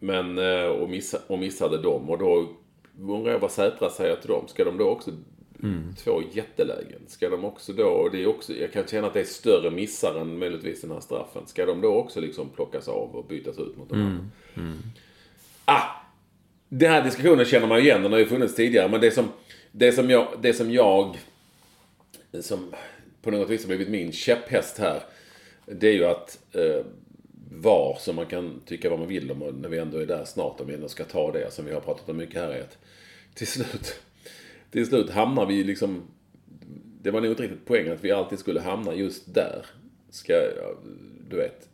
Men, 0.00 0.38
eh, 0.38 0.66
och, 0.68 0.88
missa, 0.90 1.18
och 1.26 1.38
missade 1.38 1.82
dem. 1.82 2.10
Och 2.10 2.18
då 2.18 2.48
undrar 3.00 3.32
jag 3.32 3.38
vad 3.38 3.50
Sätra 3.50 3.90
säger 3.90 4.16
till 4.16 4.28
dem. 4.30 4.44
Ska 4.48 4.64
de 4.64 4.78
då 4.78 4.84
också... 4.88 5.10
Två 6.04 6.22
jättelägen. 6.32 7.00
Ska 7.06 7.28
de 7.28 7.44
också 7.44 7.72
då... 7.72 7.86
Och 7.86 8.10
det 8.10 8.22
är 8.22 8.26
också, 8.26 8.52
jag 8.52 8.72
kan 8.72 8.86
känna 8.86 9.06
att 9.06 9.14
det 9.14 9.20
är 9.20 9.24
större 9.24 9.70
missar 9.70 10.20
än 10.20 10.38
möjligtvis 10.38 10.80
den 10.80 10.90
här 10.90 11.00
straffen. 11.00 11.46
Ska 11.46 11.66
de 11.66 11.80
då 11.80 11.94
också 11.94 12.20
liksom 12.20 12.48
plockas 12.48 12.88
av 12.88 13.16
och 13.16 13.24
bytas 13.24 13.58
ut 13.58 13.76
mot 13.76 13.88
de 13.88 14.00
andra? 14.00 14.24
Ah! 15.64 15.82
Den 16.68 16.90
här 16.90 17.04
diskussionen 17.04 17.44
känner 17.44 17.66
man 17.66 17.78
igen. 17.78 18.02
Den 18.02 18.12
har 18.12 18.18
ju 18.18 18.26
funnits 18.26 18.54
tidigare. 18.54 18.88
Men 18.88 19.00
det 19.00 19.10
som, 19.10 19.28
det 19.72 19.92
som 19.92 20.10
jag... 20.10 20.28
Det 20.40 20.52
som 20.52 20.72
jag 20.72 21.18
som 22.40 22.74
på 23.22 23.30
något 23.30 23.50
vis 23.50 23.62
har 23.62 23.68
blivit 23.68 23.88
min 23.88 24.12
käpphäst 24.12 24.78
här. 24.78 25.02
Det 25.66 25.88
är 25.88 25.92
ju 25.92 26.04
att 26.04 26.38
eh, 26.52 26.86
VAR, 27.50 27.96
som 28.00 28.16
man 28.16 28.26
kan 28.26 28.60
tycka 28.66 28.90
vad 28.90 28.98
man 28.98 29.08
vill 29.08 29.30
om 29.30 29.38
när 29.38 29.68
vi 29.68 29.78
ändå 29.78 29.98
är 29.98 30.06
där 30.06 30.24
snart, 30.24 30.60
om 30.60 30.66
vi 30.66 30.74
ändå 30.74 30.88
ska 30.88 31.04
ta 31.04 31.32
det 31.32 31.52
som 31.52 31.64
vi 31.64 31.72
har 31.72 31.80
pratat 31.80 32.08
om 32.08 32.16
mycket 32.16 32.40
här, 32.40 32.48
är 32.48 32.60
att 32.60 32.78
till 33.34 33.46
slut, 33.46 34.00
till 34.74 34.86
slut 34.86 35.10
hamnar 35.10 35.46
vi 35.46 35.64
liksom... 35.64 36.02
Det 37.02 37.10
var 37.10 37.20
nog 37.20 37.30
inte 37.30 37.42
riktigt 37.42 37.66
poängen 37.66 37.92
att 37.92 38.04
vi 38.04 38.10
alltid 38.12 38.38
skulle 38.38 38.60
hamna 38.60 38.94
just 38.94 39.34
där. 39.34 39.66
Ska, 40.10 40.32
du 41.30 41.36
vet, 41.36 41.68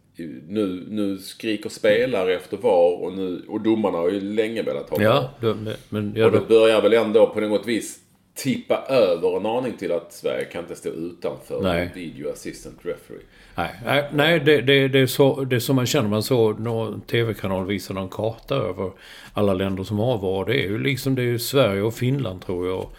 nu, 0.49 0.87
nu 0.89 1.19
skriker 1.19 1.71
spelare 1.71 2.35
efter 2.35 2.57
VAR 2.57 3.03
och, 3.03 3.13
nu, 3.13 3.43
och 3.49 3.61
domarna 3.61 3.99
har 3.99 4.11
ju 4.11 4.21
länge 4.21 4.63
velat 4.63 4.91
ha 4.91 4.97
VAR. 4.97 5.05
Ja, 5.05 5.55
men... 5.89 6.13
Ja, 6.17 6.27
Och 6.27 6.33
det 6.33 6.39
då, 6.39 6.45
börjar 6.45 6.83
väl 6.83 6.93
ändå 6.93 7.27
på 7.27 7.41
något 7.41 7.67
vis 7.67 7.99
tippa 8.42 8.76
över 8.88 9.37
en 9.37 9.46
aning 9.46 9.76
till 9.76 9.92
att 9.92 10.12
Sverige 10.12 10.44
kan 10.44 10.62
inte 10.62 10.76
stå 10.76 10.88
utanför 10.88 11.62
Nej. 11.62 11.90
video 11.94 12.33
assistant 12.33 12.79
referee. 12.83 13.22
nej, 13.57 13.74
nej, 13.85 14.09
nej 14.12 14.40
det, 14.40 14.61
det, 14.61 14.88
det, 14.88 14.98
är 14.98 15.07
så, 15.07 15.44
det 15.44 15.57
är 15.57 15.61
så 15.61 15.74
man 15.74 15.87
känner. 15.87 16.09
Man 16.09 16.22
såg 16.22 16.61
någon 16.61 17.00
tv-kanal 17.00 17.66
visa 17.66 17.94
någon 17.94 18.09
karta 18.09 18.55
över 18.55 18.92
alla 19.33 19.55
länder 19.55 19.85
som 19.85 19.98
har 19.98 20.18
VAR. 20.18 20.44
Det 20.44 20.64
är 20.64 20.68
ju 20.68 20.79
liksom 20.79 21.14
det 21.14 21.22
är 21.22 21.38
Sverige 21.38 21.83
och 21.83 21.94
Finland 21.94 22.42
tror 22.46 22.66
jag. 22.66 22.79
Och, 22.79 22.92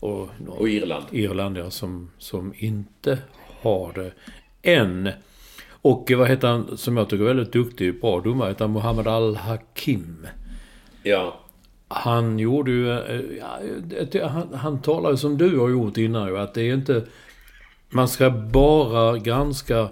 och, 0.00 0.28
Och 0.48 0.68
Irland. 0.68 1.04
Irland 1.10 1.58
ja, 1.58 1.70
som, 1.70 2.10
som 2.18 2.54
inte 2.56 3.18
har 3.60 3.92
det 3.92 4.12
än. 4.62 5.08
Och 5.70 6.10
vad 6.16 6.28
heter 6.28 6.48
han 6.48 6.76
som 6.78 6.96
jag 6.96 7.08
tycker 7.08 7.24
är 7.24 7.28
väldigt 7.28 7.52
duktig, 7.52 8.00
bra 8.00 8.20
domare, 8.20 8.48
heter 8.48 8.66
Mohammed 8.66 9.08
Al-Hakim. 9.08 10.26
Ja. 11.02 11.41
Han 11.94 12.38
gjorde 12.38 12.70
ju... 12.70 12.90
Eh, 12.90 13.20
ja, 14.12 14.28
han, 14.28 14.54
han 14.54 14.82
talar 14.82 15.10
ju 15.10 15.16
som 15.16 15.38
du 15.38 15.58
har 15.58 15.68
gjort 15.68 15.96
innan 15.96 16.28
ju, 16.28 16.38
att 16.38 16.54
det 16.54 16.62
är 16.62 16.74
inte... 16.74 17.04
Man 17.90 18.08
ska 18.08 18.30
bara 18.30 19.18
granska... 19.18 19.88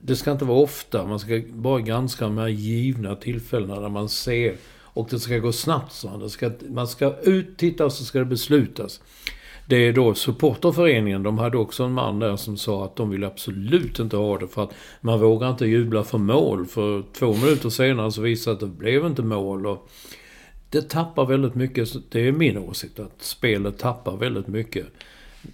Det 0.00 0.16
ska 0.16 0.32
inte 0.32 0.44
vara 0.44 0.58
ofta, 0.58 1.06
man 1.06 1.18
ska 1.18 1.42
bara 1.48 1.80
granska 1.80 2.24
de 2.24 2.38
här 2.38 2.48
givna 2.48 3.14
tillfällena 3.14 3.80
där 3.80 3.88
man 3.88 4.08
ser... 4.08 4.54
Och 4.82 5.08
det 5.10 5.18
ska 5.18 5.38
gå 5.38 5.52
snabbt, 5.52 5.92
så 5.92 6.08
han. 6.08 6.30
ska, 6.30 6.50
Man 6.68 6.88
ska 6.88 7.14
ut, 7.22 7.56
titta 7.56 7.84
och 7.84 7.92
så 7.92 8.04
ska 8.04 8.18
det 8.18 8.24
beslutas. 8.24 9.00
Det 9.66 9.76
är 9.76 9.92
då 9.92 10.14
supporterföreningen, 10.14 11.22
de 11.22 11.38
hade 11.38 11.58
också 11.58 11.84
en 11.84 11.92
man 11.92 12.18
där 12.18 12.36
som 12.36 12.56
sa 12.56 12.84
att 12.84 12.96
de 12.96 13.10
vill 13.10 13.24
absolut 13.24 13.98
inte 13.98 14.16
ha 14.16 14.38
det 14.38 14.48
för 14.48 14.62
att 14.62 14.74
man 15.00 15.20
vågar 15.20 15.50
inte 15.50 15.66
jubla 15.66 16.04
för 16.04 16.18
mål. 16.18 16.66
För 16.66 17.02
två 17.18 17.34
minuter 17.34 17.68
senare 17.68 18.12
så 18.12 18.22
visade 18.22 18.54
att 18.54 18.60
det 18.60 18.66
blev 18.66 19.06
inte 19.06 19.22
mål. 19.22 19.66
Och 19.66 19.88
det 20.74 20.88
tappar 20.88 21.26
väldigt 21.26 21.54
mycket. 21.54 21.88
så 21.88 21.98
Det 22.08 22.28
är 22.28 22.32
min 22.32 22.58
åsikt 22.58 22.98
att 22.98 23.22
spelet 23.22 23.78
tappar 23.78 24.16
väldigt 24.16 24.46
mycket. 24.46 24.86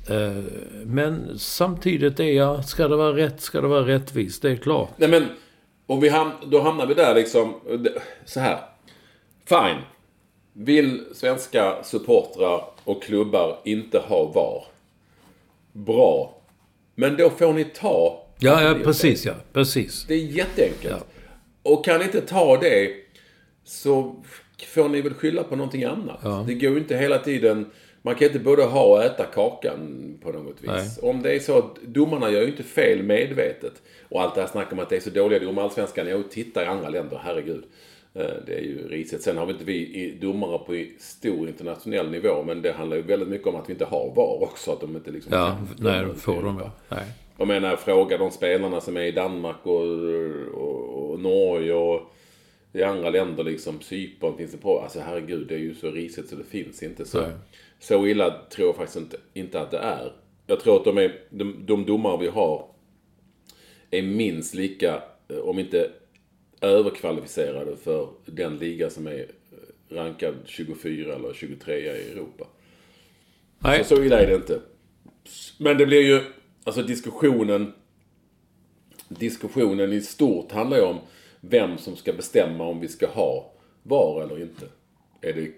Eh, 0.08 0.44
Men 0.84 1.38
samtidigt 1.38 2.20
är 2.20 2.24
jag, 2.24 2.64
ska 2.64 2.88
det 2.88 2.96
vara 2.96 3.16
rätt, 3.16 3.40
ska 3.40 3.60
det 3.60 3.68
vara 3.68 3.86
rättvist. 3.86 4.42
Det 4.42 4.50
är 4.50 4.56
klart. 4.56 4.90
Nej 4.96 5.08
men, 5.08 5.26
om 5.86 6.00
vi 6.00 6.08
ham 6.08 6.32
då 6.46 6.60
hamnar 6.60 6.86
vi 6.86 6.94
där 6.94 7.14
liksom, 7.14 7.54
så 8.24 8.40
här. 8.40 8.58
Fine. 9.44 9.82
Vill 10.52 11.04
svenska 11.14 11.82
supportrar 11.84 12.64
och 12.84 13.02
klubbar 13.02 13.58
inte 13.64 13.98
ha 13.98 14.32
VAR? 14.34 14.64
Bra. 15.72 16.34
Men 16.94 17.16
då 17.16 17.30
får 17.30 17.52
ni 17.52 17.64
ta... 17.64 18.22
Ja, 18.38 18.62
ja 18.62 18.74
precis 18.84 19.26
ja. 19.26 19.34
Precis. 19.52 20.04
Det 20.08 20.14
är 20.14 20.24
jätteenkelt. 20.24 21.04
Och 21.62 21.84
kan 21.84 21.98
ni 21.98 22.04
inte 22.04 22.20
ta 22.20 22.56
det 22.56 22.90
så 23.64 24.16
får 24.66 24.88
ni 24.88 25.00
väl 25.00 25.14
skylla 25.14 25.42
på 25.42 25.56
någonting 25.56 25.84
annat. 25.84 26.46
Det 26.46 26.54
går 26.54 26.72
ju 26.72 26.78
inte 26.78 26.96
hela 26.96 27.18
tiden... 27.18 27.66
Man 28.02 28.14
kan 28.14 28.26
inte 28.26 28.38
både 28.38 28.62
ha 28.64 28.84
och 28.84 29.02
äta 29.04 29.24
kakan 29.24 30.18
på 30.22 30.32
något 30.32 30.56
vis. 30.60 30.70
Nej. 30.70 31.10
Om 31.10 31.22
det 31.22 31.32
är 31.34 31.38
så 31.38 31.58
att 31.58 31.76
domarna 31.82 32.30
gör 32.30 32.40
ju 32.42 32.46
inte 32.46 32.62
fel 32.62 33.02
medvetet. 33.02 33.72
Och 34.08 34.22
allt 34.22 34.34
det 34.34 34.40
här 34.40 34.48
snacket 34.48 34.72
om 34.72 34.78
att 34.78 34.88
det 34.88 34.96
är 34.96 35.00
så 35.00 35.10
dåliga 35.10 35.38
domare 35.38 35.64
i 35.64 35.68
Allsvenskan. 35.68 36.06
Jo, 36.10 36.22
titta 36.30 36.62
i 36.62 36.66
andra 36.66 36.88
länder, 36.88 37.20
herregud. 37.24 37.64
Eh, 38.14 38.22
Det 38.46 38.54
är 38.54 38.60
ju 38.62 38.88
risigt. 38.88 39.22
Sen 39.22 39.36
har 39.36 39.46
vi 39.46 39.52
inte 39.52 39.64
vi 39.64 40.18
domare 40.20 40.58
på 40.58 40.84
stor 40.98 41.48
internationell 41.48 42.10
nivå. 42.10 42.42
Men 42.46 42.62
det 42.62 42.72
handlar 42.72 42.96
ju 42.96 43.02
väldigt 43.02 43.28
mycket 43.28 43.46
om 43.46 43.56
att 43.56 43.68
vi 43.68 43.72
inte 43.72 43.84
har 43.84 44.12
VAR 44.16 44.42
också. 44.42 44.72
Att 44.72 44.80
de 44.80 44.96
inte 44.96 45.10
liksom 45.10 45.32
Ja, 45.32 45.56
nej, 45.78 46.04
får 46.16 46.42
de 46.42 46.58
ja. 46.58 46.72
Nej. 46.88 47.04
jag 47.38 47.48
menar, 47.48 47.76
fråga 47.76 48.18
de 48.18 48.30
spelarna 48.30 48.80
som 48.80 48.96
är 48.96 49.02
i 49.04 49.12
Danmark 49.12 49.56
och, 49.62 49.82
och, 50.54 51.10
och 51.10 51.20
Norge 51.20 51.72
och 51.72 52.00
i 52.72 52.82
andra 52.82 53.10
länder 53.10 53.44
liksom. 53.44 53.80
Cypern 53.80 54.36
finns 54.36 54.52
det 54.52 54.58
på. 54.58 54.80
Alltså 54.80 55.00
herregud, 55.00 55.48
det 55.48 55.54
är 55.54 55.58
ju 55.58 55.74
så 55.74 55.90
risigt 55.90 56.28
så 56.28 56.36
det 56.36 56.44
finns 56.44 56.82
inte. 56.82 57.04
Så, 57.04 57.20
Nej. 57.20 57.30
så 57.78 58.06
illa 58.06 58.42
tror 58.50 58.68
jag 58.68 58.76
faktiskt 58.76 58.96
inte, 58.96 59.16
inte 59.34 59.60
att 59.60 59.70
det 59.70 59.78
är. 59.78 60.12
Jag 60.46 60.60
tror 60.60 60.76
att 60.76 60.84
de, 60.84 60.98
är, 60.98 61.20
de, 61.30 61.66
de 61.66 61.84
domare 61.86 62.18
vi 62.20 62.28
har 62.28 62.66
är 63.90 64.02
minst 64.02 64.54
lika, 64.54 65.02
eh, 65.28 65.38
om 65.38 65.58
inte 65.58 65.90
överkvalificerade 66.60 67.76
för 67.76 68.08
den 68.26 68.56
liga 68.56 68.90
som 68.90 69.06
är 69.06 69.20
eh, 69.20 69.94
rankad 69.94 70.34
24 70.44 71.14
eller 71.14 71.32
23 71.34 71.74
i 71.74 72.10
Europa. 72.12 72.46
Nej. 73.58 73.84
Så, 73.84 73.96
så 73.96 74.02
illa 74.02 74.20
är 74.20 74.26
det 74.26 74.34
inte. 74.34 74.60
Men 75.58 75.78
det 75.78 75.86
blir 75.86 76.02
ju, 76.02 76.22
alltså 76.64 76.82
diskussionen, 76.82 77.72
diskussionen 79.08 79.92
i 79.92 80.00
stort 80.00 80.52
handlar 80.52 80.76
ju 80.76 80.82
om 80.82 80.98
vem 81.40 81.78
som 81.78 81.96
ska 81.96 82.12
bestämma 82.12 82.64
om 82.64 82.80
vi 82.80 82.88
ska 82.88 83.06
ha 83.06 83.52
VAR 83.82 84.22
eller 84.22 84.42
inte. 84.42 84.66
Är 85.20 85.32
det, 85.32 85.52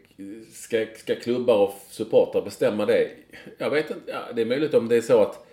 ska, 0.53 0.87
ska 0.97 1.15
klubbar 1.15 1.57
och 1.57 1.75
supportrar 1.89 2.43
bestämma 2.43 2.87
det? 2.87 3.11
Jag 3.59 3.71
vet 3.71 3.91
inte. 3.91 4.03
Ja, 4.13 4.33
det 4.35 4.43
är 4.43 4.47
möjligt 4.47 4.75
om 4.75 4.89
det 4.89 4.97
är 4.97 5.01
så 5.01 5.23
att 5.23 5.47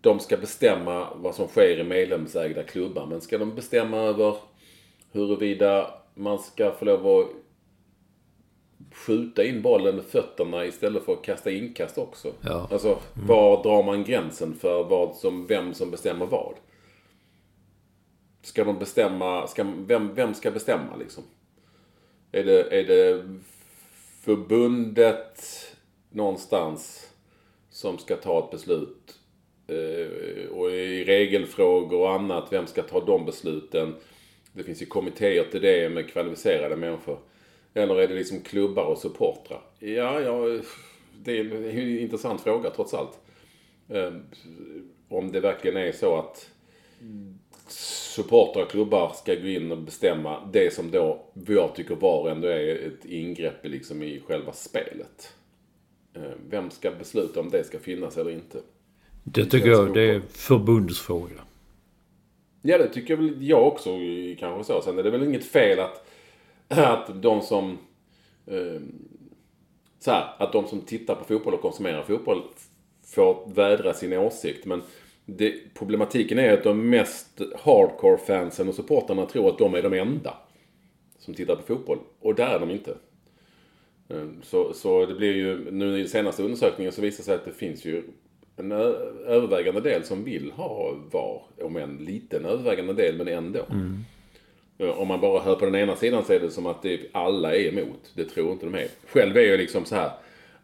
de 0.00 0.20
ska 0.20 0.36
bestämma 0.36 1.08
vad 1.14 1.34
som 1.34 1.48
sker 1.48 1.80
i 1.80 1.84
medlemsägda 1.84 2.62
klubbar. 2.62 3.06
Men 3.06 3.20
ska 3.20 3.38
de 3.38 3.54
bestämma 3.54 3.96
över 3.96 4.36
huruvida 5.12 5.94
man 6.14 6.38
ska 6.38 6.72
få 6.72 6.84
lov 6.84 7.06
att 7.06 7.26
skjuta 8.94 9.44
in 9.44 9.62
bollen 9.62 9.96
med 9.96 10.04
fötterna 10.04 10.64
istället 10.64 11.04
för 11.04 11.12
att 11.12 11.22
kasta 11.22 11.50
inkast 11.50 11.98
också. 11.98 12.32
Ja. 12.40 12.68
Alltså, 12.70 12.98
var 13.26 13.62
drar 13.62 13.82
man 13.82 14.04
gränsen 14.04 14.54
för 14.54 14.84
vad 14.84 15.14
som, 15.14 15.46
vem 15.46 15.74
som 15.74 15.90
bestämmer 15.90 16.26
vad? 16.26 16.54
Ska 18.44 18.64
de 18.64 18.78
bestämma, 18.78 19.46
ska, 19.46 19.66
vem, 19.86 20.14
vem 20.14 20.34
ska 20.34 20.50
bestämma 20.50 20.96
liksom? 20.96 21.24
Är 22.32 22.44
det, 22.44 22.80
är 22.80 22.84
det 22.84 23.24
förbundet 24.20 25.42
någonstans 26.10 27.10
som 27.70 27.98
ska 27.98 28.16
ta 28.16 28.44
ett 28.44 28.50
beslut? 28.50 29.18
Eh, 29.66 30.48
och 30.48 30.70
i 30.70 31.04
regelfrågor 31.04 32.00
och 32.00 32.12
annat, 32.12 32.48
vem 32.50 32.66
ska 32.66 32.82
ta 32.82 33.04
de 33.04 33.24
besluten? 33.24 33.94
Det 34.52 34.62
finns 34.62 34.82
ju 34.82 34.86
kommittéer 34.86 35.44
till 35.44 35.62
det 35.62 35.88
med 35.88 36.08
kvalificerade 36.08 36.76
människor. 36.76 37.18
Eller 37.74 38.00
är 38.00 38.08
det 38.08 38.14
liksom 38.14 38.40
klubbar 38.40 38.84
och 38.84 38.98
supportrar? 38.98 39.62
Ja, 39.78 40.20
ja, 40.20 40.60
det 41.22 41.38
är 41.38 41.54
en 41.54 41.98
intressant 41.98 42.40
fråga 42.40 42.70
trots 42.70 42.94
allt. 42.94 43.18
Eh, 43.88 44.12
om 45.08 45.32
det 45.32 45.40
verkligen 45.40 45.76
är 45.76 45.92
så 45.92 46.16
att 46.18 46.50
supportrar 47.66 48.62
och 48.62 48.70
klubbar 48.70 49.12
ska 49.12 49.34
gå 49.34 49.48
in 49.48 49.72
och 49.72 49.78
bestämma 49.78 50.48
det 50.52 50.74
som 50.74 50.90
då 50.90 51.24
jag 51.46 51.74
tycker 51.74 51.94
var 51.94 52.30
ändå 52.30 52.48
är 52.48 52.86
ett 52.86 53.04
ingrepp 53.04 53.66
liksom 53.66 54.02
i 54.02 54.20
själva 54.26 54.52
spelet. 54.52 55.34
Eh, 56.14 56.22
Vem 56.48 56.70
ska 56.70 56.90
besluta 56.90 57.40
om 57.40 57.50
det 57.50 57.64
ska 57.64 57.78
finnas 57.78 58.16
eller 58.18 58.30
inte? 58.30 58.58
Det 59.24 59.44
tycker 59.44 59.68
jag 59.68 59.94
det 59.94 60.02
är 60.02 60.20
förbundsfråga. 60.20 61.44
Ja, 62.62 62.78
det 62.78 62.88
tycker 62.88 63.16
väl 63.16 63.48
jag 63.48 63.66
också 63.66 63.90
kanske 64.38 64.64
så. 64.64 64.82
Sen 64.82 64.98
är 64.98 65.02
det 65.02 65.10
väl 65.10 65.22
inget 65.22 65.44
fel 65.44 65.80
att, 65.80 66.06
att 66.68 67.22
de 67.22 67.42
som... 67.42 67.78
Eh, 68.46 68.80
så 69.98 70.10
här, 70.10 70.34
att 70.38 70.52
de 70.52 70.66
som 70.66 70.80
tittar 70.80 71.14
på 71.14 71.24
fotboll 71.24 71.54
och 71.54 71.60
konsumerar 71.60 72.02
fotboll 72.02 72.42
får 73.06 73.50
vädra 73.54 73.94
sin 73.94 74.12
åsikt. 74.12 74.66
Men 74.66 74.82
det, 75.26 75.54
problematiken 75.74 76.38
är 76.38 76.52
att 76.52 76.64
de 76.64 76.90
mest 76.90 77.40
hardcore 77.64 78.18
fansen 78.18 78.68
och 78.68 78.74
supporterna 78.74 79.26
tror 79.26 79.48
att 79.48 79.58
de 79.58 79.74
är 79.74 79.82
de 79.82 79.92
enda 79.92 80.34
som 81.18 81.34
tittar 81.34 81.56
på 81.56 81.62
fotboll. 81.62 81.98
Och 82.20 82.34
där 82.34 82.54
är 82.54 82.60
de 82.60 82.70
inte. 82.70 82.96
Eh, 84.08 84.26
Så, 84.42 84.72
så 84.72 85.06
det 85.06 85.14
blir 85.14 85.34
ju, 85.34 85.70
nu 85.70 86.00
i 86.00 86.08
senaste 86.08 86.42
undersökningen 86.42 86.92
så 86.92 87.02
visar 87.02 87.16
det 87.16 87.24
sig 87.24 87.34
att 87.34 87.44
det 87.44 87.52
finns 87.52 87.84
ju 87.84 88.02
en 88.56 88.72
övervägande 88.72 89.80
del 89.80 90.04
som 90.04 90.24
vill 90.24 90.50
ha 90.50 90.94
VAR. 91.12 91.42
Om 91.66 91.76
en 91.76 91.96
liten 91.96 92.44
övervägande 92.44 92.92
del, 92.92 93.16
men 93.16 93.28
ändå. 93.28 93.60
Eh, 94.78 95.00
Om 95.00 95.08
man 95.08 95.20
bara 95.20 95.40
hör 95.42 95.54
på 95.54 95.64
den 95.64 95.74
ena 95.74 95.96
sidan 95.96 96.24
så 96.24 96.32
är 96.32 96.40
det 96.40 96.50
som 96.50 96.66
att 96.66 96.82
det, 96.82 97.00
alla 97.12 97.54
är 97.54 97.68
emot. 97.68 98.12
Det 98.14 98.24
tror 98.24 98.52
inte 98.52 98.66
de 98.66 98.74
är. 98.74 98.88
Själv 99.06 99.36
är 99.36 99.40
jag 99.40 99.58
liksom 99.58 99.84
så 99.84 99.94
här. 99.94 100.10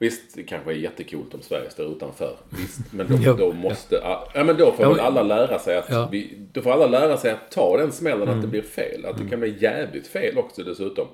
Visst, 0.01 0.35
det 0.35 0.43
kanske 0.43 0.71
är 0.71 0.75
jättekult 0.75 1.35
om 1.35 1.43
Sverige 1.43 1.71
står 1.71 1.87
utanför. 1.87 2.37
Visst, 2.51 2.81
men 2.93 3.09
då, 3.09 3.15
Ja. 3.23 3.33
då 3.33 3.53
måste... 3.53 3.95
Ja, 4.35 4.45
men 4.45 4.57
då 4.57 4.73
får 4.73 4.85
Ja, 4.87 4.91
väl 4.91 5.01
alla 5.01 5.23
lära 5.23 5.59
sig 5.59 5.77
att... 5.79 5.91
Ja. 5.91 6.09
Vi, 6.13 6.39
då 6.53 6.63
får 6.63 6.71
alla 6.73 6.87
lära 6.87 7.17
sig 7.17 7.31
att 7.31 7.51
ta 7.51 7.77
den 7.77 7.93
smällen 7.93 8.29
att 8.29 8.43
det 8.43 8.49
blir 8.49 8.63
fel. 8.63 9.05
Att 9.07 9.19
det 9.19 9.29
kan 9.31 9.41
bli 9.41 9.57
jävligt 9.61 10.07
fel 10.07 10.39
också 10.39 10.63
dessutom. 10.63 11.07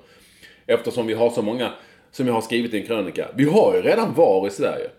Eftersom 0.65 1.07
vi 1.07 1.13
har 1.13 1.29
så 1.29 1.41
många, 1.41 1.71
som 2.11 2.27
jag 2.27 2.33
har 2.33 2.41
skrivit 2.41 2.73
i 2.73 2.77
en 2.79 2.85
krönika. 2.87 3.27
Vi 3.35 3.43
har 3.45 3.75
ju 3.75 3.81
redan 3.81 4.13
VAR 4.13 4.47
i 4.47 4.49
Sverige. 4.49 4.89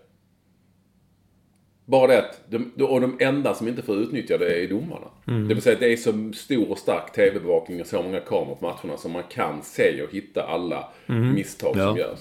Bara 1.85 2.07
det 2.07 2.17
att, 2.19 2.41
de, 2.49 2.71
och 2.85 3.01
de 3.01 3.17
enda 3.19 3.53
som 3.53 3.67
inte 3.67 3.81
får 3.81 3.95
utnyttja 3.97 4.37
det 4.37 4.63
är 4.63 4.67
domarna. 4.67 5.07
Det 5.25 5.53
vill 5.53 5.61
säga 5.61 5.73
att 5.73 5.79
det 5.79 5.93
är 5.93 5.97
så 5.97 6.31
stor 6.35 6.71
och 6.71 6.77
stark 6.77 7.11
tv-bevakning 7.13 7.81
och 7.81 7.87
så 7.87 8.01
många 8.01 8.19
kameror 8.19 8.55
på 8.55 8.65
matcherna 8.65 8.97
som 8.97 9.11
man 9.11 9.23
kan 9.29 9.61
se 9.63 10.01
och 10.03 10.11
hitta 10.13 10.43
alla 10.43 10.87
misstag 11.35 11.71
som 11.75 11.81
Ja, 11.81 11.97
görs. 11.97 12.19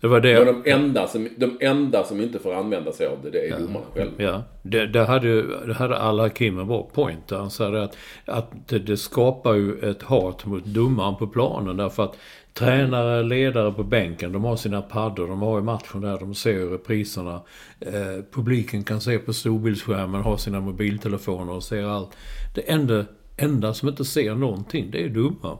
Ja. 0.00 0.08
Det 0.08 0.08
var 0.08 0.20
det. 0.20 0.38
Och 0.38 0.46
de 0.46 0.70
enda, 0.70 1.06
som, 1.06 1.28
de 1.36 1.58
enda 1.60 2.04
som 2.04 2.20
inte 2.20 2.38
får 2.38 2.54
använda 2.54 2.92
sig 2.92 3.06
av 3.06 3.18
det, 3.22 3.30
det 3.30 3.48
är 3.48 3.58
domarna 3.58 3.86
själva. 3.94 4.22
Ja, 4.22 4.42
det, 4.62 4.86
det 4.86 5.04
hade, 5.04 5.42
det 5.66 5.74
hade 5.74 5.98
Al-Hakim 5.98 6.58
en 6.58 6.66
bra 6.66 6.90
point. 6.94 7.30
Han 7.30 7.50
sa 7.50 7.82
att, 7.82 7.96
att 8.24 8.68
det, 8.68 8.78
det 8.78 8.96
skapar 8.96 9.54
ju 9.54 9.90
ett 9.90 10.02
hat 10.02 10.46
mot 10.46 10.64
domaren 10.64 11.16
på 11.16 11.26
planen. 11.26 11.76
Därför 11.76 12.04
att 12.04 12.16
tränare, 12.54 13.22
ledare 13.22 13.72
på 13.72 13.84
bänken, 13.84 14.32
de 14.32 14.44
har 14.44 14.56
sina 14.56 14.82
paddor, 14.82 15.28
de 15.28 15.42
har 15.42 15.58
ju 15.58 15.64
matchen 15.64 16.00
där, 16.00 16.18
de 16.18 16.34
ser 16.34 16.66
repriserna. 16.70 17.40
Eh, 17.80 18.24
publiken 18.32 18.84
kan 18.84 19.00
se 19.00 19.18
på 19.18 19.32
storbildsskärmen, 19.32 20.22
har 20.22 20.36
sina 20.36 20.60
mobiltelefoner 20.60 21.52
och 21.52 21.62
ser 21.62 21.84
allt. 21.84 22.10
Det 22.54 22.70
enda, 22.70 23.04
enda 23.36 23.74
som 23.74 23.88
inte 23.88 24.04
ser 24.04 24.34
någonting, 24.34 24.90
det 24.90 25.04
är 25.04 25.08
domaren. 25.08 25.58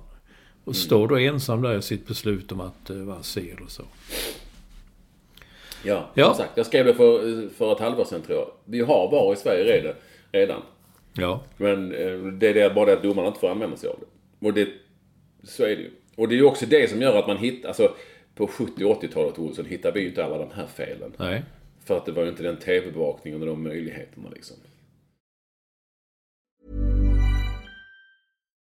Och 0.68 0.76
står 0.76 1.08
då 1.08 1.16
ensam 1.18 1.62
där 1.62 1.78
i 1.78 1.82
sitt 1.82 2.06
beslut 2.06 2.52
om 2.52 2.60
att 2.60 2.90
eh, 2.90 2.96
vara 2.96 3.22
si 3.22 3.50
eller 3.50 3.66
så. 3.68 3.82
Ja, 5.84 6.10
Ja. 6.14 6.24
som 6.26 6.34
sagt. 6.34 6.50
Jag 6.56 6.66
skrev 6.66 6.84
det 6.84 6.94
för, 6.94 7.48
för 7.48 7.72
ett 7.72 7.78
halvår 7.80 8.04
sedan 8.04 8.22
tror 8.22 8.38
jag. 8.38 8.50
Vi 8.64 8.80
har 8.80 9.10
VAR 9.10 9.32
i 9.32 9.36
Sverige 9.36 9.94
redan. 10.32 10.62
Ja, 11.12 11.42
Men 11.56 11.94
eh, 11.94 12.18
det 12.32 12.60
är 12.60 12.74
bara 12.74 12.86
det 12.86 12.92
att 12.92 13.02
domarna 13.02 13.28
inte 13.28 13.40
får 13.40 13.48
använda 13.50 13.76
sig 13.76 13.90
av 13.90 13.96
det. 14.00 14.46
Och 14.46 14.54
det, 14.54 14.68
så 15.42 15.62
är 15.62 15.68
det 15.76 15.82
ju. 15.82 15.90
Och 16.16 16.28
det 16.28 16.34
är 16.34 16.36
ju 16.36 16.44
också 16.44 16.66
det 16.66 16.90
som 16.90 17.02
gör 17.02 17.18
att 17.18 17.26
man 17.26 17.36
hittar, 17.36 17.68
alltså 17.68 17.94
på 18.34 18.46
70 18.46 18.84
och 18.84 19.02
80-talet 19.02 19.38
Olsson 19.38 19.64
hittade 19.64 19.94
vi 19.94 20.00
ju 20.00 20.08
inte 20.08 20.24
alla 20.24 20.38
de 20.38 20.48
här 20.54 20.66
felen. 20.66 21.12
nej. 21.16 21.42
För 21.84 21.96
att 21.96 22.06
det 22.06 22.12
var 22.12 22.22
ju 22.22 22.28
inte 22.28 22.42
den 22.42 22.56
tv-bevakningen 22.56 23.40
och 23.40 23.46
de 23.46 23.62
möjligheterna 23.62 24.28
liksom. 24.34 24.56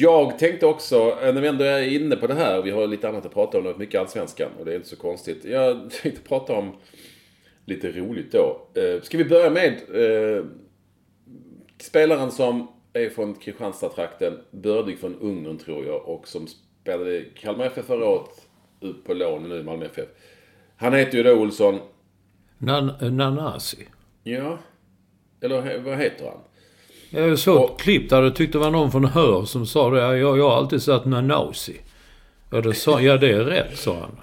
Jag 0.00 0.38
tänkte 0.38 0.66
också, 0.66 1.18
eh, 1.22 1.34
när 1.34 1.40
vi 1.40 1.48
ändå 1.48 1.64
är 1.64 1.82
inne 1.82 2.16
på 2.16 2.26
det 2.26 2.34
här, 2.34 2.62
vi 2.62 2.70
har 2.70 2.86
lite 2.86 3.08
annat 3.08 3.26
att 3.26 3.34
prata 3.34 3.58
om, 3.58 3.64
det 3.64 3.78
mycket 3.78 4.00
allsvenskan 4.00 4.50
och 4.58 4.64
det 4.64 4.72
är 4.72 4.76
inte 4.76 4.88
så 4.88 4.96
konstigt. 4.96 5.44
Jag 5.44 5.90
tänkte 6.02 6.22
prata 6.22 6.52
om 6.52 6.76
lite 7.64 7.92
roligt 7.92 8.32
då. 8.32 8.66
Eh, 8.74 9.02
Ska 9.02 9.18
vi 9.18 9.24
börja 9.24 9.50
med 9.50 9.72
eh, 9.94 10.44
spelaren 11.80 12.30
som 12.30 12.68
är 12.92 13.10
från 13.10 13.34
Kristianstad-trakten, 13.34 14.38
bördig 14.50 14.98
från 14.98 15.14
Ungern 15.14 15.58
tror 15.58 15.86
jag 15.86 16.08
och 16.08 16.28
som 16.28 16.46
spelade 16.82 17.18
i 17.18 17.32
Kalmar 17.34 17.66
FF 17.66 17.86
förra 17.86 18.08
året, 18.08 18.46
ut 18.80 19.04
på 19.04 19.14
lån 19.14 19.48
nu 19.48 19.60
i 19.60 19.62
Malmö 19.62 19.84
FF. 19.86 20.08
Han 20.76 20.94
heter 20.94 21.18
ju 21.18 21.22
då 21.22 21.32
Olsson 21.32 21.78
Nan, 22.58 22.92
Nanasi. 23.00 23.88
Ja. 24.22 24.58
Eller 25.40 25.78
vad 25.78 25.98
heter 25.98 26.24
han? 26.24 26.40
Jag 27.10 27.38
såg 27.38 27.64
Och- 27.64 27.70
ett 27.70 27.80
klipp 27.80 28.10
där 28.10 28.22
det 28.22 28.30
tyckte 28.30 28.58
det 28.58 28.64
var 28.64 28.70
någon 28.70 28.92
från 28.92 29.04
Hör 29.04 29.44
som 29.44 29.66
sa 29.66 29.90
det. 29.90 30.00
Jag, 30.18 30.38
jag 30.38 30.50
har 30.50 30.56
alltid 30.56 30.82
sagt 30.82 31.04
Nanasi. 31.06 31.80
Ja, 32.50 32.60
då 32.60 32.72
sa, 32.72 33.00
ja, 33.00 33.16
det 33.16 33.28
är 33.32 33.40
rätt, 33.44 33.78
sa 33.78 33.94
han. 34.00 34.20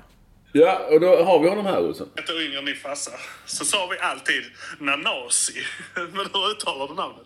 Ja, 0.52 0.80
och 0.92 1.00
då 1.00 1.08
har 1.24 1.40
vi 1.40 1.50
honom 1.50 1.66
här 1.66 1.80
Olsson. 1.88 2.08
ett 2.16 2.30
år 2.30 2.42
yngre 2.42 2.60
än 2.60 2.66
din 2.66 2.76
farsa 2.76 3.12
så 3.46 3.66
sa 3.66 3.88
vi 3.92 3.98
alltid 4.00 4.44
Nanasi. 4.80 5.54
Men 5.96 6.26
hur 6.34 6.52
uttalar 6.52 6.88
du 6.88 6.94
namnet? 6.94 7.22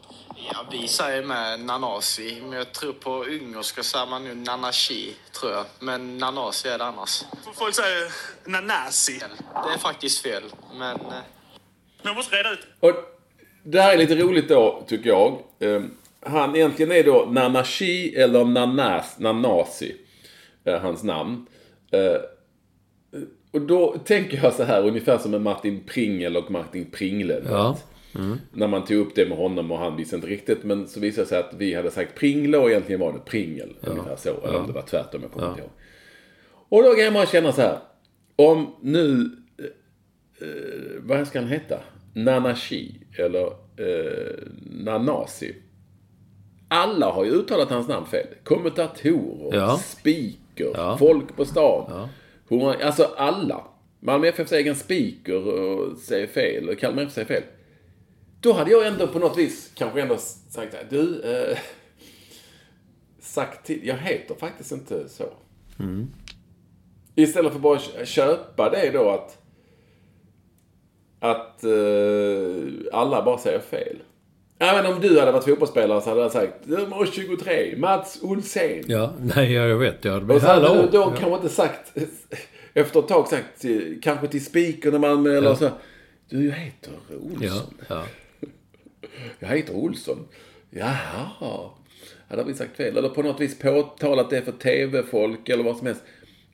Ja, 0.54 0.66
vi 0.72 0.88
säger 0.88 1.24
med 1.24 1.60
Nanasi, 1.60 2.42
men 2.42 2.52
jag 2.58 2.72
tror 2.74 2.94
på 2.94 3.24
ungerska 3.24 3.84
säger 3.84 4.06
man 4.06 4.24
nu 4.24 4.36
Nanashi, 4.36 5.14
tror 5.40 5.52
jag. 5.52 5.66
Men 5.80 6.18
Nanasi 6.18 6.68
är 6.70 6.78
det 6.78 6.86
annars. 6.86 7.22
Folk 7.56 7.76
säger 7.76 8.12
Nanasi. 8.46 9.20
Det 9.68 9.74
är 9.74 9.78
faktiskt 9.78 10.22
fel, 10.24 10.44
men... 10.80 10.96
eh, 10.96 11.02
Men 11.08 11.22
jag 12.04 12.16
måste 12.16 12.36
reda 12.36 12.52
ut. 12.52 12.60
Och 12.80 12.90
det 13.64 13.82
här 13.82 13.94
är 13.94 13.98
lite 13.98 14.16
roligt 14.16 14.50
då, 14.50 14.84
tycker 14.88 15.10
jag. 15.10 15.38
Ehm, 15.60 15.92
Han 16.22 16.56
egentligen 16.56 16.92
är 16.92 17.04
då 17.04 17.28
Nanashi 17.32 18.16
eller 18.16 18.46
Nanas, 18.46 19.20
Nanasi. 19.20 19.96
eh, 20.64 20.80
Hans 20.82 21.04
namn. 21.04 21.46
Eh, 21.92 22.22
Och 23.52 23.62
då 23.62 23.98
tänker 24.06 24.44
jag 24.44 24.54
så 24.54 24.64
här, 24.64 24.88
ungefär 24.88 25.18
som 25.18 25.32
med 25.32 25.42
Martin 25.42 25.84
Pringel 25.84 26.38
och 26.38 26.52
Martin 26.52 26.92
Pringle. 26.92 27.42
Ja. 27.50 27.78
När 28.52 28.68
man 28.68 28.86
tog 28.86 28.98
upp 28.98 29.16
det 29.16 29.26
med 29.30 29.38
honom 29.38 29.72
och 29.72 29.78
han 29.80 29.98
visste 29.98 30.16
inte 30.16 30.28
riktigt. 30.28 30.64
Men 30.64 30.88
så 30.88 31.00
visade 31.00 31.24
det 31.26 31.30
sig 31.30 31.40
att 31.40 31.54
vi 31.58 31.74
hade 31.74 31.92
sagt 31.92 32.16
Pringle 32.20 32.58
och 32.58 32.70
egentligen 32.70 33.02
var 33.02 33.14
det 33.14 33.20
Pringel. 33.20 33.70
Ungefär 33.82 34.16
så. 34.16 34.30
Eller 34.48 34.60
om 34.60 34.68
det 34.68 34.74
var 34.74 34.82
tvärtom, 34.82 35.22
jag 35.22 35.32
kommer 35.32 35.50
inte 35.50 35.62
ihåg. 35.62 35.70
Och 36.70 36.84
då 36.84 36.94
kan 36.94 37.14
man 37.14 37.26
känna 37.26 37.52
så 37.52 37.62
här. 37.62 37.78
Om 38.36 38.76
nu, 38.82 39.30
eh, 39.58 39.66
eh, 40.48 41.02
vad 41.02 41.28
ska 41.28 41.40
han 41.40 41.48
heta? 41.48 41.80
Nanashi 42.14 42.92
eller 43.18 43.46
eh, 43.78 44.38
Nanasi. 44.72 45.56
Alla 46.68 47.12
har 47.12 47.26
ju 47.26 47.32
uttalat 47.32 47.70
hans 47.70 47.88
namn 47.88 48.06
fel. 48.06 48.28
Kommentatorer, 48.44 49.58
Ja. 49.58 49.78
speaker, 49.78 50.72
Ja. 50.74 50.98
folk 50.98 51.36
på 51.36 51.46
stan. 51.46 52.08
Hon, 52.48 52.76
alltså 52.82 53.04
alla. 53.18 53.64
Malmö 54.00 54.28
FFs 54.28 54.52
egen 54.52 54.76
speaker 54.76 55.48
och 55.48 55.98
säger 55.98 56.28
fel 56.28 56.70
och 56.70 56.80
Kalmar 56.80 57.04
FF 57.04 57.14
säger 57.14 57.28
fel. 57.28 57.44
Då 58.42 58.54
hade 58.54 58.72
jag 58.72 58.88
ändå 58.88 59.08
på 59.08 59.20
något 59.20 59.38
vis 59.38 59.72
kanske 59.76 60.02
ändå 60.02 60.18
sagt 60.18 60.52
så 60.72 60.78
här, 60.78 60.88
du, 60.90 61.22
eh, 61.22 61.58
sagt 63.20 63.66
till, 63.66 63.80
jag 63.88 63.98
heter 63.98 64.36
faktiskt 64.36 64.72
inte 64.72 65.10
så. 65.10 65.24
Istället 67.16 67.54
för 67.54 67.60
bara 67.60 67.80
köpa 68.06 68.70
det 68.70 68.90
då 68.94 69.10
att 69.10 69.39
att 71.20 71.64
eh, 71.64 71.72
alla 72.94 73.24
bara 73.26 73.38
säger 73.38 73.60
fel. 73.60 73.98
Även 74.60 74.94
om 74.94 75.02
du 75.02 75.20
hade 75.20 75.32
varit 75.32 75.44
fotbollsspelare 75.46 76.02
så 76.02 76.10
hade 76.10 76.22
jag 76.22 76.32
sagt 76.32 76.54
nummer 76.68 77.06
23, 77.12 77.76
Mats 77.78 78.20
Olsén. 78.22 78.84
Ja, 78.88 79.14
nej, 79.36 79.54
ja, 79.54 79.62
jag 79.68 79.78
vet. 79.78 80.06
Jag 80.06 80.14
hade 80.14 80.34
Och 80.34 80.42
så 80.42 80.48
hade 80.48 80.82
du 80.82 80.88
då 80.92 80.98
Ja. 80.98 81.14
kanske 81.20 81.36
inte 81.36 81.50
sagt, 81.50 81.94
efter 82.74 83.00
ett 83.00 83.08
tag 83.08 83.28
sagt, 83.28 83.66
kanske 84.02 84.28
till 84.28 84.46
spikern 84.46 84.96
i 84.96 85.00
Malmö 85.00 85.38
eller 85.38 85.56
så. 85.56 85.70
Du, 86.30 86.46
jag 86.46 86.54
heter 86.54 86.92
Olsson. 87.22 87.38
Ja, 87.42 87.62
ja. 87.88 88.04
Jag 89.40 89.48
heter 89.50 89.74
Olsson. 89.76 90.28
Jaha. 90.70 91.70
Hade 92.30 92.44
vi 92.44 92.54
sagt 92.54 92.78
fel? 92.78 92.98
Eller 92.98 93.10
på 93.10 93.22
något 93.22 93.42
vis 93.42 93.60
påtalat 93.60 94.30
det 94.30 94.42
för 94.42 94.52
tv-folk 94.52 95.50
eller 95.50 95.64
vad 95.64 95.78
som 95.78 95.88
helst. 95.88 96.04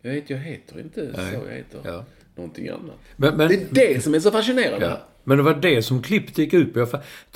Jag 0.02 0.12
vet, 0.14 0.30
jag 0.30 0.38
heter 0.38 0.80
inte 0.80 1.14
så. 1.14 1.22
Jag 1.22 1.56
heter 1.56 1.80
Ja. 1.84 2.06
Någonting 2.36 2.70
annat. 2.70 2.96
Men, 3.16 3.38
men, 3.38 3.48
Det 3.48 3.56
är 3.56 3.94
det 3.96 4.04
som 4.04 4.14
är 4.16 4.20
så 4.20 4.32
fascinerande. 4.32 4.86
ja. 4.86 5.00
men 5.24 5.38
det 5.38 5.44
var 5.44 5.54
det 5.54 5.82
som 5.82 6.02
klippet 6.02 6.38
gick 6.38 6.54
ut 6.54 6.74
på. 6.74 6.80
Jag 6.80 6.90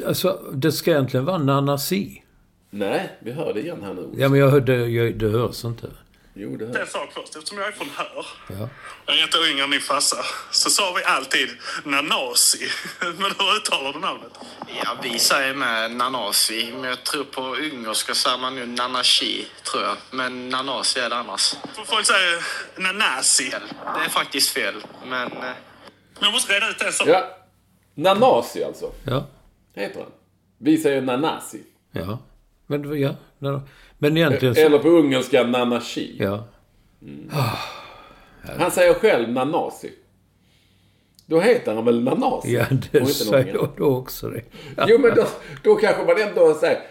Alltså, 0.05 0.39
det 0.53 0.71
ska 0.71 0.91
egentligen 0.91 1.25
vara 1.25 1.37
Nanasi. 1.37 2.23
Nej, 2.69 3.09
vi 3.19 3.31
hör 3.31 3.53
det 3.53 3.59
igen 3.61 3.77
här 3.83 3.93
nu. 3.93 4.07
Ja, 4.17 4.29
men 4.29 4.39
jag, 4.39 4.49
hörde- 4.49 4.87
jag, 4.87 5.15
det 5.15 5.27
hörs 5.29 5.65
inte. 5.65 5.87
Jo, 6.33 6.57
det 6.57 6.65
En 6.65 6.75
hör 6.75 6.85
sak 6.85 7.09
först, 7.13 7.35
eftersom 7.35 7.57
jag 7.57 7.67
är 7.67 7.71
från 7.71 7.89
Hör. 7.95 8.25
Ja. 8.47 8.69
Jag 9.05 9.31
år 9.31 9.47
yngre 9.47 9.63
än 9.63 9.69
din 9.71 9.81
farsa. 9.81 10.17
Så 10.51 10.69
sa 10.69 10.93
vi 10.97 11.03
alltid 11.03 11.49
Nanasi. 11.83 12.69
Men 13.01 13.31
hur 13.39 13.55
uttalar 13.57 13.93
du 13.93 13.99
namnet? 13.99 14.31
Ja, 14.83 14.97
vi 15.03 15.19
säger 15.19 15.53
med 15.53 15.91
Nanasi, 15.91 16.71
men 16.73 16.83
jag 16.89 17.03
tror 17.03 17.23
på 17.23 17.41
ungerska 17.55 18.15
säger 18.15 18.37
man 18.37 18.55
nu 18.55 18.65
Nanashi, 18.65 19.47
tror 19.63 19.83
jag. 19.83 19.97
Men 20.11 20.49
Nanasi 20.49 20.99
är 20.99 21.09
det 21.09 21.15
annars. 21.15 21.53
Folk 21.85 22.05
säger 22.05 22.43
Nanasi. 22.81 23.49
Det 23.95 24.05
är 24.05 24.09
faktiskt 24.09 24.49
fel, 24.49 24.75
men... 25.05 25.27
eh, 25.31 25.37
Men 25.39 25.53
jag 26.21 26.31
måste 26.33 26.53
reda 26.53 26.69
ut 26.69 26.81
en 26.81 26.91
sak. 26.93 27.07
Ja. 27.07 27.37
Nanasi 27.95 28.63
alltså, 28.63 28.91
Ja. 29.05 29.27
heter 29.75 29.99
han. 29.99 30.11
Vi 30.57 30.77
säger 30.77 31.01
Nanasi. 31.01 31.63
Ja. 31.91 32.19
Men, 32.67 32.81
det 32.81 32.97
ja. 32.97 33.15
Ja. 33.99 34.07
Men 34.07 34.17
egentligen 34.17 34.55
så... 34.55 34.61
Eller 34.61 34.79
på 34.79 34.89
ungerska 34.89 35.43
Nanashi. 35.43 36.15
Ja. 36.19 36.47
Han 38.57 38.71
säger 38.71 38.93
själv 38.93 39.29
Nanasi. 39.29 39.91
Då 41.25 41.39
heter 41.39 41.75
han 41.75 41.85
väl 41.85 42.03
Nanasi? 42.03 42.53
Ja, 42.53 42.65
det 42.91 43.05
säger 43.05 43.53
jag 43.53 43.69
då 43.77 43.85
också 43.85 44.29
det. 44.29 44.41
Jo, 44.87 44.99
men 44.99 45.15
då, 45.15 45.27
då 45.63 45.75
kanske 45.75 46.05
man 46.05 46.21
ändå 46.21 46.53
säger... 46.53 46.81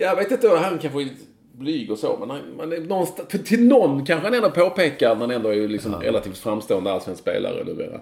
Jag 0.00 0.16
vet 0.16 0.30
inte, 0.30 0.48
han 0.48 0.78
kanske 0.78 1.02
är 1.02 1.08
blyg 1.52 1.90
och 1.90 1.98
så, 1.98 2.16
men 2.20 2.30
han, 2.30 2.56
man 2.56 2.72
är 2.72 2.80
någonstans, 2.80 3.28
för 3.30 3.38
till 3.38 3.66
någon 3.66 4.06
kanske 4.06 4.26
han 4.26 4.34
ändå 4.34 4.50
påpekar 4.50 5.14
när 5.14 5.20
han 5.20 5.30
ändå 5.30 5.54
är 5.54 5.68
liksom 5.68 5.94
relativt 5.94 6.38
framstående 6.38 6.92
allsvensk 6.92 7.20
spelare 7.20 7.64
numera. 7.64 8.00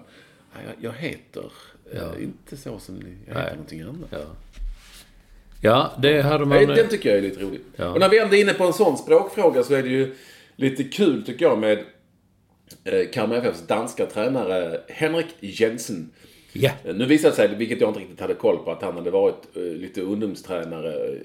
Ja, 0.53 0.59
jag, 0.65 0.91
jag 0.91 0.93
heter 0.99 1.51
eh, 1.93 2.23
inte 2.23 2.57
så 2.57 2.79
som 2.79 2.95
ni, 2.95 3.17
jag 3.27 3.35
heter 3.35 3.51
någonting 3.51 3.81
annat. 3.81 4.09
Ja. 4.09 4.17
Ja, 5.65 5.91
det 6.01 6.21
hade 6.21 6.45
man... 6.45 6.65
Den 6.65 6.87
tycker 6.89 7.09
jag 7.09 7.17
är 7.17 7.21
lite 7.21 7.39
rolig. 7.41 7.61
Ja. 7.75 7.89
Och 7.89 7.99
när 7.99 8.09
vi 8.09 8.19
ändå 8.19 8.35
är 8.35 8.41
inne 8.41 8.53
på 8.53 8.63
en 8.63 8.73
sån 8.73 8.97
språkfråga 8.97 9.63
så 9.63 9.73
är 9.73 9.83
det 9.83 9.89
ju 9.89 10.15
lite 10.55 10.83
kul 10.83 11.25
tycker 11.25 11.45
jag 11.45 11.59
med 11.59 11.77
eh, 12.83 13.09
Kalmar 13.13 13.35
FFs 13.35 13.67
danska 13.67 14.05
tränare 14.05 14.81
Henrik 14.87 15.27
Jensen. 15.39 16.11
Eh, 16.83 16.95
Nu 16.95 17.05
visade 17.05 17.31
det 17.31 17.35
sig, 17.35 17.55
vilket 17.55 17.81
jag 17.81 17.89
inte 17.89 17.99
riktigt 17.99 18.19
hade 18.19 18.33
koll 18.33 18.57
på, 18.57 18.71
att 18.71 18.81
han 18.81 18.95
hade 18.95 19.11
varit 19.11 19.55
eh, 19.55 19.61
lite 19.61 20.01
ungdomstränare 20.01 20.93
eh, 20.93 21.15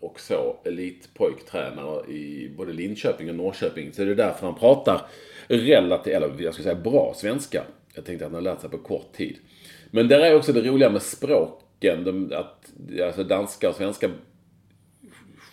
och 0.00 0.20
så 0.20 0.56
elitpojktränare 0.64 2.12
i 2.12 2.50
både 2.56 2.72
Linköping 2.72 3.28
och 3.28 3.34
Norrköping. 3.34 3.92
Så 3.92 4.04
det 4.04 4.10
är 4.10 4.14
därför 4.14 4.46
han 4.46 4.54
pratar 4.54 5.06
relativt, 5.48 6.14
eller 6.14 6.30
jag 6.38 6.54
ska 6.54 6.62
säga 6.62 6.74
bra 6.74 7.14
svenska. 7.16 7.62
Jag 7.94 8.04
tänkte 8.04 8.26
att 8.26 8.32
han 8.32 8.44
har 8.44 8.52
lärt 8.52 8.60
sig 8.60 8.70
på 8.70 8.78
kort 8.78 9.12
tid. 9.12 9.36
Men 9.90 10.08
där 10.08 10.20
är 10.20 10.36
också 10.36 10.52
det 10.52 10.60
roliga 10.62 10.90
med 10.90 11.02
språken, 11.80 12.04
de, 12.04 12.32
att 12.36 12.72
alltså 13.06 13.24
danska 13.24 13.68
och 13.68 13.74
svenska 13.74 14.10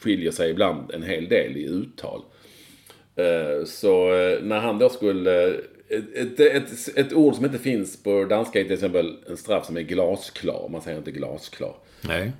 skiljer 0.01 0.31
sig 0.31 0.51
ibland 0.51 0.91
en 0.91 1.03
hel 1.03 1.27
del 1.27 1.57
i 1.57 1.63
uttal. 1.65 2.21
Eh, 3.15 3.65
Så 3.65 4.13
eh, 4.13 4.43
när 4.43 4.59
han 4.59 4.79
då 4.79 4.89
skulle... 4.89 5.53
Ett, 5.89 6.15
ett, 6.15 6.39
ett, 6.39 6.97
ett 6.97 7.13
ord 7.13 7.35
som 7.35 7.45
inte 7.45 7.57
finns 7.59 8.03
på 8.03 8.25
danska 8.25 8.59
är 8.59 8.63
till 8.63 8.73
exempel 8.73 9.17
en 9.29 9.37
straff 9.37 9.65
som 9.65 9.77
är 9.77 9.81
glasklar. 9.81 10.69
Man 10.69 10.81
säger 10.81 10.97
inte 10.97 11.11
glasklar. 11.11 11.75
Nej. 12.01 12.31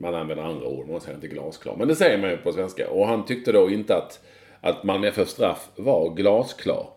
Man 0.00 0.14
använder 0.14 0.44
andra 0.44 0.66
ord, 0.66 0.88
man 0.88 1.00
säger 1.00 1.14
inte 1.14 1.28
glasklar. 1.28 1.76
Men 1.76 1.88
det 1.88 1.94
säger 1.94 2.18
man 2.18 2.30
ju 2.30 2.36
på 2.36 2.52
svenska. 2.52 2.90
Och 2.90 3.06
han 3.06 3.24
tyckte 3.26 3.52
då 3.52 3.70
inte 3.70 3.96
att, 3.96 4.20
att 4.60 4.84
Malmö 4.84 5.08
FF 5.08 5.28
straff 5.28 5.68
var 5.76 6.14
glasklar. 6.14 6.88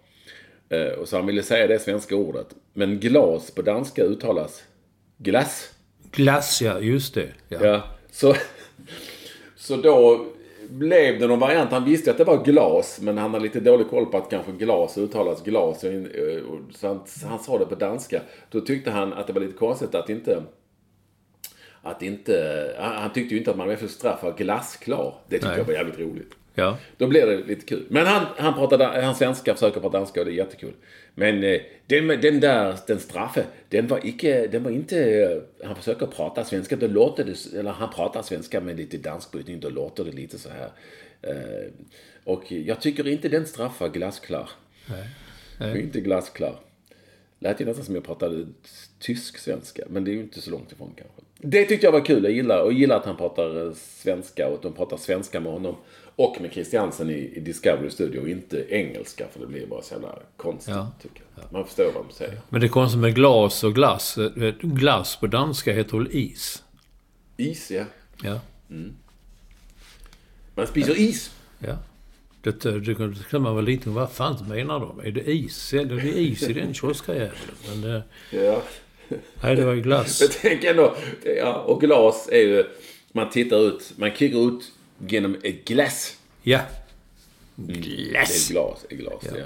Eh, 0.70 0.88
Och 1.00 1.08
så 1.08 1.18
han 1.18 1.26
ville 1.26 1.44
säga 1.44 1.68
det 1.68 1.80
svenska 1.80 2.16
ordet. 2.16 2.56
Men 2.74 3.00
glas 3.00 3.52
på 3.52 3.62
danska 3.62 4.04
uttalas 4.04 4.64
glass. 5.18 5.74
Glass, 6.12 6.62
ja. 6.62 6.80
Just 6.80 7.14
det. 7.14 7.30
Ja. 7.48 7.66
Ja, 7.66 7.84
så, 8.12 8.36
så 9.56 9.76
då 9.76 10.26
blev 10.70 11.20
det 11.20 11.28
någon 11.28 11.40
variant. 11.40 11.72
Han 11.72 11.86
visste 11.86 12.12
att 12.12 12.18
det 12.18 12.24
var 12.24 12.44
glas, 12.44 13.00
men 13.02 13.18
han 13.18 13.32
hade 13.32 13.44
lite 13.44 13.60
dålig 13.60 13.90
koll 13.90 14.06
på 14.06 14.18
att 14.18 14.30
kanske 14.30 14.52
glas 14.52 14.98
uttalas 14.98 15.44
glas. 15.44 15.86
Så 16.76 16.88
han, 16.88 17.02
han 17.24 17.40
sa 17.40 17.58
det 17.58 17.66
på 17.66 17.76
danska. 17.76 18.22
Då 18.52 18.62
tyckte 18.62 18.92
han 18.92 19.14
att 19.14 19.28
det 19.28 19.34
var 19.34 19.42
lite 19.42 19.58
konstigt 19.58 19.96
att 19.96 20.10
inte... 20.10 20.44
Att 21.82 22.02
inte... 22.02 22.76
Han 22.80 23.14
tyckte 23.14 23.34
ju 23.34 23.40
inte 23.40 23.52
att 23.52 23.58
man 23.58 23.68
var 23.68 23.76
för 23.76 23.88
straff 23.88 24.24
var 24.24 24.38
glassklar. 24.38 25.16
Det 25.28 25.36
tyckte 25.36 25.48
Nej. 25.48 25.58
jag 25.58 25.66
var 25.66 25.74
jävligt 25.74 26.00
roligt. 26.00 26.32
Ja. 26.56 26.78
Då 26.98 27.08
blir 27.08 27.26
det 27.26 27.38
lite 27.38 27.66
kul. 27.66 27.86
Men 27.90 28.06
han, 28.06 28.26
han 28.38 28.54
pratar 28.54 29.02
han 29.02 29.16
svenska, 29.16 29.54
försöker 29.54 29.80
prata 29.80 29.98
danska 29.98 30.20
och 30.20 30.26
det 30.26 30.32
är 30.32 30.36
jättekul. 30.36 30.74
Men 31.16 31.44
eh, 31.44 31.62
den, 31.88 32.08
den 32.08 32.40
där, 32.40 32.78
den 32.88 33.00
straffe, 33.00 33.46
den 33.70 33.88
var, 33.88 34.00
icke, 34.04 34.48
den 34.48 34.64
var 34.64 34.72
inte... 34.72 35.24
eh, 35.24 35.68
Han 35.68 35.76
försöker 35.76 36.06
prata 36.06 36.44
svenska, 36.46 36.76
då 36.76 36.88
låter 36.88 37.24
det... 37.26 37.60
Eller 37.60 37.72
han 37.72 37.94
pratar 37.94 38.22
svenska 38.22 38.62
med 38.62 38.78
lite 38.78 38.98
dansk 38.98 39.32
brytning, 39.32 39.60
då 39.60 39.70
låter 39.70 40.04
det 40.04 40.12
lite 40.12 40.38
så 40.40 40.50
här. 40.50 40.70
Eh, 41.22 41.72
och 42.24 42.52
jag 42.52 42.82
tycker 42.82 43.08
inte 43.08 43.30
den 43.30 43.46
straff 43.46 43.80
var 43.80 43.90
glasklar. 43.90 44.50
Nej. 45.60 45.82
Inte 45.82 46.00
glasklar. 46.02 46.56
Lät 47.40 47.62
ju 47.62 47.66
nästan 47.66 47.86
som 47.86 47.96
jag 47.96 48.04
pratade 48.04 48.46
tysk-svenska. 49.00 49.84
Men 49.90 50.04
det 50.04 50.12
är 50.12 50.14
ju 50.14 50.20
inte 50.20 50.42
så 50.42 50.52
långt 50.52 50.72
ifrån 50.72 50.92
kanske. 50.96 51.22
Det 51.38 51.66
tyckte 51.66 51.88
jag 51.88 51.92
var 51.92 52.06
kul. 52.06 52.24
Jag 52.24 52.34
gillar, 52.34 52.62
och 52.62 52.74
gillar 52.74 52.98
att 52.98 53.06
han 53.06 53.18
pratar 53.18 53.66
eh, 53.66 53.74
svenska 53.74 54.48
och 54.48 54.54
att 54.54 54.62
de 54.62 54.74
pratar 54.74 54.98
svenska 54.98 55.40
med 55.40 55.52
honom. 55.52 55.76
Och 56.20 56.42
med 56.42 56.52
Christiansen 56.54 57.10
i, 57.10 57.32
i 57.36 57.40
Discovery 57.40 57.90
Studio 57.90 58.20
och 58.20 58.30
inte 58.30 58.66
engelska. 58.70 59.26
För 59.34 59.40
det 59.40 59.48
blir 59.48 59.66
bara 59.68 59.82
så 59.82 59.94
jävla 59.94 60.20
konstigt 60.38 60.76
Ja. 60.76 60.92
tycker 61.02 61.22
jag. 61.36 61.46
Man 61.54 61.66
förstår 61.66 61.92
vad 61.96 62.06
de 62.08 62.14
säger. 62.14 62.42
Men 62.50 62.62
det 62.62 62.70
konstigt 62.70 63.02
med 63.02 63.16
glas 63.16 63.64
och 63.64 63.76
glass. 63.76 64.18
Eh, 64.18 64.54
Glass 64.62 65.16
på 65.16 65.28
danska 65.28 65.74
heter 65.74 65.98
väl 65.98 66.08
is? 66.12 66.64
Is, 67.38 67.72
ja. 67.72 67.84
Ja. 68.24 68.40
Man 70.56 70.68
spiser 70.68 71.00
is. 71.00 71.32
Ja. 71.60 71.78
Det, 72.42 72.62
det, 72.62 72.80
det 72.80 72.96
kan 73.30 73.42
man 73.42 73.54
vara 73.54 73.62
liten. 73.66 73.94
Vad 73.94 74.12
fan 74.12 74.48
menar 74.50 74.80
de? 74.80 75.00
Är 75.00 75.12
det 75.12 75.32
is? 75.32 75.74
Är 75.74 75.86
det 75.86 76.20
is 76.20 76.44
i 76.44 76.54
den 76.54 76.74
kioskajäveln? 76.74 77.34
Men 77.70 77.82
det, 77.82 78.04
Ja. 78.32 78.62
nej, 79.44 79.56
det 79.56 79.66
var 79.66 79.74
ju 79.74 79.82
glass. 79.82 80.22
Jag 80.22 80.32
tänker 80.32 80.70
ändå, 80.72 80.96
ja, 81.38 81.54
och 81.54 81.82
glas 81.82 82.30
är 82.32 82.38
ju, 82.42 82.64
man 83.12 83.30
tittar 83.30 83.68
ut, 83.68 83.94
man 83.98 84.12
kikar 84.16 84.48
ut 84.48 84.72
genom 85.08 85.36
ett 85.44 85.66
glas. 85.66 86.18
Ja. 86.44 86.60
Det 87.56 87.74
är 87.74 87.78
Glass. 88.12 88.50
glas, 88.50 88.86
ett 88.90 88.98
glas, 88.98 89.24
ja. 89.38 89.46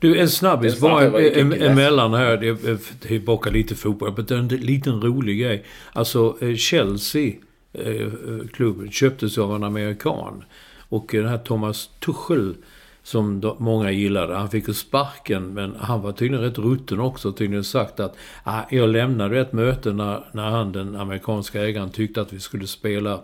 Du, 0.00 0.18
en 0.20 0.28
snabbis 0.28 0.72
Det 0.72 0.76
det 0.78 0.80
bara 0.90 1.08
glass. 1.08 1.62
emellan 1.62 2.14
här. 2.14 2.36
Det 2.36 2.48
är 2.48 2.98
tillbaka 3.06 3.50
lite 3.50 3.74
fotboll. 3.74 4.12
Men 4.16 4.24
det 4.26 4.34
är 4.34 4.38
en 4.38 4.48
liten 4.48 5.02
rolig 5.02 5.40
grej. 5.40 5.64
Alltså 5.92 6.36
eh, 6.40 6.54
Chelsea, 6.54 7.32
eh, 7.72 7.86
eh, 7.88 8.08
klubben, 8.52 8.90
köptes 8.90 9.38
av 9.38 9.54
en 9.56 9.64
amerikan. 9.64 10.44
Och 10.88 11.14
eh, 11.14 11.20
den 11.22 11.30
här 11.30 11.38
Thomas 11.38 11.90
Tuchel, 12.00 12.54
som 13.02 13.54
många 13.58 13.90
gillade, 13.90 14.34
han 14.34 14.50
fick 14.50 14.68
ju 14.68 14.74
sparken. 14.74 15.54
Men 15.54 15.76
han 15.80 16.02
var 16.02 16.12
tydligen 16.12 16.44
rätt 16.44 16.58
rutten 16.58 17.00
också. 17.00 17.32
Tydligen 17.32 17.64
sagt 17.64 18.00
att 18.00 18.16
ah, 18.44 18.62
jag 18.70 18.88
lämnade 18.88 19.40
ett 19.40 19.52
möte 19.52 19.92
när, 19.92 20.24
när 20.32 20.50
han, 20.50 20.72
den 20.72 20.96
amerikanska 20.96 21.62
ägaren, 21.62 21.90
tyckte 21.90 22.20
att 22.20 22.32
vi 22.32 22.40
skulle 22.40 22.66
spela 22.66 23.20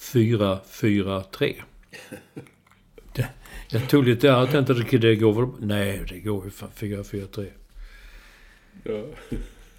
4-4-3. 0.00 1.54
Det- 3.14 3.28
Jag 3.70 3.88
tog 3.88 4.04
lite... 4.04 4.26
Jag 4.26 4.50
tänkte 4.50 4.72
att 4.72 4.90
det 5.00 5.16
går 5.16 5.32
väl... 5.32 5.66
Nej, 5.68 6.02
det 6.08 6.18
går 6.18 6.44
ju 6.44 6.50
fan 6.50 6.68
4-4-3. 6.76 7.46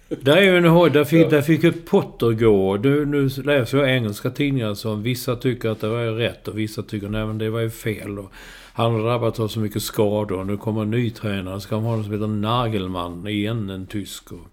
Där 0.08 0.36
är 0.36 0.42
ju 0.42 0.56
en 0.56 0.64
hoj, 0.64 0.90
där 0.90 1.04
fick, 1.04 1.30
där 1.30 1.42
fick 1.42 1.84
Potter 1.86 2.32
gå. 2.32 2.76
Nu, 2.76 3.06
nu 3.06 3.28
läser 3.44 3.78
jag 3.78 3.90
engelska 3.96 4.30
tidningar 4.30 4.74
som 4.74 5.02
vissa 5.02 5.36
tycker 5.36 5.68
att 5.68 5.80
det 5.80 5.88
var 5.88 6.04
rätt 6.04 6.48
och 6.48 6.58
vissa 6.58 6.82
tycker 6.82 7.08
nej 7.08 7.26
men 7.26 7.38
det 7.38 7.50
var 7.50 7.60
ju 7.60 7.70
fel. 7.70 8.18
Och 8.18 8.32
han 8.72 8.92
har 8.92 9.02
drabbats 9.02 9.40
av 9.40 9.48
så 9.48 9.60
mycket 9.60 9.82
skador 9.82 10.44
nu 10.44 10.56
kommer 10.56 10.82
en 10.82 10.90
ny 10.90 11.10
tränare. 11.10 11.60
Ska 11.60 11.76
man 11.76 11.84
ha 11.84 11.94
någon 11.94 12.04
som 12.04 12.12
heter 12.12 12.26
Nagelman 12.26 13.28
igen, 13.28 13.70
en 13.70 13.86
tysk. 13.86 14.32
Och... 14.32 14.48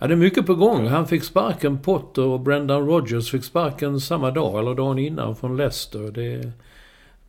Ja, 0.00 0.06
det 0.06 0.14
är 0.14 0.16
mycket 0.16 0.46
på 0.46 0.54
gång. 0.54 0.86
Han 0.86 1.06
fick 1.06 1.24
sparken, 1.24 1.82
Potter 1.82 2.24
och 2.24 2.40
Brendan 2.40 2.86
Rodgers 2.86 3.30
fick 3.30 3.44
sparken 3.44 4.00
samma 4.00 4.30
dag 4.30 4.58
eller 4.58 4.74
dagen 4.74 4.98
innan 4.98 5.36
från 5.36 5.56
Leicester. 5.56 6.10
Det... 6.10 6.52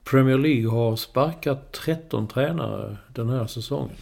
Premier 0.04 0.38
League 0.38 0.70
har 0.70 0.96
sparkat 0.96 1.72
13 1.72 2.28
tränare 2.28 2.98
den 3.08 3.30
här 3.30 3.48
säsongen. 3.48 3.96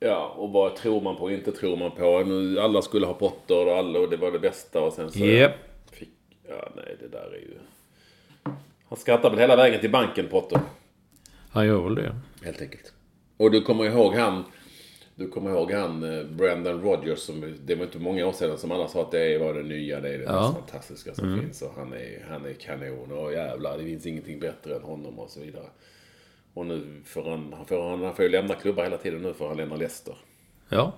Ja, 0.00 0.34
och 0.36 0.50
vad 0.50 0.76
tror 0.76 1.00
man 1.00 1.16
på 1.16 1.22
och 1.22 1.32
inte 1.32 1.52
tror 1.52 1.76
man 1.76 1.90
på. 1.90 2.22
Nu, 2.26 2.60
alla 2.60 2.82
skulle 2.82 3.06
ha 3.06 3.14
Potter 3.14 3.66
och 3.66 3.76
alla 3.76 3.98
och 3.98 4.10
det 4.10 4.16
var 4.16 4.30
det 4.30 4.38
bästa 4.38 4.80
och 4.80 4.92
sen 4.92 5.10
så... 5.10 5.18
Japp. 5.18 5.52
Fick, 5.92 6.08
ja, 6.48 6.68
nej, 6.76 6.96
det 7.00 7.08
där 7.08 7.34
är 7.34 7.40
ju... 7.40 7.58
Han 8.88 8.98
skrattar 8.98 9.30
väl 9.30 9.38
hela 9.38 9.56
vägen 9.56 9.80
till 9.80 9.90
banken, 9.90 10.28
Potter. 10.30 10.60
Han 11.50 11.66
gör 11.66 11.82
väl 11.82 11.94
det. 11.94 12.16
Helt 12.44 12.62
enkelt. 12.62 12.92
Och 13.36 13.50
du 13.50 13.60
kommer 13.60 13.84
ihåg 13.84 14.14
han... 14.14 14.44
Du 15.18 15.28
kommer 15.30 15.50
ihåg 15.50 15.72
han, 15.72 16.18
eh, 16.18 16.24
Brandon 16.24 16.82
Rodgers, 16.82 17.18
som, 17.18 17.56
det 17.64 17.74
var 17.74 17.84
inte 17.84 17.98
många 17.98 18.26
år 18.26 18.32
sedan 18.32 18.58
som 18.58 18.72
alla 18.72 18.88
sa 18.88 19.02
att 19.02 19.10
det 19.10 19.38
var 19.38 19.54
det 19.54 19.62
nya, 19.62 20.00
det 20.00 20.08
är 20.14 20.18
det 20.18 20.24
Ja. 20.24 20.40
mest 20.42 20.54
fantastiska 20.54 21.14
som 21.14 21.40
finns. 21.40 21.62
Och 21.62 21.74
han 21.76 21.92
är, 21.92 22.24
han 22.28 22.44
är 22.46 22.52
kanon 22.52 23.12
och 23.12 23.32
jävlar, 23.32 23.78
det 23.78 23.84
finns 23.84 24.06
ingenting 24.06 24.40
bättre 24.40 24.76
än 24.76 24.82
honom 24.82 25.18
och 25.18 25.30
så 25.30 25.40
vidare. 25.40 25.64
Och 26.54 26.66
nu 26.66 27.00
får 27.04 27.30
han, 27.30 27.52
han, 27.56 27.66
får, 27.66 27.96
han, 27.96 28.14
får 28.14 28.24
ju 28.24 28.30
lämna 28.30 28.54
klubbar 28.54 28.82
hela 28.84 28.96
tiden 28.96 29.22
nu 29.22 29.34
för 29.34 29.48
han 29.48 29.56
lämnar 29.56 29.76
Leicester. 29.76 30.14
Ja. 30.68 30.92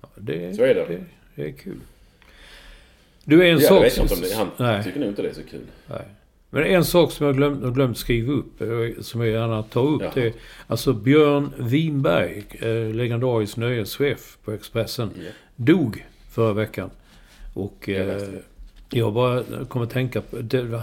ja 0.00 0.08
det, 0.16 0.54
Så 0.54 0.62
är 0.62 0.74
det. 0.74 0.84
det. 0.86 1.04
Det 1.34 1.48
är 1.48 1.52
kul. 1.52 1.80
Du, 3.24 3.42
en 3.42 3.48
Ja, 3.48 3.52
jag 3.52 3.62
sak... 3.62 3.84
vet 3.84 3.98
inte 3.98 4.14
om 4.14 4.20
det, 4.20 4.34
han 4.34 4.50
Nej. 4.56 4.84
tycker 4.84 5.00
nog 5.00 5.08
inte 5.08 5.22
det 5.22 5.28
är 5.28 5.34
så 5.34 5.42
kul. 5.42 5.66
Nej. 5.86 6.04
Men 6.54 6.64
en 6.64 6.84
sak 6.84 7.12
som 7.12 7.26
jag 7.26 7.36
glömt, 7.36 7.64
har 7.64 7.70
glömt 7.70 7.98
skriva 7.98 8.32
upp, 8.32 8.60
eh, 8.60 9.02
som 9.02 9.20
jag 9.20 9.30
gärna 9.30 9.62
tar 9.62 9.86
upp, 9.86 10.02
Jaha. 10.02 10.10
det 10.14 10.26
är 10.26 10.32
alltså 10.66 10.92
Björn 10.92 11.52
Winberg, 11.58 12.44
eh, 12.60 12.94
legendarisk 12.94 13.56
nöjeschef 13.56 14.38
på 14.44 14.52
Expressen, 14.52 15.10
dog 15.56 16.06
förra 16.30 16.52
veckan. 16.52 16.90
Och 17.54 17.88
Jag 17.88 17.98
eh, 17.98 18.06
det. 18.06 18.42
jag 18.90 19.12
bara 19.12 19.42
kommer 19.68 19.86
att 19.86 19.92
tänka 19.92 20.20
på, 20.20 20.36
det, 20.36 20.82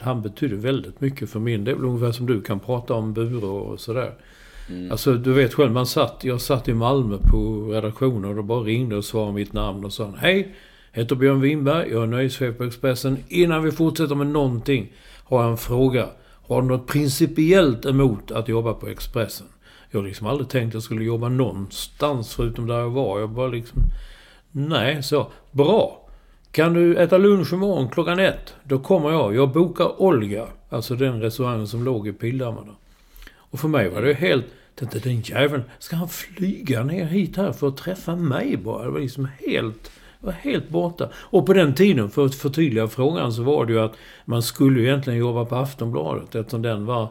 han, 0.00 0.22
betyder 0.22 0.56
väldigt 0.56 1.00
mycket 1.00 1.30
för 1.30 1.40
min. 1.40 1.64
Det 1.64 1.74
väl 1.74 1.84
ungefär 1.84 2.12
som 2.12 2.26
du 2.26 2.42
kan 2.42 2.60
prata 2.60 2.94
om 2.94 3.12
Bure 3.12 3.46
och 3.46 3.80
sådär. 3.80 4.12
Mm. 4.68 4.90
Alltså 4.90 5.14
du 5.14 5.32
vet 5.32 5.54
själv, 5.54 5.72
man 5.72 5.86
satt, 5.86 6.24
jag 6.24 6.40
satt 6.40 6.68
i 6.68 6.74
Malmö 6.74 7.18
på 7.30 7.68
redaktionen 7.72 8.30
och 8.30 8.36
då 8.36 8.42
bara 8.42 8.60
ringde 8.60 8.96
och 8.96 9.04
svarade 9.04 9.32
mitt 9.32 9.52
namn 9.52 9.84
och 9.84 9.92
sa 9.92 10.14
Hej! 10.18 10.54
Heter 10.92 11.16
Björn 11.16 11.40
Winberg, 11.40 11.90
jag 11.90 12.02
är 12.02 12.06
nöjeschef 12.06 12.58
på 12.58 12.64
Expressen. 12.64 13.18
Innan 13.28 13.62
vi 13.62 13.72
fortsätter 13.72 14.14
med 14.14 14.26
någonting 14.26 14.92
har 15.24 15.42
jag 15.42 15.50
en 15.50 15.56
fråga. 15.56 16.08
Har 16.48 16.62
du 16.62 16.68
något 16.68 16.86
principiellt 16.86 17.86
emot 17.86 18.30
att 18.30 18.48
jobba 18.48 18.74
på 18.74 18.88
Expressen? 18.88 19.46
Jag 19.90 20.00
har 20.00 20.06
liksom 20.06 20.26
aldrig 20.26 20.48
tänkt 20.48 20.68
att 20.68 20.74
jag 20.74 20.82
skulle 20.82 21.04
jobba 21.04 21.28
någonstans 21.28 22.34
förutom 22.34 22.66
där 22.66 22.78
jag 22.78 22.90
var. 22.90 23.20
Jag 23.20 23.30
bara 23.30 23.48
liksom... 23.48 23.82
Nej, 24.52 25.02
så. 25.02 25.32
Bra. 25.50 26.08
Kan 26.52 26.72
du 26.72 26.96
äta 26.96 27.18
lunch 27.18 27.52
imorgon 27.52 27.88
klockan 27.88 28.18
ett? 28.18 28.54
Då 28.64 28.78
kommer 28.78 29.10
jag. 29.10 29.34
Jag 29.34 29.52
bokar 29.52 30.02
Olga. 30.02 30.46
Alltså 30.68 30.94
den 30.94 31.20
restaurangen 31.20 31.66
som 31.66 31.84
låg 31.84 32.08
i 32.08 32.12
Pildammar. 32.12 32.64
Och 33.34 33.60
för 33.60 33.68
mig 33.68 33.88
var 33.88 34.02
det 34.02 34.14
helt... 34.14 34.46
Tänkte 34.74 34.98
den 34.98 35.20
jäveln, 35.20 35.62
ska 35.78 35.96
han 35.96 36.08
flyga 36.08 36.82
ner 36.82 37.04
hit 37.04 37.36
här 37.36 37.52
för 37.52 37.68
att 37.68 37.76
träffa 37.76 38.16
mig 38.16 38.56
bara? 38.56 38.84
Det 38.84 38.90
var 38.90 39.00
liksom 39.00 39.28
helt... 39.46 39.90
Var 40.20 40.32
helt 40.32 40.68
borta. 40.68 41.08
Och 41.14 41.46
på 41.46 41.52
den 41.52 41.74
tiden, 41.74 42.10
för 42.10 42.26
att 42.26 42.34
förtydliga 42.34 42.88
frågan, 42.88 43.32
så 43.32 43.42
var 43.42 43.66
det 43.66 43.72
ju 43.72 43.80
att 43.80 43.96
man 44.24 44.42
skulle 44.42 44.80
ju 44.80 44.86
egentligen 44.86 45.18
jobba 45.18 45.44
på 45.44 45.56
Aftonbladet 45.56 46.34
eftersom 46.34 46.62
den 46.62 46.86
var... 46.86 47.08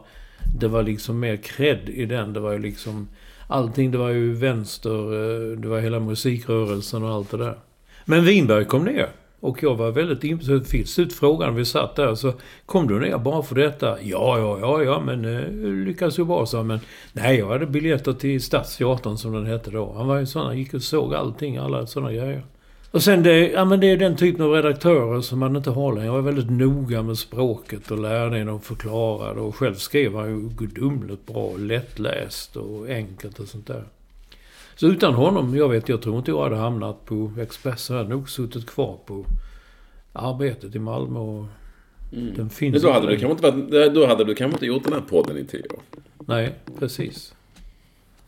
Det 0.60 0.68
var 0.68 0.82
liksom 0.82 1.20
mer 1.20 1.36
cred 1.36 1.88
i 1.88 2.06
den. 2.06 2.32
Det 2.32 2.40
var 2.40 2.52
ju 2.52 2.58
liksom... 2.58 3.08
Allting, 3.48 3.90
det 3.90 3.98
var 3.98 4.08
ju 4.08 4.32
vänster, 4.32 4.90
eh, 4.90 5.58
det 5.58 5.68
var 5.68 5.80
hela 5.80 6.00
musikrörelsen 6.00 7.02
och 7.02 7.10
allt 7.10 7.30
det 7.30 7.36
där. 7.36 7.58
Men 8.04 8.24
Winberg 8.24 8.64
kom 8.64 8.84
ner. 8.84 9.08
Och 9.40 9.62
jag 9.62 9.74
var 9.74 9.90
väldigt 9.90 10.24
intresserad. 10.24 10.66
Fick 10.66 10.98
ut 10.98 11.12
frågan, 11.12 11.54
vi 11.54 11.64
satt 11.64 11.96
där, 11.96 12.14
så 12.14 12.32
kom 12.66 12.88
du 12.88 13.00
ner 13.00 13.18
bara 13.18 13.42
för 13.42 13.54
detta? 13.54 14.02
Ja, 14.02 14.38
ja, 14.38 14.58
ja, 14.60 14.82
ja, 14.82 15.02
men 15.06 15.24
eh, 15.24 15.84
lyckades 15.86 16.18
ju 16.18 16.24
bra, 16.24 16.46
så 16.46 16.62
Men 16.62 16.80
nej, 17.12 17.38
jag 17.38 17.48
hade 17.48 17.66
biljetter 17.66 18.12
till 18.12 18.42
Stadsteatern 18.42 19.16
som 19.16 19.32
den 19.32 19.46
hette 19.46 19.70
då. 19.70 19.92
Han 19.96 20.06
var 20.06 20.18
ju 20.18 20.26
sån, 20.26 20.46
han 20.46 20.58
gick 20.58 20.74
och 20.74 20.82
såg 20.82 21.14
allting, 21.14 21.56
alla 21.56 21.86
såna 21.86 22.12
grejer. 22.12 22.42
Och 22.92 23.02
sen 23.02 23.22
det, 23.22 23.50
ja 23.50 23.64
men 23.64 23.80
det 23.80 23.86
är 23.90 23.96
den 23.96 24.16
typen 24.16 24.44
av 24.44 24.52
redaktörer 24.52 25.20
som 25.20 25.38
man 25.38 25.56
inte 25.56 25.70
har 25.70 25.92
längre. 25.92 26.06
Jag 26.06 26.12
var 26.12 26.20
väldigt 26.20 26.50
noga 26.50 27.02
med 27.02 27.18
språket 27.18 27.90
och 27.90 27.98
lärde 27.98 28.38
en 28.38 28.48
och 28.48 28.64
förklarade. 28.64 29.40
Och 29.40 29.56
själv 29.56 29.74
skrev 29.74 30.14
han 30.14 30.28
ju 30.28 30.48
gudomligt 30.48 31.26
bra, 31.26 31.56
lättläst 31.56 32.56
och 32.56 32.88
enkelt 32.88 33.38
och 33.40 33.48
sånt 33.48 33.66
där. 33.66 33.84
Så 34.76 34.86
utan 34.86 35.14
honom, 35.14 35.56
jag 35.56 35.68
vet, 35.68 35.88
jag 35.88 36.02
tror 36.02 36.18
inte 36.18 36.30
jag 36.30 36.42
hade 36.42 36.56
hamnat 36.56 37.04
på 37.04 37.32
Expressen. 37.40 37.96
Jag 37.96 38.02
hade 38.04 38.14
nog 38.14 38.30
suttit 38.30 38.66
kvar 38.66 38.98
på 39.06 39.24
arbetet 40.12 40.74
i 40.74 40.78
Malmö 40.78 41.18
och 41.18 41.44
den 42.10 42.50
finns 42.50 42.72
Men 42.72 42.82
då 42.82 42.92
hade, 42.92 43.06
du 43.06 43.16
kanske 43.18 43.46
inte 43.48 43.70
varit, 43.70 43.94
då 43.94 44.06
hade 44.06 44.24
du 44.24 44.34
kanske 44.34 44.56
inte 44.56 44.66
gjort 44.66 44.84
den 44.84 44.92
här 44.92 45.00
podden 45.00 45.36
i 45.38 45.44
tio 45.44 45.62
år. 45.62 45.80
Nej, 46.26 46.54
precis. 46.78 47.34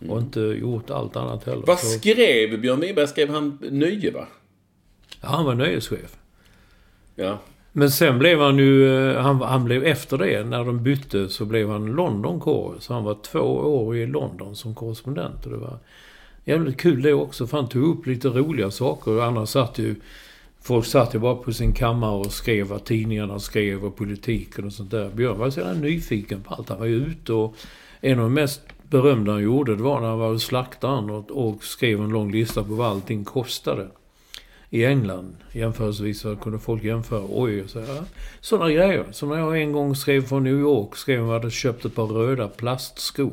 Och 0.08 0.18
inte 0.18 0.40
gjort 0.40 0.90
allt 0.90 1.16
annat 1.16 1.44
heller. 1.44 1.62
Vad 1.66 1.78
Så- 1.78 1.86
skrev 1.86 2.60
Björn 2.60 2.80
Winberg? 2.80 3.06
Skrev 3.08 3.30
han 3.30 3.58
Nöje, 3.70 4.10
va? 4.10 4.26
Ja, 5.22 5.28
han 5.28 5.44
var 5.44 5.54
nöjeschef. 5.54 6.16
Ja. 7.14 7.38
Men 7.72 7.90
sen 7.90 8.18
blev 8.18 8.40
han 8.40 8.58
ju... 8.58 9.08
eh, 9.10 9.22
Han, 9.22 9.40
han 9.40 9.64
blev 9.64 9.84
efter 9.84 10.18
det, 10.18 10.44
när 10.44 10.64
de 10.64 10.82
bytte, 10.82 11.28
så 11.28 11.44
blev 11.44 11.70
han 11.70 11.86
London 11.86 12.40
Så 12.80 12.94
han 12.94 13.04
var 13.04 13.16
två 13.22 13.40
år 13.40 13.96
i 13.96 14.06
London 14.06 14.56
som 14.56 14.74
korrespondent. 14.74 15.46
Och 15.46 15.52
det 15.52 15.58
var 15.58 15.78
jävligt 16.44 16.76
kul 16.80 17.02
det 17.02 17.12
också, 17.12 17.46
för 17.46 17.56
han 17.56 17.68
tog 17.68 17.84
upp 17.84 18.06
lite 18.06 18.28
roliga 18.28 18.70
saker. 18.70 19.20
Annars 19.22 19.48
satt 19.48 19.78
ju... 19.78 19.94
Folk 20.60 20.86
satt 20.86 21.14
ju 21.14 21.18
bara 21.18 21.34
på 21.34 21.52
sin 21.52 21.72
kammare 21.72 22.18
och 22.18 22.32
skrev 22.32 22.66
vad 22.66 22.84
tidningarna 22.84 23.38
skrev 23.38 23.84
och 23.84 23.96
politiken 23.96 24.64
och 24.64 24.72
sånt 24.72 24.90
där. 24.90 25.10
Björn 25.10 25.38
var 25.38 25.50
så 25.50 25.72
nyfiken 25.72 26.40
på 26.40 26.54
allt. 26.54 26.68
Han 26.68 26.78
var 26.78 26.86
ju 26.86 26.96
ute 27.06 27.32
och... 27.32 27.56
En 28.04 28.18
av 28.18 28.24
de 28.24 28.34
mest 28.34 28.60
berömda 28.90 29.32
han 29.32 29.42
gjorde, 29.42 29.76
det 29.76 29.82
var 29.82 30.00
när 30.00 30.08
han 30.08 30.18
var 30.18 30.28
hos 30.28 30.42
slaktaren 30.42 31.10
och, 31.10 31.30
och 31.30 31.64
skrev 31.64 32.00
en 32.00 32.10
lång 32.10 32.32
lista 32.32 32.64
på 32.64 32.74
vad 32.74 32.86
allting 32.86 33.24
kostade 33.24 33.88
i 34.74 34.84
England. 34.84 35.36
Jämförelsevis 35.52 36.20
så 36.20 36.36
kunde 36.36 36.58
folk 36.58 36.84
jämföra. 36.84 37.22
Oj, 37.30 37.64
så 37.68 37.80
här. 37.80 38.02
Sådana 38.40 38.70
grejer. 38.70 39.04
Som 39.10 39.28
när 39.28 39.38
jag 39.38 39.60
en 39.60 39.72
gång 39.72 39.96
skrev 39.96 40.20
från 40.26 40.44
New 40.44 40.60
York. 40.60 40.96
Skrev 40.96 41.20
om 41.20 41.26
att 41.26 41.32
jag 41.32 41.38
hade 41.40 41.50
köpt 41.50 41.84
ett 41.84 41.94
par 41.94 42.06
röda 42.06 42.48
plastskor. 42.48 43.32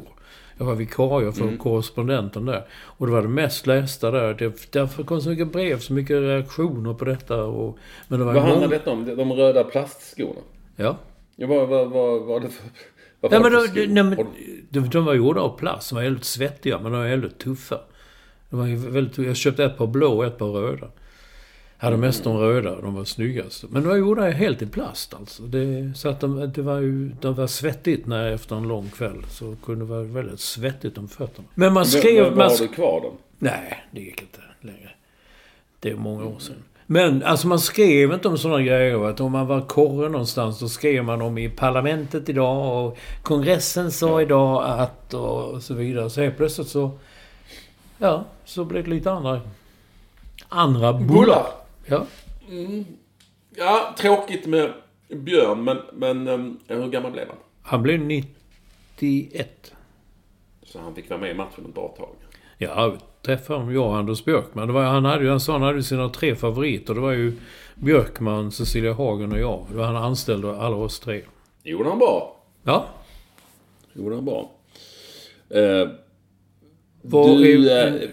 Jag 0.57 0.65
var 0.65 0.75
vikarie 0.75 1.31
för 1.31 1.41
Mm. 1.43 1.57
korrespondenten 1.57 2.45
där. 2.45 2.65
Och 2.71 3.05
det 3.07 3.11
var 3.13 3.21
det 3.21 3.27
mest 3.27 3.67
lästa 3.67 4.11
där. 4.11 4.33
Det, 4.33 4.71
därför 4.71 5.03
kom 5.03 5.21
så 5.21 5.29
mycket 5.29 5.51
brev, 5.51 5.79
så 5.79 5.93
mycket 5.93 6.17
reaktioner 6.21 6.93
på 6.93 7.05
detta. 7.05 7.43
Och, 7.43 7.77
men 8.07 8.19
det 8.19 8.25
var 8.25 8.33
Vad 8.33 8.41
många- 8.43 8.55
handlar 8.55 8.69
detta 8.77 8.91
om? 8.91 9.05
De 9.17 9.33
röda 9.33 9.63
plastskorna? 9.63 10.39
Ja. 10.75 10.97
Ja, 11.35 11.47
vad, 11.47 11.67
vad, 11.69 11.89
vad, 11.89 12.09
vad 12.09 12.21
var 12.27 12.39
det 12.39 12.49
för... 12.49 12.65
Vad 13.21 13.31
Nej, 13.31 13.41
men 13.41 13.51
de, 13.51 13.85
nej, 13.93 14.03
men, 14.03 14.27
de, 14.69 14.89
de 14.89 15.05
var 15.05 15.13
gjorda 15.13 15.41
av 15.41 15.57
plast. 15.57 15.89
De 15.89 15.95
var 15.95 16.03
väldigt 16.03 16.25
svettiga, 16.25 16.79
men 16.79 16.91
de 16.91 16.97
var 17.01 17.07
väldigt 17.07 17.37
tuffa. 17.39 17.79
De 18.49 18.59
var 18.59 18.89
väldigt, 18.91 19.17
jag 19.17 19.35
köpte 19.35 19.63
ett 19.65 19.77
par 19.77 19.87
blå 19.87 20.17
och 20.17 20.25
ett 20.25 20.37
par 20.37 20.47
röda. 20.51 20.87
Jag 21.79 21.85
hade 21.85 21.97
mest 21.97 22.23
de 22.23 22.37
röda, 22.37 22.81
de 22.81 22.95
var 22.95 23.05
snyggast. 23.05 23.63
Men 23.69 23.81
de 23.81 23.87
var 23.89 23.95
gjorda 23.95 24.29
helt 24.29 24.61
i 24.61 24.65
plast 24.65 25.13
alltså. 25.13 25.43
Det, 25.43 25.91
så 25.95 26.09
att 26.09 26.19
de, 26.19 26.51
det 26.55 26.61
var 26.61 26.79
ju, 26.79 27.11
de 27.21 27.33
var 27.33 27.47
svettigt 27.47 28.07
när 28.07 28.31
efter 28.31 28.55
en 28.55 28.67
lång 28.67 28.89
kväll. 28.89 29.25
Så 29.29 29.55
kunde 29.65 29.85
det 29.85 29.89
vara 29.89 30.03
väldigt 30.03 30.39
svettigt 30.39 30.97
om 30.97 31.07
fötterna. 31.07 31.47
Men 31.55 31.73
man 31.73 31.85
skrev... 31.85 32.23
Var, 32.23 32.29
var 32.29 32.37
man, 32.37 32.57
du 32.59 32.67
kvar 32.67 33.01
dem? 33.01 33.13
Nej, 33.37 33.83
det 33.91 34.01
gick 34.01 34.21
inte 34.21 34.39
längre. 34.61 34.89
Det 35.79 35.89
är 35.89 35.95
många 35.95 36.25
år 36.25 36.39
sedan. 36.39 36.55
Men 36.85 37.23
alltså 37.23 37.47
man 37.47 37.59
skrev 37.59 38.13
inte 38.13 38.27
om 38.27 38.37
sådana 38.37 38.61
grejer. 38.61 39.09
Att 39.09 39.19
om 39.19 39.31
man 39.31 39.47
var 39.47 39.61
korre 39.61 40.09
någonstans, 40.09 40.59
då 40.59 40.69
skrev 40.69 41.03
man 41.03 41.21
om 41.21 41.37
i 41.37 41.49
parlamentet 41.49 42.29
idag 42.29 42.85
och 42.85 42.97
kongressen 43.23 43.91
sa 43.91 44.21
idag 44.21 44.79
att 44.79 45.13
och 45.13 45.63
så 45.63 45.73
vidare. 45.73 46.09
Så 46.09 46.21
helt 46.21 46.37
plötsligt 46.37 46.67
så... 46.67 46.91
Ja, 47.97 48.25
så 48.45 48.65
blev 48.65 48.83
det 48.83 48.89
lite 48.89 49.11
andra... 49.11 49.41
Andra 50.49 50.93
bullar. 50.93 51.58
Ja. 51.89 52.05
Ja, 53.55 53.95
tråkigt 53.97 54.45
med 54.45 54.73
Björn, 55.09 55.63
men, 55.63 55.77
men 55.93 56.27
um, 56.27 56.59
hur 56.67 56.87
gammal 56.87 57.11
blev 57.11 57.27
han? 57.27 57.37
Han 57.61 57.83
blev 57.83 57.99
91. 57.99 59.73
Så 60.63 60.79
han 60.79 60.95
fick 60.95 61.09
vara 61.09 61.19
med 61.19 61.31
i 61.31 61.33
matchen 61.33 61.65
ett 61.67 61.73
bra 61.75 61.87
tag. 61.97 62.09
Ja, 62.57 62.95
träffade 63.21 63.59
honom, 63.59 63.73
jag 63.75 63.85
och 63.87 63.97
Anders 63.97 64.25
Björkman. 64.25 64.67
Det 64.67 64.73
var, 64.73 64.83
han 64.83 65.05
hade 65.05 65.23
ju, 65.23 65.29
han 65.29 65.39
sa 65.39 65.53
han 65.53 65.61
hade 65.61 65.83
sina 65.83 66.09
tre 66.09 66.35
favoriter. 66.35 66.93
Det 66.93 66.99
var 66.99 67.11
ju 67.11 67.33
Björkman, 67.75 68.51
Cecilia 68.51 68.93
Hagen 68.93 69.31
och 69.31 69.39
jag. 69.39 69.65
Det 69.71 69.77
var 69.77 69.85
han 69.85 69.95
anställde 69.95 70.57
alla 70.61 70.75
oss 70.75 70.99
tre. 70.99 71.21
Gjorde 71.63 71.89
han 71.89 71.99
bra? 71.99 72.35
Ja. 72.63 72.85
Gjorde 73.93 74.15
han 74.15 74.25
bra. 74.25 74.51
Eh, 75.49 75.87
du, 77.01 77.69
är- 77.71 78.03
eh, 78.03 78.09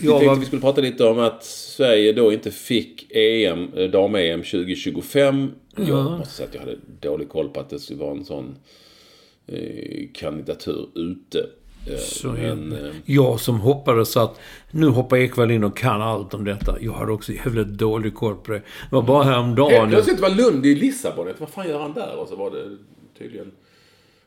vi 0.00 0.08
tänkte 0.08 0.26
var- 0.26 0.36
vi 0.36 0.46
skulle 0.46 0.62
prata 0.62 0.80
lite 0.80 1.04
om 1.04 1.18
att 1.18 1.44
Sverige 1.44 2.12
då 2.12 2.32
inte 2.32 2.50
fick 2.50 3.06
EM, 3.16 3.72
eh, 3.76 3.90
dam-EM 3.90 4.42
2025. 4.42 5.50
Jag 5.76 5.88
Ja. 5.88 6.18
måste 6.18 6.34
säga 6.34 6.48
att 6.48 6.54
jag 6.54 6.60
hade 6.60 6.76
dålig 7.00 7.28
koll 7.28 7.48
på 7.48 7.60
att 7.60 7.70
det 7.70 7.78
skulle 7.78 7.98
vara 8.00 8.10
en 8.10 8.24
sån 8.24 8.56
eh, 9.48 10.06
kandidatur 10.14 10.88
ute. 10.94 11.46
Eh, 11.90 11.96
Så 11.98 12.28
men, 12.32 12.72
eh, 12.72 12.78
jag 13.04 13.40
som 13.40 13.60
hoppades 13.60 14.16
att 14.16 14.40
nu 14.70 14.86
hoppar 14.86 15.16
Ekwall 15.16 15.50
in 15.50 15.64
och 15.64 15.76
kan 15.76 16.02
allt 16.02 16.34
om 16.34 16.44
detta. 16.44 16.76
Jag 16.80 16.92
hade 16.92 17.12
också 17.12 17.32
jävligt 17.32 17.68
dålig 17.68 18.14
koll 18.14 18.36
på 18.36 18.52
det. 18.52 18.58
Det 18.58 18.64
var 18.90 19.02
bara 19.02 19.22
Helt 19.24 19.34
häromdagen. 19.36 19.90
plötsligt 19.90 20.20
var 20.20 20.30
Lund 20.30 20.66
i 20.66 20.74
Lissabon. 20.74 21.28
Vad 21.38 21.48
fan 21.48 21.68
gör 21.68 21.78
han 21.78 21.92
där? 21.92 22.16
Och 22.16 22.28
så 22.28 22.36
var 22.36 22.50
det 22.50 22.76
tydligen 23.18 23.52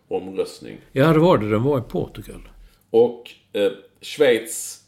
omröstning. 0.08 0.78
Ja, 0.92 1.14
det 1.14 1.20
var 1.20 1.38
det. 1.38 1.50
Den 1.50 1.64
var 1.64 1.80
i 1.80 1.82
Portugal. 1.82 2.42
Och 2.90 3.32
eh, 3.54 3.72
Schweiz 4.02 4.79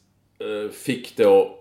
fick 0.72 1.18
då 1.18 1.60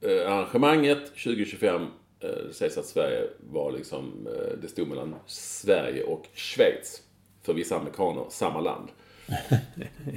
eh, 0.00 0.32
arrangemanget 0.32 1.06
2025. 1.06 1.82
Eh, 2.20 2.28
det 2.48 2.54
sägs 2.54 2.78
att 2.78 2.86
Sverige 2.86 3.22
var 3.50 3.72
liksom, 3.72 4.26
eh, 4.26 4.58
det 4.62 4.68
stod 4.68 4.88
mellan 4.88 5.14
Sverige 5.26 6.02
och 6.02 6.24
Schweiz. 6.34 7.02
För 7.42 7.52
vissa 7.54 7.76
amerikaner, 7.76 8.24
samma 8.30 8.60
land. 8.60 8.88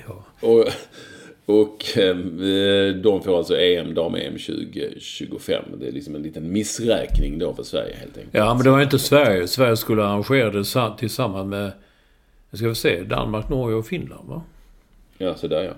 Ja. 0.08 0.24
Och, 0.48 0.66
och 1.46 1.98
eh, 1.98 2.16
de 2.96 3.22
får 3.24 3.38
alltså 3.38 3.58
EM, 3.58 3.94
dam-EM 3.94 4.34
2025. 4.38 5.64
Det 5.80 5.88
är 5.88 5.92
liksom 5.92 6.16
en 6.16 6.22
liten 6.24 6.52
missräkning 6.52 7.40
då 7.40 7.54
för 7.54 7.64
Sverige 7.64 7.96
helt 7.96 8.18
enkelt. 8.18 8.34
ja, 8.34 8.54
men 8.54 8.64
det 8.64 8.70
var 8.72 8.82
inte 8.82 9.00
Sverige. 9.00 9.48
Sverige 9.48 9.78
skulle 9.78 10.04
arrangera 10.04 10.50
det 10.52 10.66
sa- 10.66 10.98
tillsammans 10.98 11.50
med, 11.50 11.72
ska 12.54 12.68
vi 12.70 12.76
se, 12.76 13.04
Danmark, 13.04 13.50
Norge 13.50 13.76
och 13.76 13.86
Finland 13.88 14.30
va? 14.30 14.42
Ja, 15.18 15.36
så 15.36 15.48
där 15.48 15.64
ja. 15.64 15.74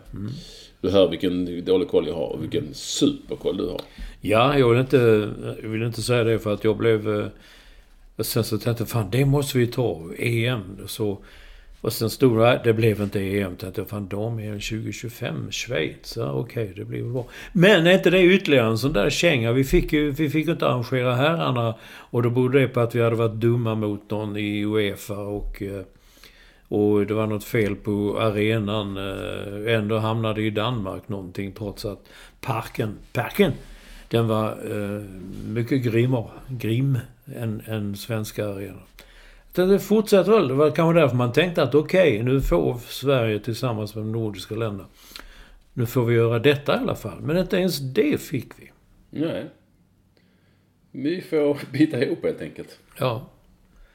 Du 0.81 0.89
hör 0.89 1.07
vilken 1.09 1.65
dålig 1.65 1.87
koll 1.87 2.07
jag 2.07 2.15
har 2.15 2.27
och 2.27 2.43
vilken 2.43 2.73
superkoll 2.73 3.57
du 3.57 3.67
har. 3.67 3.81
Ja, 4.21 4.57
jag 4.57 4.69
vill 4.69 4.79
inte, 4.79 5.29
jag 5.61 5.69
vill 5.69 5.83
inte 5.83 6.01
säga 6.01 6.23
det 6.23 6.39
för 6.39 6.53
att 6.53 6.63
jag 6.63 6.77
blev... 6.77 7.19
Eh, 7.19 7.25
och 8.15 8.25
sen 8.25 8.43
så 8.43 8.57
tänkte 8.57 8.81
jag, 8.81 8.89
fan 8.89 9.09
det 9.11 9.25
måste 9.25 9.57
vi 9.57 9.67
ta. 9.67 10.01
EM. 10.17 10.77
Så, 10.87 11.17
och 11.81 11.93
sen 11.93 12.09
stod 12.09 12.39
det, 12.39 12.61
det 12.63 12.73
blev 12.73 13.01
inte 13.01 13.19
EM. 13.19 13.55
Tänkte 13.55 13.81
jag, 13.81 13.89
fan 13.89 14.07
dam-EM 14.07 14.59
2025, 14.59 15.51
Schweiz. 15.51 16.17
Ja, 16.17 16.31
okej, 16.31 16.73
det 16.75 16.85
blir 16.85 17.01
väl 17.01 17.11
bra. 17.11 17.25
Men 17.53 17.87
är 17.87 17.91
inte 17.91 18.09
det 18.09 18.23
ytterligare 18.23 18.67
en 18.67 18.77
sån 18.77 18.93
där 18.93 19.09
känga? 19.09 19.51
Vi 19.51 19.63
fick 19.63 19.93
ju 19.93 20.11
vi 20.11 20.29
fick 20.29 20.47
inte 20.47 20.67
arrangera 20.67 21.15
herrarna. 21.15 21.75
Och 21.83 22.23
då 22.23 22.29
berodde 22.29 22.59
det 22.59 22.67
på 22.67 22.79
att 22.79 22.95
vi 22.95 23.01
hade 23.01 23.15
varit 23.15 23.35
dumma 23.35 23.75
mot 23.75 24.09
någon 24.09 24.37
i 24.37 24.65
Uefa 24.65 25.17
och... 25.17 25.61
eh, 25.61 25.81
och 26.71 27.05
det 27.07 27.13
var 27.13 27.27
något 27.27 27.43
fel 27.43 27.75
på 27.75 28.19
arenan. 28.19 28.97
eh, 28.97 29.73
Ändå 29.75 29.97
hamnade 29.97 30.41
i 30.41 30.49
Danmark 30.49 31.07
någonting 31.09 31.51
trots 31.51 31.85
att 31.85 32.09
parken, 32.41 32.97
parken, 33.13 33.51
den 34.09 34.27
var 34.27 34.49
eh, 34.49 35.01
mycket 35.47 35.83
grimmare, 35.83 36.29
grim 36.49 36.97
än, 37.35 37.61
än 37.67 37.95
svenska 37.95 38.47
arenan. 38.47 38.81
Så 39.55 39.65
det 39.65 39.79
fortsätter 39.79 40.31
väl. 40.31 40.47
Det 40.47 40.53
var 40.53 40.71
kanske 40.71 40.99
därför 41.01 41.15
man 41.15 41.31
tänkte 41.33 41.63
att 41.63 41.75
okej, 41.75 42.23
nu 42.23 42.41
får 42.41 42.77
Sverige 42.87 43.39
tillsammans 43.39 43.95
med 43.95 44.03
de 44.03 44.11
nordiska 44.11 44.55
länderna. 44.55 44.89
Nu 45.73 45.85
får 45.85 46.05
vi 46.05 46.15
göra 46.15 46.39
detta 46.39 46.75
i 46.75 46.77
alla 46.77 46.95
fall. 46.95 47.21
Men 47.21 47.37
inte 47.37 47.57
ens 47.57 47.79
det 47.79 48.21
fick 48.21 48.51
vi. 48.59 48.71
Nej. 49.09 49.45
Vi 50.91 51.21
får 51.21 51.57
bita 51.71 52.03
ihop 52.03 52.23
helt 52.23 52.41
enkelt. 52.41 52.79
Ja. 52.99 53.27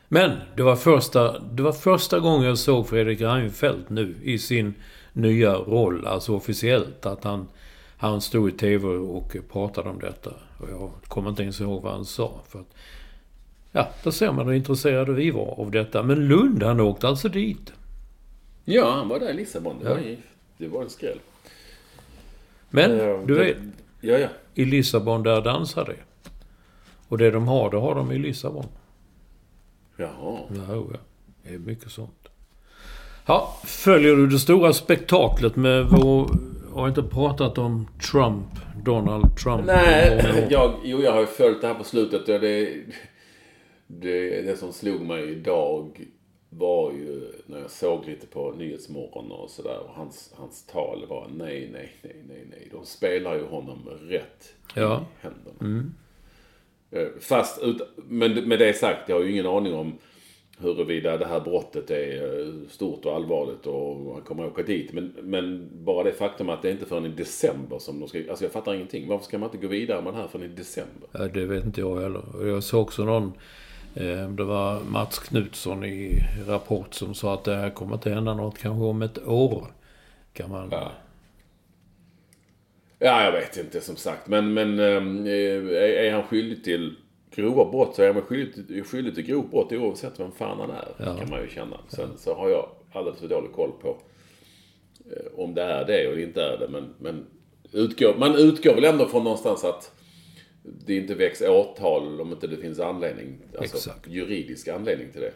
Men 0.09 0.30
det 0.57 0.62
var 0.62 0.76
första, 0.76 1.38
det 1.38 1.62
var 1.62 1.72
första 1.72 2.20
gången 2.20 2.48
jag 2.48 2.59
såg 2.59 2.88
Fredrik 2.88 3.20
Reinfeldt 3.20 3.90
nu 3.90 4.14
i 4.22 4.38
sin 4.38 4.74
nya 5.12 5.54
roll, 5.54 6.07
alltså 6.07 6.34
officiellt. 6.34 7.07
Att 7.07 7.24
han, 7.24 7.48
han 7.96 8.20
stod 8.20 8.48
i 8.48 8.52
TV 8.52 8.86
och 8.88 9.36
pratade 9.52 9.88
om 9.90 9.98
detta. 10.00 10.30
Och 10.59 10.70
jag 10.70 10.90
kommer 11.09 11.30
inte 11.30 11.42
ens 11.42 11.61
ihåg 11.61 11.82
vad 11.82 11.92
han 11.92 12.04
sa. 12.04 12.40
För 12.48 12.59
att, 12.61 12.74
ja, 13.72 13.88
där 14.04 14.11
ser 14.11 14.32
man 14.32 14.46
hur 14.46 14.54
intresserade 14.54 15.12
vi 15.12 15.30
var 15.30 15.61
av 15.61 15.70
detta. 15.70 16.02
Men 16.02 16.28
Lund, 16.28 16.62
han 16.62 16.80
åkte 16.80 17.09
alltså 17.09 17.28
dit. 17.28 17.72
Ja, 18.64 18.90
han 18.90 19.09
var 19.09 19.18
där 19.20 19.30
i 19.30 19.34
Lissabon. 19.34 19.76
Det, 19.82 19.88
Ja. 19.88 19.94
var, 19.94 20.00
ju- 20.00 20.16
det 20.59 20.68
var 20.68 20.82
en 20.82 20.90
skräll. 20.90 21.18
Men, 22.70 22.90
Eh, 23.00 23.20
du 23.26 23.34
det- 23.34 23.44
vet, 23.44 23.57
Ja, 24.00 24.18
ja. 24.18 24.28
i 24.54 24.64
Lissabon 24.64 25.22
där 25.22 25.40
dansar 25.42 25.84
det. 25.84 26.30
Och 27.09 27.18
det 27.18 27.30
de 27.30 27.48
har, 27.48 27.70
det 27.70 27.76
har 27.76 27.94
de 27.94 28.12
i 28.12 28.18
Lissabon. 28.18 28.66
Jaha. 29.97 30.38
Ja, 30.68 30.74
oh 30.76 30.90
ja. 30.92 30.99
Det 31.42 31.55
är 31.55 31.59
mycket 31.59 31.90
sånt. 31.90 32.28
Ja, 33.26 33.57
följer 33.64 34.16
du 34.16 34.26
det 34.26 34.38
stora 34.38 34.72
spektaklet 34.72 35.57
med 35.57 35.86
vår... 35.90 36.30
Har 36.74 36.88
inte 36.88 37.03
pratat 37.03 37.59
om 37.59 37.88
Trump, 38.12 38.47
Donald 38.84 39.36
Trump? 39.36 39.66
Nej, 39.66 40.47
jag, 40.51 40.74
jo, 40.84 41.03
jag 41.03 41.12
har 41.12 41.20
ju 41.20 41.26
följt 41.26 41.61
det 41.61 41.66
här 41.66 41.74
på 41.74 41.84
slutet. 41.84 42.28
Ja, 42.28 42.38
det, 42.38 42.74
det, 43.86 44.42
det 44.42 44.57
som 44.57 44.72
slog 44.72 45.01
mig 45.01 45.30
idag 45.30 46.07
var 46.51 46.92
ju 46.92 47.32
när 47.47 47.59
jag 47.61 47.70
såg 47.70 48.05
lite 48.07 48.26
på 48.26 48.53
Nyhetsmorgon 48.59 49.32
och 49.32 49.51
sådär. 49.51 49.78
Och 49.88 49.94
hans, 49.94 50.32
hans 50.36 50.66
tal 50.66 51.07
var 51.09 51.28
nej, 51.36 51.70
nej, 51.72 51.92
nej, 52.03 52.22
nej, 52.28 52.47
nej. 52.51 52.68
De 52.72 52.84
spelar 52.86 53.34
ju 53.34 53.47
honom 53.47 53.88
rätt 54.01 54.55
Ja. 54.74 55.05
i 55.22 55.26
händerna. 55.26 55.78
Eh, 55.80 55.84
Fast, 57.20 57.62
ut, 57.62 57.82
men 57.97 58.49
med 58.49 58.59
det 58.59 58.76
sagt, 58.76 59.09
jag 59.09 59.16
har 59.16 59.22
ju 59.22 59.32
ingen 59.32 59.47
aning 59.47 59.74
om 59.74 59.99
huruvida 60.59 61.16
det 61.16 61.26
här 61.26 61.41
brottet 61.41 61.91
är 61.91 62.41
eh, 62.41 62.68
stort 62.68 63.05
och 63.05 63.14
allvarligt 63.14 63.66
och 63.66 64.12
han 64.12 64.22
kommer 64.22 64.45
att 64.45 64.53
åka 64.53 64.62
dit. 64.62 64.93
Men, 64.93 65.14
men 65.22 65.70
bara 65.84 66.05
det 66.05 66.12
faktum 66.12 66.49
att 66.49 66.62
det 66.62 66.70
inte 66.70 66.84
är 66.84 66.87
förrän 66.87 67.07
i 67.07 67.09
december 67.09 67.78
som 67.78 68.01
de 68.01 68.09
ska... 68.09 68.18
Alltså 68.18 68.45
jag 68.45 68.53
fattar 68.53 68.74
ingenting. 68.74 69.09
Varför 69.09 69.24
ska 69.24 69.39
man 69.39 69.49
inte 69.49 69.66
gå 69.66 69.68
vidare 69.68 70.03
med 70.03 70.12
det 70.12 70.16
här 70.16 70.28
förrän 70.28 70.45
i 70.45 70.49
december? 70.49 71.09
Ja, 71.12 71.28
det 71.28 71.45
vet 71.45 71.64
inte 71.64 71.80
jag 71.80 72.01
heller. 72.01 72.47
Jag 72.47 72.64
såg 72.64 72.82
också 72.82 73.05
någon... 73.05 73.32
Eh, 73.95 74.30
det 74.30 74.45
var 74.45 74.80
Mats 74.91 75.18
Knutsson 75.18 75.84
i 75.84 76.18
Rapport 76.47 76.95
som 76.95 77.14
sa 77.14 77.34
att 77.34 77.45
det 77.45 77.57
här 77.57 77.70
kommer 77.70 77.95
inte 77.95 78.11
hända 78.11 78.34
något 78.34 78.59
kanske 78.59 78.84
om 78.84 79.03
ett 79.03 79.26
år. 79.26 79.66
Kan 80.32 80.51
man... 80.51 80.68
Ja. 80.70 80.93
Ja, 82.99 83.24
jag 83.24 83.32
vet 83.32 83.57
inte 83.57 83.80
som 83.80 83.97
sagt. 83.97 84.28
Men, 84.28 84.55
men 84.55 84.78
eh, 84.78 84.84
är, 86.07 86.11
han 86.12 86.22
skyldig 86.22 86.64
till 86.64 86.94
grova 87.30 87.70
brott 87.70 87.94
så 87.94 88.03
är 88.03 88.12
han 88.12 88.22
skyldig, 88.22 88.86
skyldig 88.86 89.14
till 89.14 89.24
grovt 89.26 89.51
brott 89.51 89.72
oavsett 89.72 90.20
vem 90.20 90.32
fan 90.32 90.61
han 90.61 90.70
är. 90.70 90.88
Ja. 90.99 91.16
Kan 91.18 91.30
man 91.30 91.42
ju 91.42 91.49
känna. 91.49 91.80
Sen 91.88 92.09
så 92.18 92.34
har 92.34 92.49
jag 92.51 92.68
alldeles 92.92 93.20
för 93.20 93.28
dålig 93.28 93.53
koll 93.53 93.72
på 93.82 93.88
eh, 95.11 95.26
om 95.40 95.55
det 95.55 95.62
är 95.62 95.84
det 95.84 96.09
och 96.12 96.20
inte 96.20 96.42
är 96.42 96.59
det. 96.59 96.68
Men, 96.68 96.94
men 96.99 97.26
utgår, 97.72 98.14
man 98.18 98.34
utgår 98.34 98.74
väl 98.74 98.84
ändå 98.84 99.09
från 99.09 99.24
någonstans 99.24 99.64
att 99.64 99.92
det 100.62 100.97
inte 100.97 101.14
väcks 101.14 101.42
åtal 101.42 102.20
om 102.20 102.32
inte 102.32 102.47
det 102.47 102.57
finns 102.57 102.80
anledning. 102.80 103.38
Alltså 103.59 103.76
Exakt. 103.76 104.09
juridisk 104.09 104.68
anledning 104.68 105.12
till 105.12 105.20
det. 105.20 105.32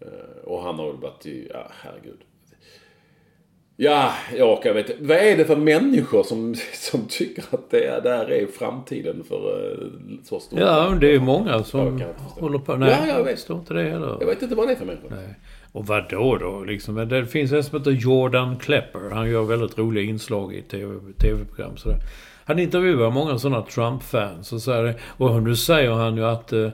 Eh, 0.00 0.44
Och 0.44 0.62
han 0.62 0.74
har 0.78 0.86
väl 0.92 1.00
varit 1.00 1.26
i, 1.26 1.48
ja 1.54 1.70
herregud. 1.82 2.18
Ja, 3.80 4.12
jag 4.36 4.62
kan 4.62 4.74
vet 4.74 5.00
Vad 5.00 5.16
är 5.16 5.36
det 5.36 5.44
för 5.44 5.56
människor 5.56 6.22
som, 6.22 6.54
som 6.74 7.06
tycker 7.08 7.44
att 7.50 7.70
det 7.70 7.84
är, 7.84 8.00
där 8.00 8.30
är 8.30 8.46
framtiden 8.46 9.24
för 9.28 9.70
uh, 9.72 9.88
så 10.24 10.40
stort? 10.40 10.58
Ja, 10.58 10.96
det 11.00 11.14
är 11.14 11.20
många 11.20 11.64
som 11.64 11.88
inte 11.88 12.06
håller 12.40 12.58
på. 12.58 12.76
Nej, 12.76 12.96
Ja, 13.00 13.06
jag 13.06 13.24
vet. 13.24 13.34
förstår 13.34 13.58
inte 13.58 13.74
det 13.74 13.82
heller. 13.82 14.16
Jag 14.20 14.26
vet 14.26 14.42
inte 14.42 14.54
vad 14.54 14.68
det 14.68 14.72
är 14.72 14.76
för 14.76 14.84
människor. 14.84 15.10
Nej. 15.10 15.34
Och 15.72 15.86
vad 15.86 16.10
då 16.10 16.36
då? 16.36 16.64
Liksom, 16.64 17.08
det 17.08 17.26
finns 17.26 17.52
en 17.52 17.64
som 17.64 17.78
heter 17.78 17.90
Jordan 17.90 18.56
Klepper. 18.56 19.10
Han 19.10 19.30
gör 19.30 19.42
väldigt 19.42 19.78
roliga 19.78 20.04
inslag 20.04 20.54
i 20.54 20.62
TV, 20.62 20.94
tv-program. 21.18 21.76
sådär. 21.76 21.98
Han 22.44 22.58
intervjuar 22.58 23.10
många 23.10 23.38
sådana 23.38 23.62
Trump-fans. 23.62 24.52
Och, 24.52 24.62
så 24.62 24.72
här, 24.72 24.94
och 25.16 25.42
nu 25.42 25.56
säger 25.56 25.90
han 25.90 26.16
ju 26.16 26.24
att, 26.24 26.52
eh, 26.52 26.68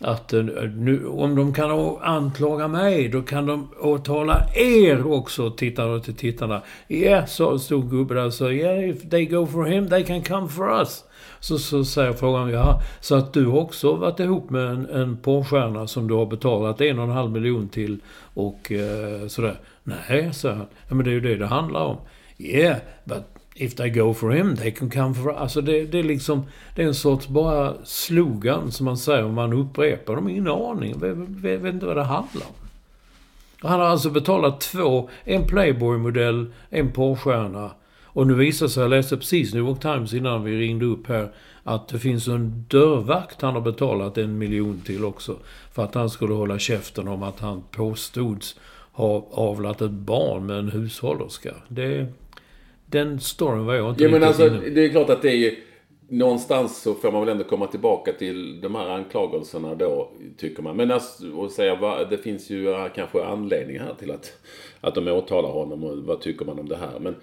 att 0.00 0.32
eh, 0.32 0.42
nu, 0.76 1.06
om 1.06 1.34
de 1.34 1.54
kan 1.54 1.96
anklaga 2.00 2.68
mig, 2.68 3.08
då 3.08 3.22
kan 3.22 3.46
de 3.46 3.68
åtala 3.80 4.46
er 4.54 5.12
också, 5.12 5.50
tittarna 5.50 5.92
och 5.92 6.04
till 6.04 6.14
tittarna. 6.14 6.62
Ja, 6.86 6.96
yeah, 6.96 7.24
en 7.24 7.58
stod 7.58 7.90
gubben 7.90 8.16
där 8.16 8.26
och 8.26 8.34
sa, 8.34 8.50
yeah, 8.50 8.90
if 8.90 9.10
they 9.10 9.26
go 9.26 9.46
for 9.46 9.64
him, 9.64 9.88
they 9.88 10.04
can 10.04 10.22
come 10.22 10.48
for 10.48 10.80
us. 10.80 11.04
Så, 11.40 11.58
så 11.58 11.84
säger 11.84 12.12
frågan, 12.12 12.50
ja, 12.50 12.82
så 13.00 13.14
att 13.14 13.32
du 13.32 13.46
också 13.46 13.94
varit 13.94 14.20
ihop 14.20 14.50
med 14.50 14.66
en, 14.66 14.86
en 14.90 15.16
porrstjärna 15.16 15.86
som 15.86 16.08
du 16.08 16.14
har 16.14 16.26
betalat 16.26 16.80
en 16.80 16.98
och 16.98 17.04
en 17.04 17.10
halv 17.10 17.30
miljon 17.30 17.68
till 17.68 18.00
och 18.34 18.72
eh, 18.72 19.26
sådär. 19.26 19.60
Nej, 19.82 20.34
säger 20.34 20.54
han. 20.54 20.66
Ja, 20.88 20.94
men 20.94 21.04
det 21.04 21.10
är 21.10 21.12
ju 21.12 21.20
det 21.20 21.36
det 21.36 21.46
handlar 21.46 21.80
om. 21.80 21.96
Yeah, 22.38 22.76
but 23.04 23.37
if 23.58 23.74
they 23.74 23.90
go 23.90 24.14
for 24.14 24.30
him, 24.30 24.56
they 24.56 24.70
can 24.70 24.90
come 24.90 25.14
for 25.14 25.30
us. 25.30 25.36
Alltså 25.38 25.60
det, 25.60 25.84
det 25.84 25.98
är 25.98 26.02
liksom, 26.02 26.46
det 26.74 26.82
är 26.82 26.86
en 26.86 26.94
sorts 26.94 27.28
bara 27.28 27.74
slogan 27.84 28.72
som 28.72 28.84
man 28.84 28.96
säger 28.96 29.24
och 29.24 29.30
man 29.30 29.52
upprepar. 29.52 30.14
De 30.14 30.24
har 30.24 30.30
ingen 30.30 30.48
aning. 30.48 30.94
Jag 31.00 31.14
vet, 31.14 31.62
vet 31.62 31.74
inte 31.74 31.86
vad 31.86 31.96
det 31.96 32.02
handlar 32.02 32.46
om. 32.46 32.52
Han 33.60 33.80
har 33.80 33.86
alltså 33.86 34.10
betalat 34.10 34.60
två, 34.60 35.08
en 35.24 35.46
Playboy-modell, 35.46 36.46
en 36.70 36.92
porrstjärna. 36.92 37.70
Och 38.04 38.26
nu 38.26 38.34
visar 38.34 38.68
sig, 38.68 38.82
jag 38.82 38.90
läste 38.90 39.16
precis 39.16 39.54
New 39.54 39.62
York 39.62 39.80
Times 39.80 40.14
innan 40.14 40.44
vi 40.44 40.60
ringde 40.60 40.86
upp 40.86 41.06
här, 41.06 41.30
att 41.64 41.88
det 41.88 41.98
finns 41.98 42.28
en 42.28 42.64
dörrvakt 42.68 43.42
han 43.42 43.54
har 43.54 43.60
betalat 43.60 44.18
en 44.18 44.38
miljon 44.38 44.80
till 44.86 45.04
också. 45.04 45.36
För 45.72 45.84
att 45.84 45.94
han 45.94 46.10
skulle 46.10 46.34
hålla 46.34 46.58
käften 46.58 47.08
om 47.08 47.22
att 47.22 47.40
han 47.40 47.62
påstods 47.70 48.56
ha 48.92 49.26
avlat 49.30 49.80
ett 49.80 49.90
barn 49.90 50.46
med 50.46 50.58
en 50.58 50.70
hushållerska. 50.70 51.54
Det, 51.68 52.06
den 52.90 53.20
storyn 53.20 53.66
var 53.66 53.74
jag 53.74 53.90
inte 53.90 54.04
Ja 54.04 54.10
men 54.10 54.22
alltså, 54.22 54.46
inne 54.46 54.68
det 54.68 54.84
är 54.84 54.88
klart 54.88 55.10
att 55.10 55.22
det 55.22 55.30
är 55.30 55.36
ju... 55.36 55.56
Någonstans 56.10 56.82
så 56.82 56.94
får 56.94 57.12
man 57.12 57.20
väl 57.20 57.28
ändå 57.28 57.44
komma 57.44 57.66
tillbaka 57.66 58.12
till 58.12 58.60
de 58.60 58.74
här 58.74 58.88
anklagelserna 58.88 59.74
då, 59.74 60.10
tycker 60.36 60.62
man. 60.62 60.76
Men 60.76 60.90
alltså, 60.90 61.30
och 61.30 61.50
säga, 61.50 61.74
vad, 61.74 62.10
det 62.10 62.18
finns 62.18 62.50
ju 62.50 62.88
kanske 62.94 63.24
anledningar 63.24 63.84
här 63.84 63.94
till 63.94 64.10
att, 64.10 64.32
att 64.80 64.94
de 64.94 65.08
åtalar 65.08 65.48
honom 65.48 65.84
och 65.84 65.98
vad 65.98 66.20
tycker 66.20 66.44
man 66.44 66.58
om 66.58 66.68
det 66.68 66.76
här. 66.76 66.98
Men, 67.00 67.14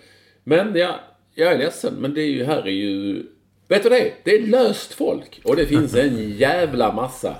men 0.43 0.75
ja, 0.75 0.99
jag 1.35 1.53
är 1.53 1.57
ledsen, 1.57 1.93
men 1.93 2.13
det 2.13 2.21
är 2.21 2.29
ju, 2.29 2.43
här 2.43 2.67
är 2.67 2.71
ju... 2.71 3.23
Vet 3.67 3.83
du 3.83 3.89
det? 3.89 4.13
Det 4.23 4.35
är 4.35 4.47
löst 4.47 4.93
folk. 4.93 5.41
Och 5.43 5.55
det 5.55 5.65
finns 5.65 5.95
en 5.95 6.31
jävla 6.37 6.93
massa 6.93 7.35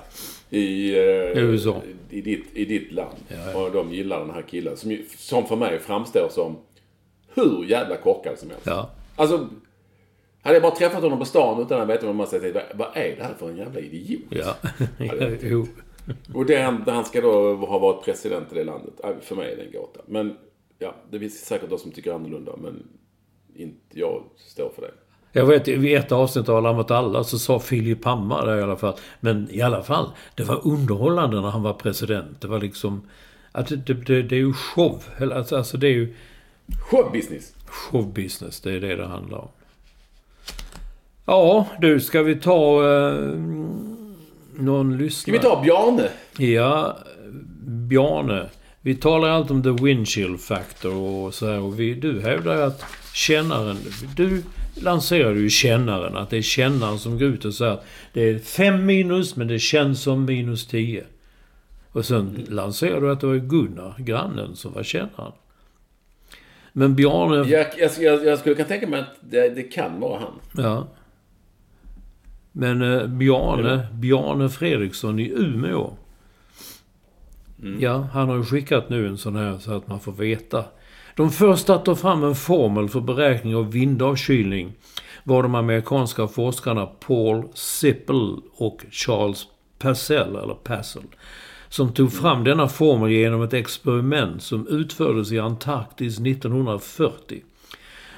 i, 0.50 0.94
eh, 0.94 1.02
I 1.02 1.38
USA. 1.38 1.82
i, 2.10 2.20
ditt, 2.20 2.46
i 2.54 2.64
ditt 2.64 2.92
land. 2.92 3.18
Och 3.54 3.72
de 3.72 3.92
gillar 3.92 4.20
den 4.20 4.30
här 4.30 4.42
killen. 4.42 4.76
Som, 4.76 4.98
som 5.16 5.46
för 5.46 5.56
mig 5.56 5.78
framstår 5.78 6.28
som 6.30 6.56
hur 7.36 7.64
jävla 7.64 7.96
korkad 7.96 8.38
som 8.38 8.50
helst. 8.50 8.66
Ja. 8.66 8.90
Alltså, 9.16 9.48
hade 10.42 10.56
jag 10.56 10.62
bara 10.62 10.74
träffat 10.74 11.02
honom 11.02 11.18
på 11.18 11.24
stan 11.24 11.62
utan 11.62 11.80
att 11.80 11.88
veta 11.88 12.06
vad 12.06 12.14
man 12.14 12.26
säger, 12.26 12.64
vad, 12.74 12.88
är 12.94 13.16
det 13.16 13.22
här 13.22 13.34
för 13.38 13.48
en 13.48 13.56
jävla 13.56 13.80
idiot? 13.80 14.22
Ja. 14.30 14.54
jo. 15.40 15.66
Och 16.34 16.46
det, 16.46 16.62
han, 16.62 16.84
han 16.86 17.04
ska 17.04 17.20
då 17.20 17.54
ha 17.54 17.78
varit 17.78 18.04
president 18.04 18.52
i 18.52 18.54
det 18.54 18.64
landet. 18.64 18.94
Äh, 19.04 19.10
För 19.22 19.36
mig 19.36 19.52
är 19.52 19.56
det 19.56 19.62
en 19.62 19.72
gåta. 19.72 20.00
Men 20.06 20.36
ja, 20.78 20.94
det 21.10 21.18
finns 21.18 21.44
säkert 21.44 21.70
de 21.70 21.78
som 21.78 21.90
tycker 21.90 22.12
annorlunda. 22.12 22.52
Men 22.56 22.82
inte 23.54 23.98
jag 23.98 24.22
står 24.36 24.72
för 24.74 24.82
det. 24.82 24.90
Jag 25.32 25.46
vet, 25.46 25.68
i 25.68 25.94
ett 25.94 26.12
avsnitt 26.12 26.48
av 26.48 26.56
Alla 26.56 26.72
mot 26.72 26.90
alla 26.90 27.24
så 27.24 27.38
sa 27.38 27.58
Filip 27.58 28.04
Hammar 28.04 28.46
där 28.46 28.58
i 28.58 28.62
alla 28.62 28.76
fall. 28.76 28.94
Men 29.20 29.48
i 29.50 29.62
alla 29.62 29.82
fall, 29.82 30.10
det 30.34 30.44
var 30.44 30.66
underhållande 30.66 31.40
när 31.40 31.50
han 31.50 31.62
var 31.62 31.72
president. 31.72 32.40
Det 32.40 32.48
var 32.48 32.60
liksom... 32.60 33.08
Att 33.52 33.68
det, 33.68 33.76
det, 33.76 33.94
det, 33.94 34.22
det 34.22 34.34
är 34.34 34.40
ju 34.40 34.52
show. 34.52 35.02
Alltså, 35.20 35.56
alltså 35.56 35.76
det 35.76 35.86
är 35.86 35.92
ju 35.92 36.14
Showbusiness. 36.90 37.52
showbusiness. 37.66 38.60
Det 38.60 38.72
är 38.72 38.80
det 38.80 38.96
det 38.96 39.06
handlar 39.06 39.38
om. 39.38 39.48
Ja, 41.24 41.66
du, 41.80 42.00
ska 42.00 42.22
vi 42.22 42.36
ta 42.36 42.84
eh, 42.84 43.14
någon 44.54 44.92
Ska 44.92 45.02
lyssnare? 45.04 45.36
vi 45.38 45.42
ta 45.42 45.62
Bjarne? 45.62 46.08
Ja, 46.38 46.98
Bjarne. 47.66 48.46
Vi 48.80 48.94
talar 48.94 49.28
alltid 49.28 49.50
om 49.50 49.62
the 49.62 49.84
windshield 49.84 50.40
factor 50.40 50.94
och 50.94 51.34
så 51.34 51.46
här. 51.46 51.60
Och 51.60 51.80
vi, 51.80 51.94
du 51.94 52.20
hävdar 52.20 52.56
ju 52.56 52.62
att 52.62 52.84
kännaren... 53.12 53.76
Du 54.16 54.42
lanserade 54.74 55.40
ju 55.40 55.50
kännaren. 55.50 56.16
Att 56.16 56.30
det 56.30 56.36
är 56.36 56.42
kännaren 56.42 56.98
som 56.98 57.18
går 57.18 57.28
ut 57.28 57.44
och 57.44 57.54
säger 57.54 57.72
att 57.72 57.84
det 58.12 58.22
är 58.22 58.38
5 58.38 58.86
minus 58.86 59.36
men 59.36 59.48
det 59.48 59.58
känns 59.58 60.02
som 60.02 60.24
minus 60.24 60.66
10. 60.66 61.04
Och 61.92 62.04
sen 62.04 62.46
lanserade 62.48 63.00
du 63.06 63.12
att 63.12 63.20
det 63.20 63.26
var 63.26 63.36
Gunnar, 63.36 63.94
grannen, 63.98 64.56
som 64.56 64.72
var 64.72 64.82
kännaren. 64.82 65.32
Men 66.78 66.94
Bjarne... 66.94 67.36
Jag, 67.36 67.66
jag, 67.98 68.24
jag, 68.24 68.38
skulle 68.38 68.54
kunna 68.54 68.68
tänka 68.68 68.86
mig 68.86 69.00
att 69.00 69.16
det, 69.20 69.48
det 69.48 69.62
kan 69.62 70.00
vara 70.00 70.20
han. 70.20 70.64
Ja. 70.64 70.86
Men 72.52 72.82
eh, 72.82 73.06
Bjarne, 73.06 73.86
Bjarne 73.92 74.48
Fredriksson 74.48 75.18
i 75.18 75.32
Umeå. 75.36 75.96
Ja, 77.78 78.08
han 78.12 78.28
har 78.28 78.36
ju 78.36 78.44
skickat 78.44 78.88
nu 78.88 79.08
en 79.08 79.18
sån 79.18 79.36
här 79.36 79.58
så 79.58 79.72
att 79.72 79.88
man 79.88 80.00
får 80.00 80.12
veta. 80.12 80.64
De 81.14 81.30
första 81.30 81.74
att 81.74 81.84
ta 81.84 81.94
fram 81.94 82.24
en 82.24 82.34
formel 82.34 82.88
för 82.88 83.00
beräkning 83.00 83.56
av 83.56 83.72
vindavkylning 83.72 84.72
var 85.24 85.42
de 85.42 85.54
amerikanska 85.54 86.28
forskarna 86.28 86.86
Paul 86.86 87.48
Sippel 87.54 88.36
och 88.56 88.84
Charles 88.90 89.46
Passell, 89.78 90.36
eller 90.36 90.54
Passell, 90.54 91.02
som 91.76 91.92
tog 91.92 92.12
fram 92.12 92.44
denna 92.44 92.68
formel 92.68 93.10
genom 93.10 93.42
ett 93.42 93.52
experiment 93.52 94.42
som 94.42 94.66
utfördes 94.68 95.32
i 95.32 95.38
Antarktis 95.38 96.20
1940. 96.20 97.42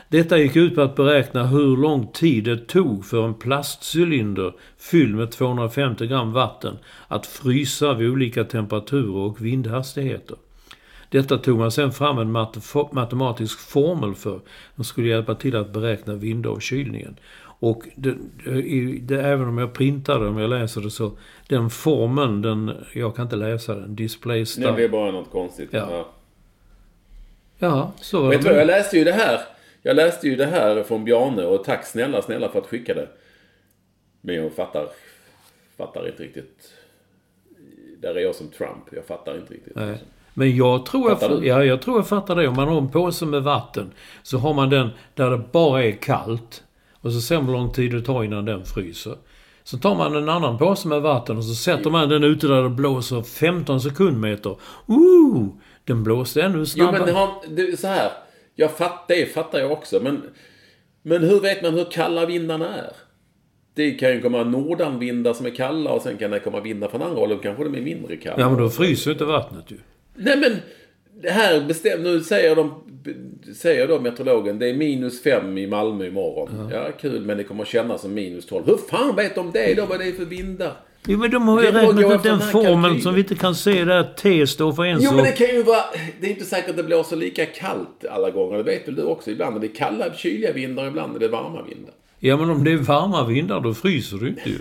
Detta 0.09 0.39
gick 0.39 0.57
ut 0.57 0.75
på 0.75 0.81
att 0.81 0.97
beräkna 0.97 1.47
hur 1.47 1.77
lång 1.77 2.07
tid 2.07 2.45
det 2.45 2.57
tog 2.57 3.07
för 3.07 3.25
en 3.25 3.35
plastcylinder 3.35 4.55
fylld 4.79 5.17
med 5.17 5.31
250 5.31 6.07
gram 6.07 6.33
vatten 6.33 6.79
att 7.09 7.27
frysa 7.27 7.95
vid 7.95 8.11
olika 8.11 8.45
temperaturer 8.45 9.17
och 9.17 9.45
vindhastigheter. 9.45 10.37
Detta 11.11 11.39
tog 11.39 11.59
man 11.59 11.71
sen 11.71 11.93
fram 11.93 12.19
en 12.19 12.33
mat- 12.33 12.93
matematisk 12.93 13.59
formel 13.59 14.15
för 14.15 14.41
som 14.75 14.85
skulle 14.85 15.09
hjälpa 15.09 15.35
till 15.35 15.57
att 15.57 15.73
beräkna 15.73 16.15
vindavkylningen. 16.15 17.17
Och 17.61 17.83
det, 17.97 18.15
det, 18.45 18.99
det, 19.01 19.23
även 19.23 19.49
om 19.49 19.59
jag 19.59 19.73
printar 19.73 20.21
det, 20.21 20.29
om 20.29 20.39
jag 20.39 20.51
läser 20.51 20.81
det 20.81 20.91
så, 20.91 21.13
den 21.49 21.71
formeln, 21.71 22.43
den, 22.43 22.85
jag 22.95 23.17
kan 23.17 23.23
inte 23.25 23.37
läsa 23.37 23.75
den, 23.75 23.97
display 23.97 24.41
Det 24.41 24.47
style. 24.47 24.73
blir 24.73 24.89
bara 24.89 25.11
något 25.11 25.31
konstigt. 25.31 25.69
Ja. 25.73 26.09
Ja, 27.59 27.93
så 28.01 28.23
var 28.23 28.31
Vet 28.31 28.39
du 28.43 28.45
det. 28.49 28.51
vad, 28.51 28.61
jag 28.61 28.67
läste 28.67 28.99
ju 28.99 29.05
det 29.05 29.13
här. 29.13 29.41
Jag 29.83 29.97
läste 29.97 30.29
ju 30.29 30.37
det 30.37 30.47
här 30.47 30.83
från 30.83 31.05
Bjarne 31.05 31.45
och 31.45 31.65
tack 31.65 31.87
snälla, 31.87 32.23
snälla 32.23 32.49
för 32.49 32.59
att 32.59 32.67
skicka 32.67 32.95
det. 32.95 33.09
Men 34.21 34.35
jag 34.35 34.53
fattar, 34.53 34.89
fattar 35.77 36.07
inte 36.09 36.23
riktigt. 36.23 36.73
Där 38.01 38.15
är 38.15 38.21
jag 38.21 38.35
som 38.35 38.49
Trump. 38.49 38.85
Jag 38.93 39.05
fattar 39.05 39.37
inte 39.37 39.55
riktigt. 39.55 39.77
Nej. 39.77 39.99
Men 40.35 40.57
jag 40.57 40.87
tror 40.87 41.09
Fattar 41.11 41.31
jag, 41.31 41.41
du? 41.41 41.47
ja, 41.47 41.65
jag 41.65 41.83
tror 41.83 41.97
jag 41.99 42.09
fattar 42.09 42.37
det. 42.37 42.49
Om 42.49 42.57
man 42.57 42.69
har 42.69 42.79
en 42.79 42.89
påse 42.91 43.27
med 43.27 43.43
vatten 43.43 43.91
så 44.23 44.39
har 44.39 44.55
man 44.55 44.71
den 44.71 44.89
där 45.15 45.31
det 45.31 45.39
bara 45.53 45.85
är 45.85 45.93
kallt. 45.93 46.65
Och 46.93 47.13
så 47.13 47.21
ser 47.21 47.37
man 47.37 47.47
hur 47.47 47.53
lång 47.53 47.73
tid 47.73 47.93
det 47.93 48.03
tar 48.03 48.25
innan 48.25 48.45
den 48.45 48.65
fryser. 48.65 49.17
Så 49.71 49.79
tar 49.79 49.95
man 49.95 50.17
en 50.17 50.29
annan 50.29 50.59
påse 50.59 50.89
med 50.89 51.03
vatten 51.03 51.37
och 51.37 51.45
så 51.45 51.55
sätter 51.55 51.91
man 51.91 52.09
den 52.09 52.25
ute 52.25 52.47
där 52.47 52.63
det 52.63 52.69
blåser 52.69 53.23
15 53.23 53.81
sekundmeter. 53.81 54.57
Ooh! 54.87 55.47
Den 55.85 56.05
blåste 56.05 56.43
ännu 56.43 56.59
Jo 56.59 56.67
snabbare. 56.67 56.99
men 56.99 57.07
det 57.07 57.13
har, 57.13 57.29
det, 57.49 57.81
så 57.81 57.87
här. 57.87 58.13
Jag 58.55 58.71
fattar, 58.71 59.15
det 59.15 59.27
fattar 59.27 59.59
jag 59.59 59.73
också. 59.73 60.01
Men, 60.03 60.23
men 61.03 61.23
hur 61.23 61.41
vet 61.41 61.63
man 61.63 61.75
hur 61.75 61.85
kalla 61.85 62.27
vindarna 62.27 62.77
är? 62.77 62.93
Det 63.75 63.91
kan 63.91 64.11
ju 64.11 64.21
komma 64.21 64.45
nordanvindar 64.45 65.33
som 65.33 65.47
är 65.47 65.51
kalla 65.51 65.91
och 65.91 66.03
sen 66.03 66.17
kan 66.17 66.31
det 66.31 66.41
komma 66.41 66.61
vindar 66.61 66.89
från 66.89 67.03
andra 67.03 67.21
hållet. 67.21 67.43
Kanske 67.43 67.65
de 67.65 67.75
är 67.75 67.81
mindre 67.81 68.17
kalla. 68.17 68.41
Ja, 68.41 68.51
men 68.51 68.59
då 68.59 68.71
fryser 68.71 69.11
ju 69.11 69.13
inte 69.13 69.25
vattnet 69.25 69.71
ju. 69.71 69.77
Nej 70.15 70.37
men, 70.37 70.57
det 71.23 71.31
här 71.31 71.61
bestäm, 71.61 72.03
nu 72.03 72.21
säger 72.21 72.57
de, 72.57 72.98
säger 73.55 73.89
då 73.89 74.01
meteorologen, 74.01 74.59
det 74.59 74.67
är 74.69 74.75
minus 74.75 75.23
fem 75.23 75.59
i 75.59 75.67
Malmö 75.67 76.07
imorgon. 76.07 76.71
Ja. 76.73 76.89
kul, 77.01 77.25
men 77.25 77.37
det 77.37 77.45
kommer 77.45 77.65
kännas 77.65 78.01
som 78.01 78.15
minus 78.15 78.47
12. 78.47 78.67
Hur 78.67 78.77
fan 78.77 79.17
vet 79.17 79.35
de 79.35 79.51
det 79.53 79.75
då, 79.75 79.87
vad 79.87 79.99
det 79.99 80.09
är 80.09 80.13
för 80.13 80.25
vindar? 80.25 80.73
Jo, 81.07 81.19
men 81.19 81.31
de 81.31 81.49
har 81.49 81.63
ju 81.63 81.71
räknat 81.71 82.15
ut 82.15 82.23
den 82.23 82.39
den 82.39 82.41
formeln 82.41 82.83
kalkylen. 82.83 83.01
som 83.01 83.15
vi 83.15 83.21
inte 83.21 83.35
kan 83.35 83.55
se 83.55 83.85
där 83.85 84.05
T 84.05 84.47
står 84.47 84.73
för 84.73 84.85
en 84.85 84.99
Jo 85.03 85.13
men 85.13 85.25
det 85.25 85.33
kan 85.33 85.47
ju 85.47 85.63
vara, 85.63 85.85
det 86.21 86.27
är 86.27 86.31
inte 86.31 86.45
säkert 86.45 86.71
att 86.71 86.77
det 86.77 86.83
blåser 86.83 87.17
lika 87.17 87.47
kallt 87.47 88.05
alla 88.11 88.31
gånger. 88.31 88.57
Det 88.57 88.63
vet 88.63 88.89
väl 88.89 88.95
du 88.95 89.03
också. 89.03 89.31
Ibland 89.31 89.57
är 89.57 89.61
det 89.61 89.69
kalla, 89.69 90.15
kyliga 90.15 90.53
vindar, 90.53 90.87
ibland 90.87 91.17
är 91.17 91.21
det 91.21 91.29
varma 91.29 91.63
vindar. 91.63 91.95
Ja, 92.19 92.37
men 92.37 92.51
om 92.51 92.65
det 92.65 92.73
är 92.73 92.77
varma 92.77 93.27
vindar 93.27 93.61
då 93.61 93.75
fryser 93.75 94.17
du 94.17 94.29
inte 94.29 94.51
ju. 94.51 94.59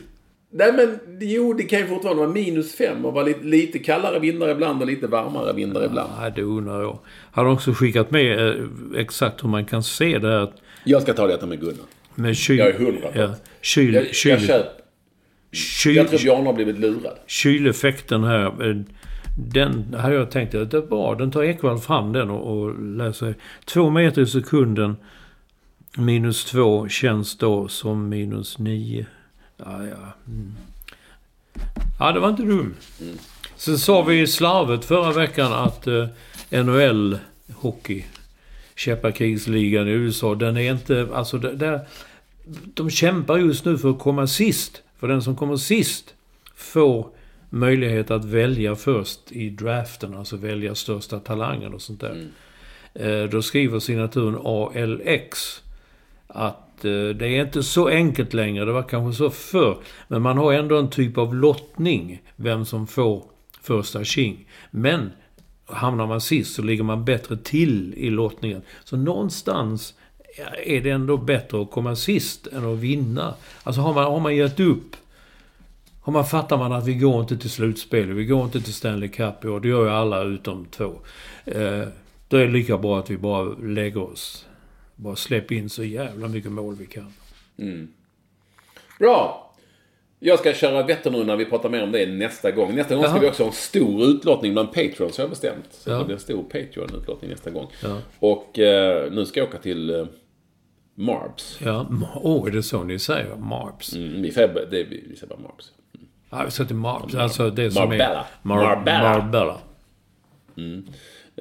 Nej 0.51 0.73
men 0.73 0.99
jo, 1.19 1.53
det 1.53 1.63
kan 1.63 1.79
ju 1.79 1.87
fortfarande 1.87 2.21
vara 2.21 2.31
minus 2.33 2.75
fem 2.75 3.05
och 3.05 3.13
vara 3.13 3.25
lite, 3.25 3.43
lite 3.45 3.79
kallare 3.79 4.19
vindar 4.19 4.49
ibland 4.49 4.81
och 4.81 4.87
lite 4.87 5.07
varmare 5.07 5.53
vindar 5.53 5.85
ibland. 5.85 6.09
Nej, 6.19 6.31
det 6.35 6.41
undrar 6.41 6.81
jag. 6.81 6.99
Han 7.31 7.45
har 7.45 7.53
också 7.53 7.73
skickat 7.73 8.11
med 8.11 8.47
eh, 8.47 8.55
exakt 8.95 9.43
hur 9.43 9.49
man 9.49 9.65
kan 9.65 9.83
se 9.83 10.17
det 10.17 10.27
här 10.27 10.53
Jag 10.83 11.01
ska 11.01 11.13
ta 11.13 11.27
detta 11.27 11.45
med 11.45 11.59
Gunnar. 11.59 11.85
med 12.15 12.35
kyl... 12.37 12.57
Jag 12.57 12.67
är 12.67 12.73
hundra 12.73 13.09
ja, 13.15 13.35
kyl, 13.61 13.93
Jag, 13.93 14.15
kyl, 14.15 14.31
jag 14.31 14.41
köper. 14.41 14.69
kyl, 15.51 15.95
Jag 15.95 16.07
tror 16.09 16.19
Bjarne 16.19 16.45
har 16.45 16.53
blivit 16.53 16.79
lurad. 16.79 17.17
kyleffekten 17.27 18.23
här. 18.23 18.69
eh, 18.69 18.75
Den 19.53 19.93
hade 19.93 20.15
jag 20.15 20.31
tänkt 20.31 20.55
att 20.55 20.71
det 20.71 20.81
var. 20.81 21.15
Den 21.15 21.31
tar 21.31 21.43
Ekwall 21.43 21.79
fram 21.79 22.13
den 22.13 22.29
och, 22.29 22.57
och 22.57 22.81
läser. 22.83 23.35
Två 23.65 23.89
meter 23.89 24.21
i 24.21 24.25
sekunden. 24.25 24.95
Minus 25.97 26.45
två 26.45 26.87
känns 26.87 27.37
då 27.37 27.67
som 27.67 28.09
minus 28.09 28.59
nio. 28.59 29.05
Ja, 29.58 29.86
ja. 29.86 30.14
Mm. 30.28 30.55
Ja, 31.99 32.12
det 32.12 32.20
var 32.20 32.30
inte 32.30 32.43
dum. 32.43 32.76
Sen 33.55 33.78
sa 33.78 34.01
vi 34.01 34.22
i 34.22 34.28
slarvet 34.28 34.86
förra 34.86 35.12
veckan 35.12 35.53
att 35.53 35.88
eh, 35.88 36.08
NHL 36.49 37.20
hockey, 37.53 38.03
käpparkrigsligan 38.76 39.88
i 39.88 39.91
USA, 39.91 40.36
den 40.36 40.58
är 40.58 40.72
inte... 40.72 41.08
Alltså, 41.14 41.38
det, 41.38 41.55
där, 41.55 41.88
de 42.74 42.89
kämpar 42.89 43.38
just 43.38 43.66
nu 43.66 43.78
för 43.78 43.89
att 43.89 43.99
komma 43.99 44.28
sist. 44.28 44.82
För 44.99 45.08
den 45.08 45.22
som 45.22 45.36
kommer 45.36 45.58
sist 45.58 46.14
får 46.55 47.08
möjlighet 47.49 48.12
att 48.12 48.26
välja 48.26 48.76
först 48.76 49.32
i 49.32 49.49
draften, 49.49 50.18
alltså 50.18 50.38
välja 50.38 50.76
största 50.76 51.20
talangen 51.20 51.74
och 51.74 51.82
sånt 51.82 52.01
där. 52.01 52.28
Eh, 52.93 53.24
då 53.24 53.41
skriver 53.41 53.80
signaturen 53.80 54.39
ALX 54.43 55.62
att 56.28 56.66
Eh, 56.86 57.15
det 57.15 57.28
är 57.28 57.41
inte 57.41 57.63
så 57.63 57.88
enkelt 57.88 58.34
längre. 58.34 58.65
Det 58.65 58.71
var 58.71 58.84
kanske 58.84 59.17
så 59.17 59.30
förr. 59.30 59.78
Men 60.07 60.21
man 60.21 60.38
har 60.38 60.53
ändå 60.53 60.78
en 60.78 60.89
typ 60.89 61.17
av 61.17 61.36
lottning, 61.36 62.21
vem 62.36 62.65
som 62.65 62.88
får 62.88 63.23
första 63.61 64.03
tjing. 64.03 64.47
Men 64.71 65.11
hamnar 65.65 66.07
man 66.07 66.21
sist 66.21 66.55
så 66.55 66.61
ligger 66.61 66.84
man 66.84 67.05
bättre 67.05 67.38
till 67.38 67.93
i 67.97 68.09
lottningen. 68.09 68.61
Så 68.84 68.97
någonstans 68.97 69.93
är 70.65 70.82
det 70.82 70.89
ändå 70.89 71.17
bättre 71.17 71.61
att 71.61 71.71
komma 71.71 71.95
sist 71.95 72.47
än 72.47 72.73
att 72.73 72.80
vinna. 72.80 73.34
Alltså 73.63 73.82
har 73.82 73.93
man, 73.93 74.03
har 74.03 74.19
man 74.19 74.36
gett 74.36 74.59
upp 74.59 74.95
har 76.07 76.13
man 76.13 76.25
fattar 76.25 76.57
man 76.57 76.71
att 76.71 76.88
vi 76.88 76.93
går 76.93 77.21
inte 77.21 77.38
till 77.38 77.49
slutspel, 77.49 78.13
vi 78.13 78.25
går 78.25 78.45
inte 78.45 78.61
till 78.61 78.73
Stanley 78.73 79.09
Cup 79.09 79.45
i 79.45 79.47
år. 79.47 79.59
Det 79.59 79.67
gör 79.67 79.84
ju 79.84 79.89
alla 79.89 80.23
utom 80.23 80.65
två. 80.65 80.93
Eh, 81.45 81.84
då 82.28 82.38
är 82.38 82.45
det 82.45 82.51
lika 82.51 82.78
bra 82.78 82.99
att 82.99 83.09
vi 83.09 83.17
bara 83.17 83.43
lägger 83.43 84.11
oss. 84.11 84.46
Bara 84.97 85.15
släpp 85.15 85.51
in 85.51 85.69
så 85.69 85.83
jävla 85.83 86.27
mycket 86.27 86.51
mål 86.51 86.75
vi 86.75 86.85
kan. 86.85 87.13
Bra! 88.99 89.43
Jag 90.19 90.39
ska 90.39 90.53
köra 90.53 90.83
Vätternrundan, 90.83 91.37
vi 91.37 91.45
pratar 91.45 91.69
mer 91.69 91.83
om 91.83 91.91
det 91.91 92.05
nästa 92.05 92.51
gång. 92.51 92.75
Nästa 92.75 92.95
gång 92.95 93.03
ska 93.05 93.19
vi 93.19 93.29
också 93.29 93.43
ha 93.43 93.47
en 93.47 93.55
stor 93.55 94.03
utlottning 94.03 94.53
bland 94.53 94.67
Patreons 94.73 95.17
har 95.17 95.23
jag 95.23 95.29
bestämt. 95.29 95.65
Så 95.71 95.89
Ja. 95.89 95.97
det 95.97 96.05
blir 96.05 96.15
en 96.15 96.19
stor 96.21 96.43
Patreon-utlottning 96.43 97.29
nästa 97.31 97.49
gång. 97.49 97.67
Ja. 97.83 97.97
Och 98.19 98.59
eh, 98.59 99.11
nu 99.11 99.25
ska 99.25 99.39
jag 99.39 99.49
åka 99.49 99.57
till 99.57 99.89
eh, 99.89 100.05
Marbs. 100.95 101.59
Ja, 101.63 101.87
åh, 102.15 102.43
oh, 102.43 102.47
är 102.47 102.51
det 102.51 102.63
så 102.63 102.83
ni 102.83 102.99
säger? 102.99 103.35
Marps? 103.35 103.93
Mm, 103.93 104.21
vi 104.21 104.31
säger 104.31 104.67
det, 104.71 104.83
vi, 104.83 105.15
säger 105.15 105.27
bara 105.27 105.39
Marbs. 105.39 105.71
Ja, 106.29 106.41
vi 106.45 106.51
ska 106.51 106.65
till 106.65 106.75
Marps. 106.75 107.15
Alltså 107.15 107.49
det 107.49 107.71
som 107.71 107.83
Marbella. 107.89 108.05
är... 108.19 108.23
Mar- 108.47 108.65
Marbella. 108.75 109.17
Marbella. 109.19 109.57
Eh, 110.57 110.93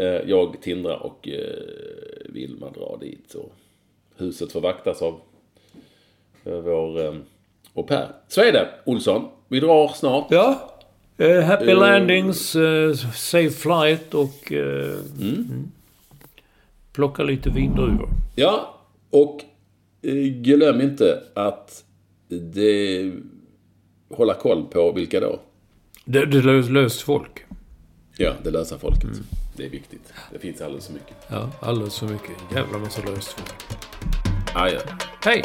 jag, 0.05 0.57
Tindra 0.63 0.97
och 0.97 1.29
eh, 1.29 2.29
Vilma 2.29 2.71
drar 2.71 2.99
dit. 3.01 3.35
Och 3.35 3.53
huset 4.17 4.53
får 4.53 4.61
vaktas 4.61 5.03
av 5.03 5.21
eh, 6.45 6.59
vår 6.59 7.05
eh, 7.05 7.15
au 7.75 7.83
pair. 7.83 8.09
Så 8.29 8.41
är 8.41 8.53
det, 8.53 8.69
Olsson. 8.85 9.29
Vi 9.49 9.61
drar 9.61 9.89
snart. 9.89 10.27
Ja. 10.31 10.73
Eh, 11.19 11.41
happy 11.41 11.71
Eh. 11.71 11.79
landings, 11.79 12.57
eh, 12.57 12.95
safe 13.15 13.51
flight 13.51 14.15
och... 14.15 14.53
Eh, 14.53 14.99
mm. 15.21 15.73
Plocka 16.93 17.23
lite 17.23 17.51
vindruvor. 17.51 18.09
Ja, 18.35 18.81
och 19.11 19.45
eh, 20.03 20.15
glöm 20.15 20.81
inte 20.81 21.23
att 21.35 21.85
det, 22.29 23.13
hålla 24.11 24.35
koll 24.35 24.65
på 24.67 24.93
vilka 24.93 25.21
då? 25.21 25.39
Det, 26.05 26.27
det 26.27 26.39
är 26.39 26.73
löst 26.73 27.01
folk. 27.01 27.45
Ja, 28.17 28.33
det 28.43 28.51
lösa 28.51 28.79
folket. 28.79 29.11
Det 29.57 29.65
är 29.65 29.71
viktigt. 29.71 30.13
Det 30.33 30.39
finns 30.39 30.61
alldeles 30.61 30.87
för 30.87 30.93
mycket. 30.95 31.17
Ja, 31.29 31.51
alldeles 31.61 31.99
för 31.99 32.07
mycket. 32.09 32.37
Jävla 32.55 32.79
massa 32.79 33.03
löst 33.03 33.29
folk. 33.29 33.55
Adjö. 34.55 34.81
Hej! 35.25 35.45